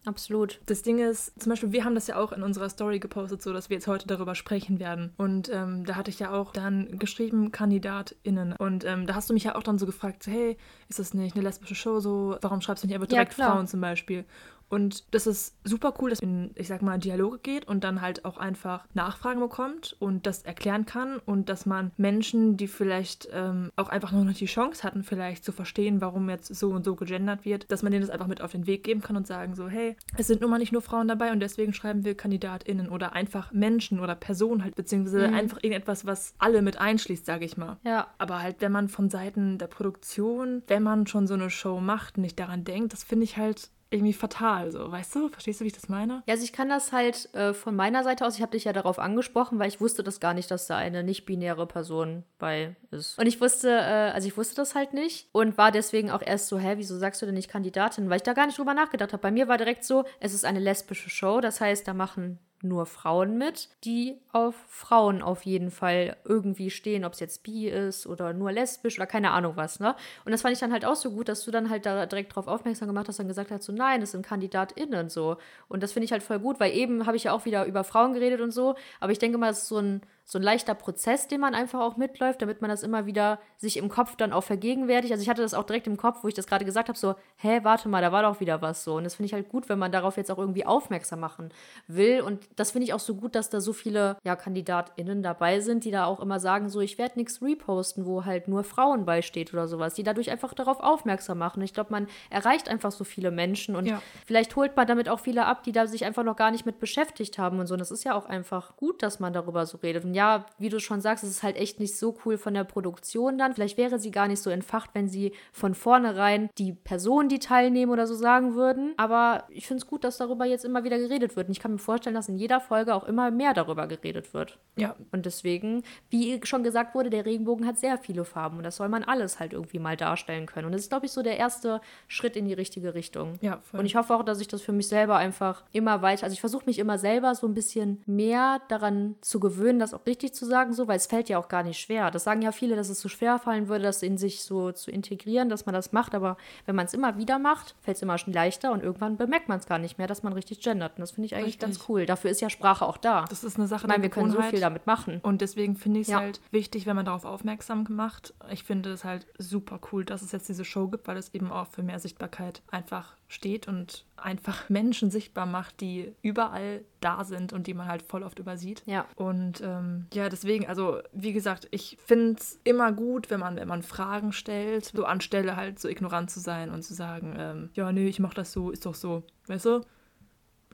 Absolut. 0.07 0.61
das 0.65 0.83
Ding 0.83 0.99
ist, 0.99 1.33
zum 1.39 1.49
Beispiel, 1.49 1.73
wir 1.73 1.83
haben 1.83 1.93
das 1.93 2.07
ja 2.07 2.15
auch 2.15 2.31
in 2.31 2.41
unserer 2.41 2.69
Story 2.69 2.99
gepostet, 2.99 3.41
so 3.41 3.51
dass 3.51 3.69
wir 3.69 3.75
jetzt 3.75 3.87
heute 3.87 4.07
darüber 4.07 4.35
sprechen 4.35 4.79
werden. 4.79 5.13
Und 5.17 5.49
ähm, 5.53 5.85
da 5.85 5.95
hatte 5.95 6.09
ich 6.09 6.19
ja 6.19 6.31
auch 6.31 6.53
dann 6.53 6.97
geschrieben, 6.97 7.51
KandidatInnen. 7.51 8.53
Und 8.53 8.85
ähm, 8.85 9.05
da 9.05 9.15
hast 9.15 9.29
du 9.29 9.33
mich 9.33 9.43
ja 9.43 9.55
auch 9.55 9.63
dann 9.63 9.77
so 9.77 9.85
gefragt, 9.85 10.23
so, 10.23 10.31
hey, 10.31 10.57
ist 10.87 10.99
das 10.99 11.13
nicht 11.13 11.35
eine 11.35 11.43
lesbische 11.43 11.75
Show? 11.75 11.99
So, 11.99 12.37
warum 12.41 12.61
schreibst 12.61 12.83
du 12.83 12.87
nicht 12.87 12.95
einfach 12.95 13.07
Ja, 13.09 13.15
direkt 13.17 13.35
klar. 13.35 13.51
Frauen 13.51 13.67
zum 13.67 13.81
Beispiel? 13.81 14.23
Und 14.69 15.13
das 15.13 15.27
ist 15.27 15.55
super 15.63 15.93
cool, 15.99 16.09
dass 16.09 16.19
in, 16.19 16.51
ich 16.55 16.67
sag 16.67 16.81
mal, 16.81 16.97
Dialoge 16.97 17.39
geht 17.39 17.67
und 17.67 17.83
dann 17.83 18.01
halt 18.01 18.25
auch 18.25 18.37
einfach 18.37 18.85
Nachfragen 18.93 19.39
bekommt 19.39 19.95
und 19.99 20.25
das 20.25 20.43
erklären 20.43 20.85
kann 20.85 21.19
und 21.25 21.49
dass 21.49 21.65
man 21.65 21.91
Menschen, 21.97 22.57
die 22.57 22.67
vielleicht 22.67 23.29
ähm, 23.31 23.71
auch 23.75 23.89
einfach 23.89 24.11
nur 24.11 24.25
noch 24.25 24.33
die 24.33 24.45
Chance 24.45 24.83
hatten, 24.83 25.03
vielleicht 25.03 25.45
zu 25.45 25.51
verstehen, 25.51 26.01
warum 26.01 26.29
jetzt 26.29 26.53
so 26.53 26.71
und 26.71 26.83
so 26.83 26.95
gegendert 26.95 27.45
wird, 27.45 27.71
dass 27.71 27.83
man 27.83 27.91
denen 27.91 28.01
das 28.05 28.09
einfach 28.09 28.27
mit 28.27 28.41
auf 28.41 28.51
den 28.51 28.67
Weg 28.67 28.83
geben 28.83 29.01
kann 29.01 29.15
und 29.15 29.27
sagen 29.27 29.55
so, 29.55 29.67
hey, 29.69 29.95
es 30.17 30.27
sind 30.27 30.41
nun 30.41 30.49
mal 30.49 30.57
nicht 30.57 30.71
nur 30.71 30.81
Frauen 30.81 31.07
dabei 31.07 31.31
und 31.31 31.39
deswegen 31.39 31.73
schreiben 31.73 32.03
wir 32.03 32.15
KandidatInnen 32.15 32.89
oder 32.89 33.13
einfach 33.13 33.51
Menschen 33.51 33.99
oder 33.99 34.15
Personen 34.15 34.63
halt, 34.63 34.75
beziehungsweise 34.75 35.29
einfach 35.29 35.57
irgendetwas, 35.61 36.05
was 36.05 36.33
alle 36.37 36.61
mit 36.61 36.79
einschließt, 36.79 37.25
sage 37.25 37.45
ich 37.45 37.57
mal. 37.57 37.77
Ja. 37.83 38.07
Aber 38.17 38.41
halt, 38.41 38.57
wenn 38.59 38.71
man 38.71 38.89
von 38.89 39.09
Seiten 39.09 39.57
der 39.57 39.67
Produktion, 39.67 40.63
wenn 40.67 40.83
man 40.83 41.07
schon 41.07 41.27
so 41.27 41.33
eine 41.33 41.49
Show 41.49 41.79
macht, 41.79 42.17
nicht 42.17 42.39
daran 42.39 42.63
denkt, 42.63 42.93
das 42.93 43.03
finde 43.03 43.23
ich 43.23 43.37
halt 43.37 43.69
irgendwie 43.89 44.13
fatal, 44.13 44.71
so, 44.71 44.91
weißt 44.91 45.15
du? 45.15 45.29
Verstehst 45.29 45.59
du, 45.59 45.63
wie 45.63 45.67
ich 45.67 45.73
das 45.73 45.89
meine? 45.89 46.23
Ja, 46.25 46.33
also 46.33 46.43
ich 46.43 46.53
kann 46.53 46.69
das 46.69 46.91
halt 46.91 47.33
äh, 47.33 47.53
von 47.53 47.75
meiner 47.75 48.03
Seite 48.03 48.25
aus, 48.25 48.35
ich 48.35 48.41
habe 48.41 48.51
dich 48.51 48.65
ja 48.65 48.73
darauf 48.73 48.99
angesprochen, 48.99 49.59
weil 49.59 49.69
ich 49.69 49.79
wusste 49.79 50.03
das 50.03 50.19
gar 50.19 50.33
nicht, 50.33 50.51
dass 50.51 50.67
da 50.67 50.77
eine 50.77 51.03
nicht-binäre 51.03 51.65
Person 51.67 52.23
bei 52.37 52.75
ist. 52.91 53.17
Und 53.17 53.27
ich 53.27 53.39
wusste, 53.39 53.69
äh, 53.69 54.11
also 54.11 54.27
ich 54.27 54.37
wusste 54.37 54.55
das 54.55 54.75
halt 54.75 54.93
nicht 54.93 55.29
und 55.31 55.57
war 55.57 55.71
deswegen 55.71 56.11
auch 56.11 56.21
erst 56.21 56.47
so, 56.47 56.57
hä, 56.57 56.73
wieso 56.77 56.97
sagst 56.97 57.21
du 57.21 57.25
denn 57.25 57.35
nicht 57.35 57.49
Kandidatin? 57.49 58.09
Weil 58.09 58.17
ich 58.17 58.23
da 58.23 58.33
gar 58.33 58.45
nicht 58.45 58.57
drüber 58.57 58.73
nachgedacht 58.73 59.13
habe. 59.13 59.21
Bei 59.21 59.31
mir 59.31 59.47
war 59.47 59.57
direkt 59.57 59.83
so, 59.83 60.03
es 60.19 60.33
ist 60.33 60.45
eine 60.45 60.59
lesbische 60.59 61.09
Show, 61.09 61.39
das 61.39 61.61
heißt, 61.61 61.87
da 61.87 61.93
machen 61.93 62.39
nur 62.61 62.85
Frauen 62.85 63.37
mit, 63.37 63.69
die 63.83 64.17
auf 64.31 64.55
Frauen 64.67 65.21
auf 65.21 65.43
jeden 65.43 65.71
Fall 65.71 66.17
irgendwie 66.25 66.69
stehen, 66.69 67.05
ob 67.05 67.13
es 67.13 67.19
jetzt 67.19 67.43
bi 67.43 67.67
ist 67.67 68.07
oder 68.07 68.33
nur 68.33 68.51
lesbisch 68.51 68.97
oder 68.97 69.05
keine 69.05 69.31
Ahnung 69.31 69.53
was, 69.55 69.79
ne? 69.79 69.95
Und 70.25 70.31
das 70.31 70.41
fand 70.41 70.53
ich 70.53 70.59
dann 70.59 70.71
halt 70.71 70.85
auch 70.85 70.95
so 70.95 71.11
gut, 71.11 71.29
dass 71.29 71.43
du 71.45 71.51
dann 71.51 71.69
halt 71.69 71.85
da 71.85 72.05
direkt 72.05 72.35
drauf 72.35 72.47
aufmerksam 72.47 72.87
gemacht 72.87 73.07
hast 73.07 73.19
und 73.19 73.27
gesagt 73.27 73.51
hast, 73.51 73.63
so 73.63 73.73
nein, 73.73 74.01
das 74.01 74.11
sind 74.11 74.25
KandidatInnen 74.25 75.09
so. 75.09 75.37
Und 75.67 75.83
das 75.83 75.91
finde 75.91 76.05
ich 76.05 76.11
halt 76.11 76.23
voll 76.23 76.39
gut, 76.39 76.59
weil 76.59 76.73
eben 76.73 77.05
habe 77.05 77.17
ich 77.17 77.25
ja 77.25 77.33
auch 77.33 77.45
wieder 77.45 77.65
über 77.65 77.83
Frauen 77.83 78.13
geredet 78.13 78.41
und 78.41 78.51
so, 78.51 78.75
aber 78.99 79.11
ich 79.11 79.19
denke 79.19 79.37
mal, 79.37 79.51
es 79.51 79.59
ist 79.59 79.67
so 79.67 79.77
ein 79.77 80.01
so 80.29 80.37
ein 80.39 80.41
leichter 80.43 80.75
Prozess, 80.75 81.29
den 81.29 81.39
man 81.39 81.55
einfach 81.55 81.79
auch 81.79 81.95
mitläuft, 81.95 82.41
damit 82.41 82.59
man 82.59 82.69
das 82.69 82.83
immer 82.83 83.05
wieder 83.05 83.39
sich 83.55 83.77
im 83.77 83.87
Kopf 83.87 84.17
dann 84.17 84.33
auch 84.33 84.43
vergegenwärtigt. 84.43 85.13
Also 85.13 85.21
ich 85.23 85.29
hatte 85.29 85.41
das 85.41 85.53
auch 85.53 85.63
direkt 85.63 85.87
im 85.87 85.95
Kopf, 85.95 86.21
wo 86.21 86.27
ich 86.27 86.33
das 86.33 86.47
gerade 86.47 86.65
gesagt 86.65 86.89
habe, 86.89 86.99
so, 86.99 87.15
hä, 87.37 87.61
warte 87.63 87.87
mal, 87.87 88.01
da 88.01 88.11
war 88.11 88.23
doch 88.23 88.41
wieder 88.41 88.61
was 88.61 88.83
so. 88.83 88.95
Und 88.95 89.05
das 89.05 89.15
finde 89.15 89.27
ich 89.27 89.33
halt 89.33 89.47
gut, 89.47 89.69
wenn 89.69 89.79
man 89.79 89.89
darauf 89.89 90.17
jetzt 90.17 90.29
auch 90.29 90.37
irgendwie 90.37 90.65
aufmerksam 90.65 91.21
machen 91.21 91.49
will. 91.87 92.19
Und 92.19 92.45
das 92.57 92.71
finde 92.71 92.83
ich 92.83 92.93
auch 92.93 92.99
so 92.99 93.15
gut, 93.15 93.35
dass 93.35 93.49
da 93.49 93.61
so 93.61 93.71
viele 93.71 94.17
ja, 94.25 94.35
KandidatInnen 94.35 95.23
dabei 95.23 95.61
sind, 95.61 95.85
die 95.85 95.91
da 95.91 96.03
auch 96.03 96.19
immer 96.19 96.41
sagen, 96.41 96.67
so, 96.67 96.81
ich 96.81 96.97
werde 96.97 97.17
nichts 97.17 97.41
reposten, 97.41 98.05
wo 98.05 98.25
halt 98.25 98.49
nur 98.49 98.65
Frauen 98.65 99.05
beisteht 99.05 99.53
oder 99.53 99.69
sowas, 99.69 99.93
die 99.93 100.03
dadurch 100.03 100.29
einfach 100.29 100.53
darauf 100.53 100.81
aufmerksam 100.81 101.37
machen. 101.37 101.61
Ich 101.61 101.73
glaube, 101.73 101.91
man 101.91 102.07
erreicht 102.29 102.67
einfach 102.67 102.91
so 102.91 103.05
viele 103.05 103.31
Menschen 103.31 103.77
und 103.77 103.85
Ja. 103.85 104.01
vielleicht 104.25 104.57
holt 104.57 104.75
man 104.75 104.87
damit 104.87 105.07
auch 105.07 105.21
viele 105.21 105.45
ab, 105.45 105.63
die 105.63 105.71
da 105.71 105.87
sich 105.87 106.03
einfach 106.03 106.23
noch 106.23 106.35
gar 106.35 106.51
nicht 106.51 106.65
mit 106.65 106.79
beschäftigt 106.79 107.37
haben 107.37 107.59
und 107.59 107.67
so. 107.67 107.75
Und 107.75 107.79
das 107.79 107.91
ist 107.91 108.03
ja 108.03 108.13
auch 108.13 108.25
einfach 108.25 108.75
gut, 108.75 109.01
dass 109.01 109.21
man 109.21 109.31
darüber 109.31 109.65
so 109.65 109.77
redet. 109.77 110.03
Und 110.03 110.16
ja, 110.17 110.47
wie 110.57 110.69
du 110.69 110.79
schon 110.79 110.99
sagst, 110.99 111.23
es 111.23 111.29
ist 111.29 111.43
halt 111.43 111.57
echt 111.57 111.79
nicht 111.79 111.95
so 111.95 112.17
cool 112.25 112.39
von 112.39 112.55
der 112.55 112.63
Produktion 112.63 113.37
dann. 113.37 113.53
Vielleicht 113.53 113.77
wäre 113.77 113.99
sie 113.99 114.09
gar 114.09 114.27
nicht 114.27 114.41
so 114.41 114.49
entfacht, 114.49 114.89
wenn 114.93 115.07
sie 115.07 115.31
von 115.53 115.75
vornherein 115.75 116.49
die 116.57 116.73
Personen, 116.73 117.29
die 117.29 117.37
teilnehmen 117.37 117.91
oder 117.91 118.07
so 118.07 118.15
sagen 118.15 118.55
würden. 118.55 118.95
Aber 118.97 119.43
ich 119.49 119.67
finde 119.67 119.83
es 119.83 119.87
gut, 119.87 120.03
dass 120.03 120.17
darüber 120.17 120.45
jetzt 120.45 120.65
immer 120.65 120.83
wieder 120.83 120.97
geredet 120.97 121.35
wird. 121.35 121.49
Und 121.49 121.51
ich 121.51 121.59
kann 121.59 121.73
mir 121.73 121.77
vorstellen, 121.77 122.15
dass 122.15 122.29
in 122.29 122.35
jeder 122.35 122.59
Folge 122.59 122.95
auch 122.95 123.03
immer 123.03 123.29
mehr 123.29 123.53
darüber 123.53 123.85
geredet 123.85 124.33
wird. 124.33 124.57
Ja, 124.75 124.95
Und 125.11 125.27
deswegen, 125.27 125.83
wie 126.09 126.39
schon 126.43 126.63
gesagt 126.63 126.95
wurde, 126.95 127.11
der 127.11 127.25
Regenbogen 127.25 127.67
hat 127.67 127.77
sehr 127.77 127.99
viele 127.99 128.25
Farben 128.25 128.57
und 128.57 128.63
das 128.63 128.77
soll 128.77 128.89
man 128.89 129.03
alles 129.03 129.39
halt 129.39 129.53
irgendwie 129.53 129.77
mal 129.77 129.97
darstellen 129.97 130.47
können. 130.47 130.65
Und 130.65 130.71
das 130.71 130.81
ist, 130.81 130.89
glaube 130.89 131.05
ich, 131.05 131.11
so 131.11 131.21
der 131.21 131.37
erste 131.37 131.79
Schritt 132.07 132.35
in 132.35 132.45
die 132.45 132.53
richtige 132.53 132.95
Richtung. 132.95 133.35
Ja, 133.41 133.59
voll. 133.59 133.81
Und 133.81 133.85
ich 133.85 133.95
hoffe 133.95 134.15
auch, 134.15 134.23
dass 134.23 134.41
ich 134.41 134.47
das 134.47 134.63
für 134.63 134.71
mich 134.71 134.87
selber 134.87 135.17
einfach 135.17 135.63
immer 135.73 136.01
weiter, 136.01 136.23
also 136.23 136.33
ich 136.33 136.39
versuche 136.39 136.65
mich 136.65 136.79
immer 136.79 136.97
selber 136.97 137.35
so 137.35 137.47
ein 137.47 137.53
bisschen 137.53 138.01
mehr 138.07 138.61
daran 138.67 139.15
zu 139.21 139.39
gewöhnen, 139.39 139.79
das 139.79 139.93
auch 139.93 140.01
richtig 140.07 140.33
zu 140.33 140.45
sagen, 140.45 140.73
so, 140.73 140.87
weil 140.87 140.97
es 140.97 141.05
fällt 141.07 141.29
ja 141.29 141.37
auch 141.37 141.47
gar 141.49 141.63
nicht 141.63 141.79
schwer. 141.79 142.09
Das 142.11 142.23
sagen 142.23 142.41
ja 142.41 142.51
viele, 142.51 142.75
dass 142.75 142.89
es 142.89 142.99
so 143.01 143.09
schwer 143.09 143.37
fallen 143.39 143.67
würde, 143.67 143.83
das 143.83 144.01
in 144.01 144.17
sich 144.17 144.41
so 144.43 144.71
zu 144.71 144.89
integrieren, 144.89 145.49
dass 145.49 145.65
man 145.65 145.73
das 145.73 145.91
macht. 145.91 146.15
Aber 146.15 146.37
wenn 146.65 146.75
man 146.75 146.85
es 146.85 146.93
immer 146.93 147.17
wieder 147.17 147.37
macht, 147.39 147.75
fällt 147.81 147.97
es 147.97 148.03
immer 148.03 148.17
schon 148.17 148.33
leichter 148.33 148.71
und 148.71 148.81
irgendwann 148.83 149.17
bemerkt 149.17 149.49
man 149.49 149.59
es 149.59 149.65
gar 149.67 149.77
nicht 149.77 149.97
mehr, 149.97 150.07
dass 150.07 150.23
man 150.23 150.33
richtig 150.33 150.61
gendert. 150.61 150.93
Und 150.97 151.01
das 151.01 151.11
finde 151.11 151.25
ich 151.27 151.35
eigentlich 151.35 151.47
Richtig. 151.55 151.61
ganz 151.61 151.79
cool. 151.89 152.05
Dafür 152.05 152.31
ist 152.31 152.41
ja 152.41 152.49
Sprache 152.49 152.85
auch 152.85 152.97
da. 152.97 153.25
das 153.29 153.43
ist 153.43 153.57
eine 153.57 153.67
Sache 153.67 153.85
ich 153.85 153.87
meine, 153.89 154.03
wir 154.03 154.09
können 154.09 154.31
so 154.31 154.41
viel 154.41 154.59
damit 154.59 154.87
machen. 154.87 155.19
Und 155.21 155.41
deswegen 155.41 155.75
finde 155.75 155.99
ich 155.99 156.07
es 156.07 156.11
Ja. 156.13 156.19
halt 156.21 156.39
wichtig, 156.51 156.85
wenn 156.85 156.95
man 156.95 157.05
darauf 157.05 157.25
aufmerksam 157.25 157.85
macht. 157.89 158.33
Ich 158.51 158.63
finde 158.63 158.91
es 158.91 159.03
halt 159.03 159.27
super 159.37 159.79
cool, 159.91 160.05
dass 160.05 160.21
es 160.21 160.31
jetzt 160.31 160.47
diese 160.49 160.65
Show 160.65 160.87
gibt, 160.87 161.07
weil 161.07 161.17
es 161.17 161.33
eben 161.33 161.51
auch 161.51 161.67
für 161.67 161.83
mehr 161.83 161.99
Sichtbarkeit 161.99 162.61
einfach 162.71 163.15
steht 163.27 163.67
und 163.67 164.05
einfach 164.15 164.69
Menschen 164.69 165.11
sichtbar 165.11 165.45
macht, 165.45 165.81
die 165.81 166.13
überall 166.21 166.83
da 166.99 167.23
sind 167.23 167.53
und 167.53 167.67
die 167.67 167.73
man 167.73 167.87
halt 167.87 168.01
voll 168.01 168.23
oft 168.23 168.39
übersieht. 168.39 168.83
Ja. 168.85 169.05
Und 169.15 169.61
ähm, 169.61 170.07
ja, 170.13 170.29
deswegen, 170.29 170.65
also 170.67 170.99
wie 171.13 171.33
gesagt, 171.33 171.67
ich 171.71 171.97
finde 172.03 172.35
es 172.39 172.59
immer 172.63 172.91
gut, 172.91 173.29
wenn 173.29 173.39
man, 173.39 173.57
wenn 173.57 173.67
man 173.67 173.83
Fragen 173.83 174.31
stellt, 174.31 174.85
so 174.85 175.05
anstelle 175.05 175.55
halt 175.55 175.79
so 175.79 175.87
ignorant 175.87 176.31
zu 176.31 176.39
sein 176.39 176.69
und 176.69 176.83
zu 176.83 176.93
sagen, 176.93 177.35
ähm, 177.37 177.69
ja, 177.73 177.91
nee, 177.91 178.07
ich 178.07 178.19
mach 178.19 178.33
das 178.33 178.51
so, 178.51 178.71
ist 178.71 178.85
doch 178.85 178.95
so, 178.95 179.23
weißt 179.47 179.65
du? 179.65 179.81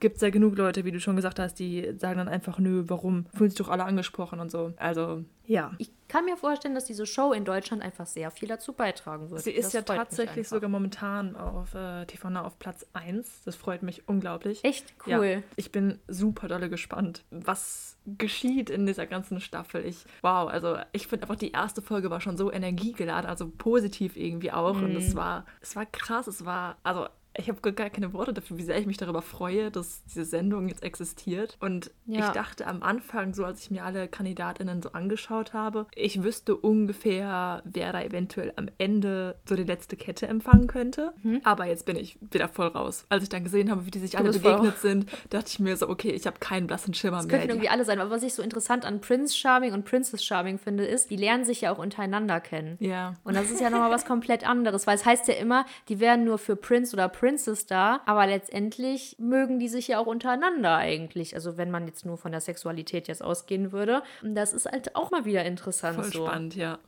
Gibt 0.04 0.18
es 0.18 0.22
ja 0.22 0.32
genug 0.32 0.58
Leute, 0.58 0.84
wie 0.84 0.92
du 0.92 1.00
schon 1.00 1.16
gesagt 1.16 1.40
hast, 1.40 1.56
die 1.60 1.94
sagen 1.98 2.18
dann 2.18 2.28
einfach, 2.28 2.60
nö, 2.60 2.84
warum? 2.88 3.26
Fühlen 3.34 3.50
sich 3.52 3.58
doch 3.58 3.70
alle 3.70 3.86
angesprochen 3.86 4.42
und 4.42 4.52
so. 4.52 4.74
Also, 4.76 5.24
ja. 5.46 5.72
Ich 5.78 5.92
kann 6.10 6.26
mir 6.26 6.36
vorstellen, 6.36 6.76
dass 6.76 6.84
diese 6.84 7.06
Show 7.06 7.32
in 7.32 7.46
Deutschland 7.46 7.82
einfach 7.82 8.06
sehr 8.06 8.30
viel 8.30 8.50
dazu 8.50 8.74
beitragen 8.74 9.30
wird. 9.30 9.42
Sie 9.44 9.52
ist 9.52 9.68
Das 9.68 9.74
ja 9.74 9.82
tatsächlich 9.82 10.50
sogar 10.50 10.70
momentan 10.70 11.38
auf 11.38 11.74
äh, 11.74 12.06
TV 12.06 12.30
Now 12.30 12.42
auf 12.42 12.60
Platz 12.60 12.86
1. 12.92 13.44
Das 13.46 13.56
freut 13.56 13.82
mich 13.82 14.06
unglaublich. 14.10 14.62
Echt 14.66 14.94
cool. 15.08 15.26
Ja, 15.26 15.42
ich 15.56 15.72
bin 15.72 16.00
super 16.10 16.50
dolle 16.50 16.70
gespannt, 16.70 17.24
was 17.32 17.98
geschieht 18.06 18.70
in 18.70 18.86
dieser 18.86 19.06
ganzen 19.08 19.40
Staffel. 19.40 19.86
Ich, 19.86 20.04
wow, 20.22 20.50
also 20.50 20.76
ich 20.92 21.08
finde 21.08 21.24
einfach, 21.24 21.38
die 21.38 21.52
erste 21.54 21.82
Folge 21.82 22.10
war 22.10 22.20
schon 22.20 22.36
so 22.36 22.52
energiegeladen, 22.52 23.30
also 23.30 23.50
positiv 23.50 24.18
irgendwie 24.18 24.52
auch. 24.52 24.76
Und 24.76 24.92
Mhm. 24.92 24.98
es 24.98 25.16
war, 25.16 25.46
es 25.62 25.78
war 25.78 25.86
krass, 25.86 26.28
es 26.28 26.44
war, 26.46 26.76
also 26.84 27.08
ich 27.36 27.50
habe 27.50 27.72
gar 27.74 27.90
keine 27.90 28.14
Worte 28.14 28.34
dafür, 28.34 28.58
wie 28.58 28.64
sehr 28.64 28.78
ich 28.78 28.86
mich 28.86 28.98
darüber 28.98 29.22
freue, 29.22 29.72
dass 29.72 30.04
diese 30.06 30.24
Sendung 30.26 30.68
jetzt 30.68 30.84
existiert. 30.84 31.58
Und 31.60 31.90
Ja. 32.06 32.28
ich 32.28 32.32
dachte 32.32 32.68
am 32.68 32.84
Anfang, 32.84 33.34
so 33.34 33.44
als 33.46 33.62
ich 33.64 33.72
mir 33.72 33.84
alle 33.84 34.08
Kandidatinnen 34.08 34.82
so 34.82 34.92
angeschaut 34.92 35.54
habe, 35.54 35.88
ich 35.96 36.22
wüsste 36.24 36.56
ungefähr, 36.56 37.62
wer 37.66 37.92
da 37.92 38.02
eventuell 38.02 38.54
am 38.56 38.68
Ende 38.78 39.36
so 39.48 39.56
die 39.56 39.64
letzte 39.64 39.96
Kette 39.96 40.28
empfangen 40.28 40.68
könnte. 40.68 41.14
Aber 41.44 41.66
jetzt 41.66 41.86
bin 41.86 41.96
ich 41.96 42.18
wieder 42.32 42.48
voll 42.48 42.68
raus. 42.68 43.06
Als 43.10 43.24
ich 43.24 43.30
dann 43.30 43.44
gesehen 43.44 43.72
habe, 43.72 43.86
wie 43.86 43.92
die 43.92 44.00
sich 44.00 44.18
alle 44.18 44.30
bist 44.30 44.42
voll 44.42 44.54
begegnet 44.58 44.80
sind, 44.80 45.10
dachte 45.30 45.48
ich 45.50 45.60
mir 45.60 45.76
so, 45.78 45.90
okay, 45.90 46.12
ich 46.12 46.28
habe 46.28 46.38
keinen 46.40 46.68
blassen 46.68 46.94
Schimmer 46.94 47.18
Das 47.18 47.28
mehr. 47.28 47.38
könnten 47.40 47.50
irgendwie 47.52 47.70
alle 47.70 47.86
sein. 47.86 48.00
Aber 48.00 48.10
was 48.12 48.24
ich 48.24 48.34
so 48.34 48.42
interessant 48.42 48.86
an 48.86 49.02
Prince 49.02 49.36
Charming 49.36 49.74
und 49.74 49.86
Princess 49.86 50.24
Charming 50.24 50.60
finde, 50.60 50.86
ist, 50.86 51.10
die 51.10 51.16
lernen 51.16 51.46
sich 51.46 51.62
ja 51.62 51.72
auch 51.74 51.80
untereinander 51.80 52.40
kennen. 52.40 52.78
ja. 52.80 53.16
Und 53.24 53.36
das 53.36 53.50
ist 53.50 53.60
ja 53.62 53.70
nochmal 53.70 53.92
was 53.92 54.06
komplett 54.06 54.48
anderes, 54.48 54.86
weil 54.88 54.96
es 54.96 55.06
heißt 55.06 55.28
ja 55.28 55.34
immer, 55.36 55.66
die 55.90 56.00
wären 56.00 56.24
nur 56.26 56.38
für 56.38 56.56
Prince 56.56 56.96
oder 56.96 57.10
Princess 57.24 57.66
da, 57.66 58.02
aber 58.06 58.28
letztendlich 58.28 59.16
mögen 59.18 59.58
die 59.58 59.70
sich 59.70 59.88
ja 59.88 59.98
auch 59.98 60.08
untereinander 60.08 60.76
eigentlich. 60.76 61.36
Also 61.36 61.56
wenn 61.56 61.72
man 61.72 61.88
jetzt 61.88 62.06
nur 62.06 62.18
von 62.18 62.34
der 62.34 62.42
Sexualität 62.42 63.08
jetzt 63.08 63.24
ausgehen 63.24 63.72
würde. 63.72 64.04
Und 64.22 64.36
das 64.36 64.52
ist 64.52 64.70
halt 64.70 64.94
auch 64.98 65.10
mal 65.10 65.24
wieder 65.24 65.46
interessant. 65.46 65.96
Voll 65.96 66.12
so. 66.12 66.28
spannend, 66.28 66.58
ja. 66.58 66.80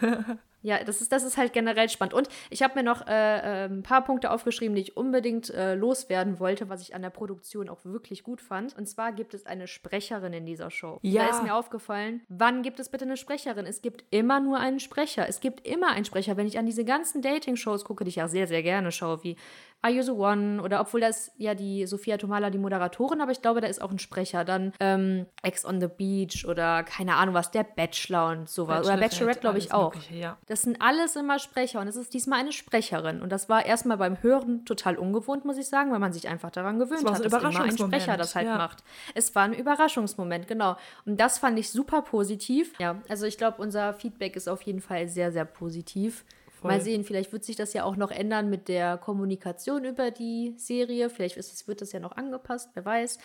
Ja, 0.62 0.82
das 0.82 1.00
ist, 1.00 1.10
das 1.12 1.24
ist 1.24 1.36
halt 1.36 1.52
generell 1.52 1.88
spannend. 1.88 2.14
Und 2.14 2.28
ich 2.48 2.62
habe 2.62 2.74
mir 2.74 2.84
noch 2.84 3.06
äh, 3.06 3.64
äh, 3.64 3.64
ein 3.66 3.82
paar 3.82 4.04
Punkte 4.04 4.30
aufgeschrieben, 4.30 4.74
die 4.76 4.82
ich 4.82 4.96
unbedingt 4.96 5.50
äh, 5.50 5.74
loswerden 5.74 6.38
wollte, 6.38 6.68
was 6.68 6.82
ich 6.82 6.94
an 6.94 7.02
der 7.02 7.10
Produktion 7.10 7.68
auch 7.68 7.84
wirklich 7.84 8.22
gut 8.22 8.40
fand. 8.40 8.76
Und 8.76 8.86
zwar 8.88 9.12
gibt 9.12 9.34
es 9.34 9.44
eine 9.44 9.66
Sprecherin 9.66 10.32
in 10.32 10.46
dieser 10.46 10.70
Show. 10.70 10.98
Ja. 11.02 11.24
Da 11.24 11.30
ist 11.30 11.42
mir 11.42 11.54
aufgefallen, 11.54 12.22
wann 12.28 12.62
gibt 12.62 12.78
es 12.78 12.88
bitte 12.88 13.04
eine 13.04 13.16
Sprecherin? 13.16 13.66
Es 13.66 13.82
gibt 13.82 14.04
immer 14.10 14.40
nur 14.40 14.58
einen 14.58 14.78
Sprecher. 14.78 15.28
Es 15.28 15.40
gibt 15.40 15.66
immer 15.66 15.88
einen 15.88 16.04
Sprecher. 16.04 16.36
Wenn 16.36 16.46
ich 16.46 16.58
an 16.58 16.66
diese 16.66 16.84
ganzen 16.84 17.22
Dating-Shows 17.22 17.84
gucke, 17.84 18.04
die 18.04 18.10
ich 18.10 18.16
ja 18.16 18.28
sehr, 18.28 18.46
sehr 18.46 18.62
gerne 18.62 18.92
schaue, 18.92 19.24
wie 19.24 19.36
Are 19.82 19.92
You 19.92 20.02
the 20.02 20.12
One? 20.12 20.62
Oder 20.62 20.80
obwohl 20.80 21.00
das 21.00 21.32
ja 21.36 21.54
die 21.54 21.86
Sophia 21.86 22.16
Tomala, 22.16 22.50
die 22.50 22.58
Moderatorin, 22.58 23.20
aber 23.20 23.32
ich 23.32 23.42
glaube, 23.42 23.60
da 23.60 23.66
ist 23.66 23.82
auch 23.82 23.90
ein 23.90 23.98
Sprecher. 23.98 24.44
Dann 24.44 24.72
ähm, 24.78 25.26
Ex 25.42 25.64
on 25.64 25.80
the 25.80 25.88
Beach 25.88 26.46
oder 26.46 26.84
keine 26.84 27.16
Ahnung 27.16 27.34
was, 27.34 27.50
der 27.50 27.64
Bachelor 27.64 28.30
und 28.30 28.48
sowas. 28.48 28.86
Oder 28.86 28.96
Bachelorette, 28.96 29.40
glaube 29.40 29.58
ich, 29.58 29.72
auch. 29.72 29.94
Mögliche, 29.94 30.14
ja. 30.14 30.38
Das 30.46 30.62
sind 30.62 30.80
alles 30.80 31.16
immer 31.16 31.38
Sprecher 31.40 31.80
und 31.80 31.88
es 31.88 31.96
ist 31.96 32.14
diesmal 32.14 32.38
eine 32.38 32.52
Sprecherin. 32.52 33.20
Und 33.20 33.30
das 33.30 33.48
war 33.48 33.66
erstmal 33.66 33.96
beim 33.96 34.22
Hören 34.22 34.64
total 34.64 34.96
ungewohnt, 34.96 35.44
muss 35.44 35.58
ich 35.58 35.66
sagen, 35.66 35.90
weil 35.90 35.98
man 35.98 36.12
sich 36.12 36.28
einfach 36.28 36.50
daran 36.50 36.78
gewöhnt 36.78 37.04
war 37.04 37.14
hat, 37.14 37.24
dass 37.24 37.32
immer 37.32 37.60
ein 37.60 37.76
Sprecher 37.76 38.16
das 38.16 38.36
halt 38.36 38.46
ja. 38.46 38.56
macht. 38.56 38.84
Es 39.14 39.34
war 39.34 39.42
ein 39.42 39.52
Überraschungsmoment, 39.52 40.46
genau. 40.46 40.76
Und 41.04 41.20
das 41.20 41.38
fand 41.38 41.58
ich 41.58 41.70
super 41.70 42.02
positiv. 42.02 42.72
Ja, 42.78 43.02
also 43.08 43.26
ich 43.26 43.36
glaube, 43.36 43.60
unser 43.60 43.94
Feedback 43.94 44.36
ist 44.36 44.48
auf 44.48 44.62
jeden 44.62 44.80
Fall 44.80 45.08
sehr, 45.08 45.32
sehr 45.32 45.44
positiv. 45.44 46.24
Voll. 46.62 46.70
Mal 46.70 46.80
sehen, 46.80 47.04
vielleicht 47.04 47.32
wird 47.32 47.44
sich 47.44 47.56
das 47.56 47.72
ja 47.72 47.84
auch 47.84 47.96
noch 47.96 48.10
ändern 48.10 48.48
mit 48.50 48.68
der 48.68 48.96
Kommunikation 48.96 49.84
über 49.84 50.10
die 50.10 50.54
Serie. 50.56 51.10
Vielleicht 51.10 51.36
ist 51.36 51.68
wird 51.68 51.80
das 51.80 51.92
ja 51.92 52.00
noch 52.00 52.12
angepasst, 52.12 52.70
wer 52.74 52.84
weiß. 52.84 53.18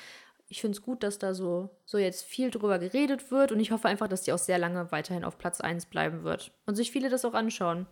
Ich 0.49 0.61
finde 0.61 0.77
es 0.77 0.81
gut, 0.81 1.03
dass 1.03 1.19
da 1.19 1.33
so, 1.33 1.69
so 1.85 1.97
jetzt 1.97 2.23
viel 2.23 2.51
drüber 2.51 2.79
geredet 2.79 3.31
wird 3.31 3.51
und 3.51 3.59
ich 3.59 3.71
hoffe 3.71 3.87
einfach, 3.87 4.07
dass 4.07 4.23
die 4.23 4.31
auch 4.31 4.37
sehr 4.37 4.57
lange 4.57 4.91
weiterhin 4.91 5.25
auf 5.25 5.37
Platz 5.37 5.59
1 5.59 5.87
bleiben 5.87 6.23
wird 6.23 6.51
und 6.65 6.75
sich 6.75 6.91
viele 6.91 7.09
das 7.09 7.25
auch 7.25 7.33
anschauen. 7.33 7.87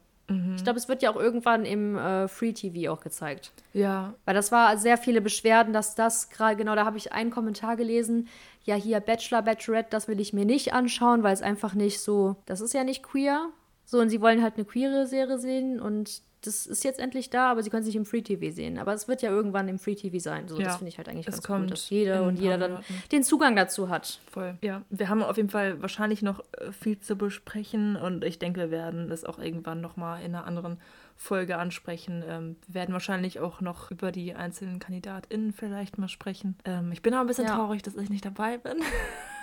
Ich 0.56 0.64
glaube, 0.64 0.80
es 0.80 0.90
wird 0.90 1.04
ja 1.04 1.12
auch 1.12 1.18
irgendwann 1.18 1.66
im 1.66 1.96
äh, 1.98 2.28
Free 2.28 2.52
TV 2.52 2.92
auch 2.92 3.00
gezeigt. 3.00 3.52
Ja, 3.74 4.16
Weil 4.26 4.34
das 4.34 4.52
war 4.52 4.76
sehr 4.78 4.98
viele 4.98 5.22
Beschwerden, 5.22 5.72
dass 5.72 5.94
das 5.94 6.32
gerade, 6.32 6.56
genau, 6.56 6.74
da 6.74 6.84
habe 6.84 6.98
ich 6.98 7.14
einen 7.14 7.30
Kommentar 7.30 7.76
gelesen, 7.76 8.28
ja, 8.64 8.74
hier 8.74 9.00
Bachelor, 9.02 9.44
Bachelorette, 9.44 9.90
das 9.92 10.08
will 10.08 10.20
ich 10.20 10.34
mir 10.34 10.46
nicht 10.46 10.74
anschauen, 10.74 11.22
weil 11.22 11.34
es 11.34 11.44
einfach 11.44 11.76
nicht 11.76 12.00
so, 12.00 12.38
das 12.48 12.60
ist 12.60 12.74
ja 12.74 12.84
nicht 12.84 13.04
queer. 13.04 13.50
So, 13.86 14.00
und 14.00 14.10
sie 14.10 14.20
wollen 14.22 14.42
halt 14.42 14.56
eine 14.56 14.66
queere 14.66 15.08
Serie 15.08 15.38
sehen 15.38 15.80
und 15.80 16.22
das 16.42 16.68
ist 16.68 16.84
jetzt 16.84 17.00
endlich 17.00 17.32
da, 17.32 17.50
aber 17.50 17.64
sie 17.64 17.72
können 17.72 17.82
es 17.82 17.88
nicht 17.88 17.96
im 17.96 18.06
Free 18.06 18.22
TV 18.22 18.54
sehen. 18.54 18.78
Aber 18.78 18.94
es 18.94 19.08
wird 19.08 19.24
ja 19.24 19.32
irgendwann 19.32 19.68
im 19.68 19.80
Free 19.80 19.96
TV 19.96 20.20
sein. 20.20 20.48
So, 20.48 20.60
Ja, 20.60 20.66
das 20.68 20.76
finde 20.78 20.90
ich 20.90 20.98
halt 21.00 21.10
eigentlich 21.10 21.26
es 21.28 21.34
ganz 21.36 21.44
kommt 21.48 21.62
cool, 21.64 21.68
dass 21.72 21.90
jeder 21.90 22.24
und 22.24 22.36
jeder 22.40 22.60
dann 22.60 22.72
Monaten. 22.74 22.94
den 23.12 23.24
Zugang 23.24 23.56
dazu 23.56 23.90
hat. 23.90 24.20
voll. 24.30 24.56
Ja, 24.62 24.84
wir 24.92 25.10
haben 25.10 25.24
auf 25.24 25.38
jeden 25.38 25.50
Fall 25.50 25.82
wahrscheinlich 25.82 26.22
noch 26.22 26.42
äh, 26.60 26.72
viel 26.72 27.00
zu 27.00 27.16
besprechen 27.16 27.96
und 27.96 28.24
ich 28.24 28.38
denke, 28.38 28.60
wir 28.60 28.70
werden 28.70 29.10
das 29.10 29.24
auch 29.26 29.40
irgendwann 29.40 29.82
nochmal 29.82 30.20
in 30.22 30.36
einer 30.36 30.46
anderen 30.46 30.78
Folge 31.16 31.58
ansprechen. 31.58 32.24
Ähm, 32.28 32.58
wir 32.68 32.76
werden 32.76 32.94
wahrscheinlich 32.94 33.40
auch 33.40 33.62
noch 33.62 33.90
über 33.90 34.12
die 34.12 34.36
einzelnen 34.36 34.78
KandidatInnen 34.78 35.52
vielleicht 35.52 35.98
mal 35.98 36.10
sprechen. 36.10 36.58
Ähm, 36.66 36.92
ich 36.92 37.02
bin 37.02 37.14
aber 37.16 37.24
ein 37.24 37.28
bisschen 37.28 37.48
Ja. 37.48 37.56
traurig, 37.56 37.82
dass 37.82 37.96
ich 37.96 38.10
nicht 38.12 38.26
dabei 38.26 38.60
bin. 38.60 38.78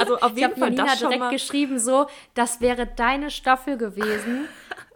also 0.00 0.18
auf 0.18 0.32
Ich 0.32 0.38
jeden 0.38 0.50
habe 0.52 0.60
Fall 0.60 0.68
Janina 0.70 0.84
das 0.86 0.98
schon 0.98 1.08
direkt 1.08 1.20
mal. 1.24 1.30
geschrieben, 1.30 1.78
so, 1.78 2.06
das 2.34 2.60
wäre 2.60 2.86
deine 2.86 3.30
Staffel 3.30 3.76
gewesen. 3.78 4.48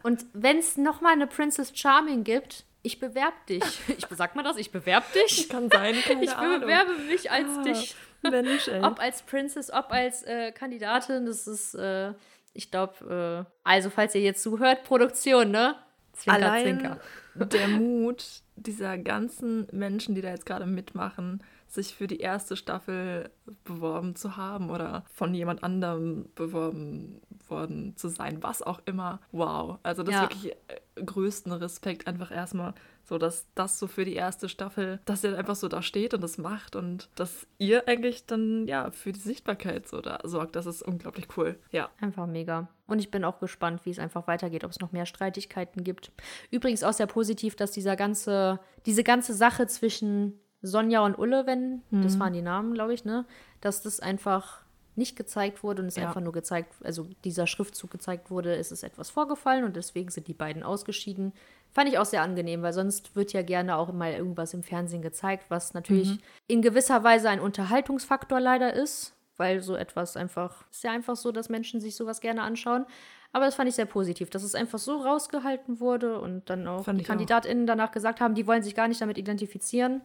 und 0.03 0.27
wenn 0.33 0.59
es 0.59 0.77
nochmal 0.77 1.13
eine 1.13 1.27
Princess 1.27 1.73
Charming 1.75 2.25
gibt, 2.25 2.65
ich 2.83 3.01
bewerb 3.01 3.35
dich. 3.47 3.63
Ich 3.89 4.07
sag 4.11 4.37
mal 4.37 4.43
das, 4.43 4.57
ich 4.57 4.71
bewerb 4.71 5.05
dich. 5.13 5.49
Kann 5.51 5.69
sein, 5.71 5.95
keine 6.03 6.25
Ich 6.25 6.31
Ahnung. 6.31 6.61
bewerbe 6.61 6.93
mich 7.11 7.31
als 7.31 7.49
Ah, 7.59 7.63
dich. 7.63 7.97
Mensch, 8.23 8.69
ey. 8.69 8.83
Ob 8.83 9.01
als 9.01 9.23
Princess, 9.23 9.71
ob 9.73 9.91
als 9.93 10.23
äh, 10.23 10.53
Kandidatin, 10.53 11.27
das 11.27 11.47
ist, 11.47 11.75
äh, 11.75 12.13
ich 12.55 12.71
glaube, 12.71 13.45
äh, 13.47 13.53
also 13.65 13.91
falls 13.91 14.15
ihr 14.15 14.21
jetzt 14.23 14.43
zuhört, 14.43 14.85
Produktion, 14.85 15.51
ne? 15.51 15.75
Zwinker, 16.13 16.37
Allein 16.47 16.63
zwinker. 16.81 17.01
der 17.35 17.69
Mut 17.69 18.25
dieser 18.57 18.99
ganzen 18.99 19.69
Menschen, 19.73 20.15
die 20.17 20.21
da 20.23 20.31
jetzt 20.31 20.47
gerade 20.47 20.67
mitmachen, 20.67 21.43
sich 21.69 21.95
für 21.95 22.07
die 22.07 22.19
erste 22.21 22.57
Staffel 22.57 23.31
beworben 23.65 24.17
zu 24.17 24.37
haben 24.37 24.71
oder 24.71 25.05
von 25.13 25.35
jemand 25.35 25.63
anderem 25.63 26.29
beworben 26.35 27.21
worden 27.49 27.97
zu 27.97 28.09
sein, 28.09 28.43
was 28.43 28.63
auch 28.63 28.81
immer. 28.85 29.21
Wow. 29.33 29.79
Also 29.83 30.03
das 30.03 30.15
Ja. 30.15 30.25
ist 30.25 30.31
wirklich 30.43 30.53
äh, 30.69 31.03
größten 31.05 31.53
Respekt 31.53 32.07
einfach 32.07 32.31
erstmal 32.31 32.75
so, 33.05 33.17
dass 33.17 33.47
das 33.55 33.79
so 33.79 33.87
für 33.87 34.05
die 34.05 34.15
erste 34.15 34.51
Staffel, 34.51 35.01
dass 35.07 35.25
ihr 35.25 35.37
einfach 35.39 35.55
so 35.57 35.69
da 35.69 35.81
steht 35.81 36.13
und 36.13 36.21
das 36.23 36.37
macht 36.37 36.77
und 36.77 37.09
dass 37.15 37.47
ihr 37.57 37.89
eigentlich 37.89 38.27
dann 38.27 38.67
ja 38.67 38.91
für 38.91 39.13
die 39.13 39.21
Sichtbarkeit 39.21 39.89
so 39.89 40.03
da 40.03 40.19
sorgt. 40.25 40.57
Das 40.57 40.67
ist 40.67 40.83
unglaublich 40.83 41.27
cool. 41.39 41.59
Ja. 41.71 41.89
Einfach 42.01 42.27
mega. 42.27 42.69
Und 42.87 42.99
ich 42.99 43.11
bin 43.11 43.25
auch 43.25 43.39
gespannt, 43.41 43.87
wie 43.87 43.91
es 43.91 43.99
einfach 43.99 44.27
weitergeht, 44.27 44.65
ob 44.65 44.71
es 44.71 44.81
noch 44.81 44.93
mehr 44.93 45.07
Streitigkeiten 45.07 45.85
gibt. 45.85 46.13
Übrigens 46.51 46.83
auch 46.83 46.93
sehr 46.93 47.07
positiv, 47.07 47.57
dass 47.57 47.71
dieser 47.71 47.97
ganze, 47.97 48.61
diese 48.85 49.05
ganze 49.05 49.33
Sache 49.33 49.67
zwischen 49.67 50.39
Sonja 50.63 51.05
und 51.05 51.19
Ulle, 51.19 51.47
wenn, 51.47 51.83
das 51.91 52.19
waren 52.19 52.33
die 52.33 52.43
Namen, 52.43 52.75
glaube 52.75 52.95
ich, 52.95 53.05
ne, 53.05 53.25
dass 53.61 53.83
das 53.83 54.01
einfach 54.01 54.63
nicht 54.97 55.15
gezeigt 55.15 55.63
wurde 55.63 55.83
und 55.83 55.89
es 55.89 55.97
Ja. 55.97 56.09
einfach 56.09 56.21
nur 56.21 56.33
gezeigt, 56.33 56.75
also 56.83 57.07
dieser 57.25 57.47
Schriftzug 57.47 57.91
gezeigt 57.91 58.31
wurde, 58.33 58.55
ist 58.55 58.73
es 58.73 58.83
etwas 58.83 59.11
vorgefallen 59.11 59.63
und 59.65 59.77
deswegen 59.77 60.11
sind 60.11 60.27
die 60.27 60.35
beiden 60.35 60.65
ausgeschieden. 60.65 61.33
Fand 61.71 61.89
ich 61.89 61.99
auch 61.99 62.05
sehr 62.05 62.23
angenehm, 62.23 62.63
weil 62.63 62.73
sonst 62.73 63.15
wird 63.15 63.33
ja 63.33 63.43
gerne 63.43 63.77
auch 63.77 63.93
mal 63.93 64.13
irgendwas 64.13 64.55
im 64.55 64.65
Fernsehen 64.65 65.01
gezeigt, 65.03 65.45
was 65.51 65.73
natürlich 65.73 66.19
in 66.49 66.63
gewisser 66.63 67.05
Weise 67.05 67.31
ein 67.31 67.39
Unterhaltungsfaktor 67.41 68.41
leider 68.41 68.73
ist, 68.75 69.15
weil 69.37 69.61
so 69.63 69.77
etwas 69.77 70.17
einfach, 70.17 70.65
ist 70.73 70.83
ja 70.83 70.91
einfach 70.91 71.15
so, 71.15 71.31
dass 71.31 71.49
Menschen 71.49 71.81
sich 71.81 71.95
sowas 71.95 72.21
gerne 72.21 72.43
anschauen. 72.43 72.85
Aber 73.33 73.45
das 73.45 73.55
fand 73.55 73.69
ich 73.69 73.75
sehr 73.75 73.87
positiv, 73.87 74.31
dass 74.31 74.43
es 74.43 74.55
einfach 74.55 74.79
so 74.79 74.97
rausgehalten 74.97 75.81
wurde 75.81 76.21
und 76.21 76.49
dann 76.49 76.67
auch 76.67 76.85
Fand 76.85 76.99
die 76.99 77.03
ich 77.03 77.07
auch. 77.07 77.11
KandidatInnen 77.11 77.67
danach 77.67 77.91
gesagt 77.91 78.21
haben, 78.21 78.35
die 78.35 78.47
wollen 78.47 78.63
sich 78.63 78.75
gar 78.75 78.89
nicht 78.89 79.01
damit 79.01 79.19
identifizieren. 79.19 80.01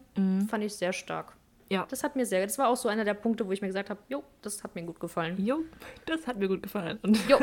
Fand 0.48 0.64
ich 0.64 0.76
sehr 0.76 0.94
stark. 0.94 1.36
Ja. 1.70 1.86
Das 1.90 2.04
hat 2.04 2.16
mir 2.16 2.26
sehr, 2.26 2.46
das 2.46 2.58
war 2.58 2.68
auch 2.68 2.76
so 2.76 2.90
einer 2.90 3.06
der 3.06 3.14
Punkte, 3.14 3.48
wo 3.48 3.52
ich 3.52 3.62
mir 3.62 3.68
gesagt 3.68 3.90
habe, 3.90 4.02
jo, 4.10 4.24
das 4.42 4.64
hat 4.64 4.76
mir 4.76 4.84
gut 4.84 5.00
gefallen. 5.00 5.44
Jo, 5.44 5.60
das 6.06 6.28
hat 6.28 6.38
mir 6.38 6.48
gut 6.48 6.62
gefallen. 6.62 7.00
Und 7.02 7.18
Jo, 7.30 7.40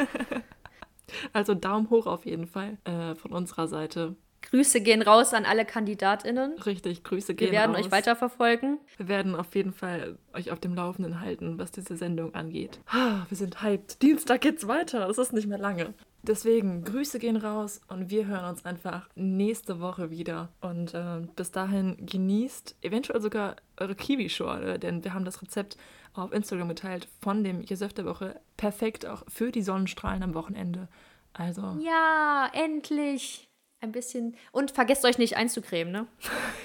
Also 1.33 1.55
Daumen 1.55 1.91
hoch 1.91 2.07
auf 2.07 2.25
jeden 2.25 2.47
Fall 2.47 2.79
äh, 2.85 3.15
von 3.15 3.33
unserer 3.33 3.69
Seite. 3.69 4.15
Grüße 4.43 4.81
gehen 4.81 5.03
raus 5.03 5.33
an 5.35 5.45
alle 5.45 5.65
KandidatInnen. 5.65 6.59
Richtig, 6.61 7.05
Grüße 7.05 7.29
Wir 7.29 7.35
gehen 7.35 7.53
werden 7.53 7.75
raus. 7.77 7.85
euch 7.87 7.93
weiterverfolgen. 7.93 8.79
Wir 8.97 9.09
werden 9.09 9.35
auf 9.35 9.55
jeden 9.55 9.73
Fall 9.73 10.19
euch 10.33 10.51
auf 10.51 10.61
dem 10.61 10.75
Laufenden 10.75 11.21
halten, 11.21 11.59
was 11.59 11.71
diese 11.71 11.97
Sendung 11.97 12.35
angeht. 12.35 12.81
Wir 13.29 13.37
sind 13.37 13.63
hyped. 13.63 14.03
Dienstag 14.03 14.41
geht's 14.41 14.67
weiter. 14.67 15.09
Es 15.09 15.19
ist 15.19 15.33
nicht 15.33 15.47
mehr 15.47 15.59
lange. 15.59 15.95
Deswegen, 16.23 16.85
Grüße 16.85 17.19
gehen 17.19 17.37
raus 17.37 17.81
und 17.89 18.11
wir 18.11 18.27
hören 18.27 18.45
uns 18.45 18.65
einfach 18.67 19.09
nächste 19.15 19.81
Woche 19.81 20.11
wieder. 20.11 20.51
Und 20.61 20.93
äh, 20.93 21.23
bis 21.35 21.51
dahin 21.51 21.97
genießt 22.05 22.77
eventuell 22.83 23.21
sogar 23.23 23.57
eure 23.79 23.95
Kiwi-Schorle, 23.95 24.79
denn 24.79 25.03
wir 25.03 25.15
haben 25.15 25.25
das 25.25 25.41
Rezept 25.41 25.79
auf 26.13 26.33
Instagram 26.33 26.69
geteilt 26.69 27.09
von 27.21 27.43
dem 27.43 27.63
Jesöf 27.63 27.95
der 27.95 28.05
Woche. 28.05 28.39
Perfekt 28.57 29.07
auch 29.07 29.23
für 29.29 29.51
die 29.51 29.63
Sonnenstrahlen 29.63 30.23
am 30.23 30.35
Wochenende. 30.35 30.89
Also. 31.33 31.79
Ja, 31.81 32.51
endlich. 32.53 33.50
Ein 33.83 33.93
bisschen. 33.93 34.37
Und 34.53 34.73
vergesst 34.73 35.05
euch 35.07 35.17
nicht 35.17 35.37
einzucremen, 35.37 35.93
ne? 35.93 36.07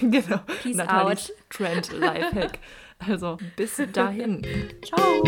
genau. 0.00 0.40
Peace 0.62 0.76
Nathalies 0.76 1.30
out. 1.30 1.36
Trend 1.50 1.92
Lifehack. 1.92 2.58
Also 2.98 3.38
bis 3.56 3.80
dahin. 3.92 4.42
Ciao. 4.84 5.22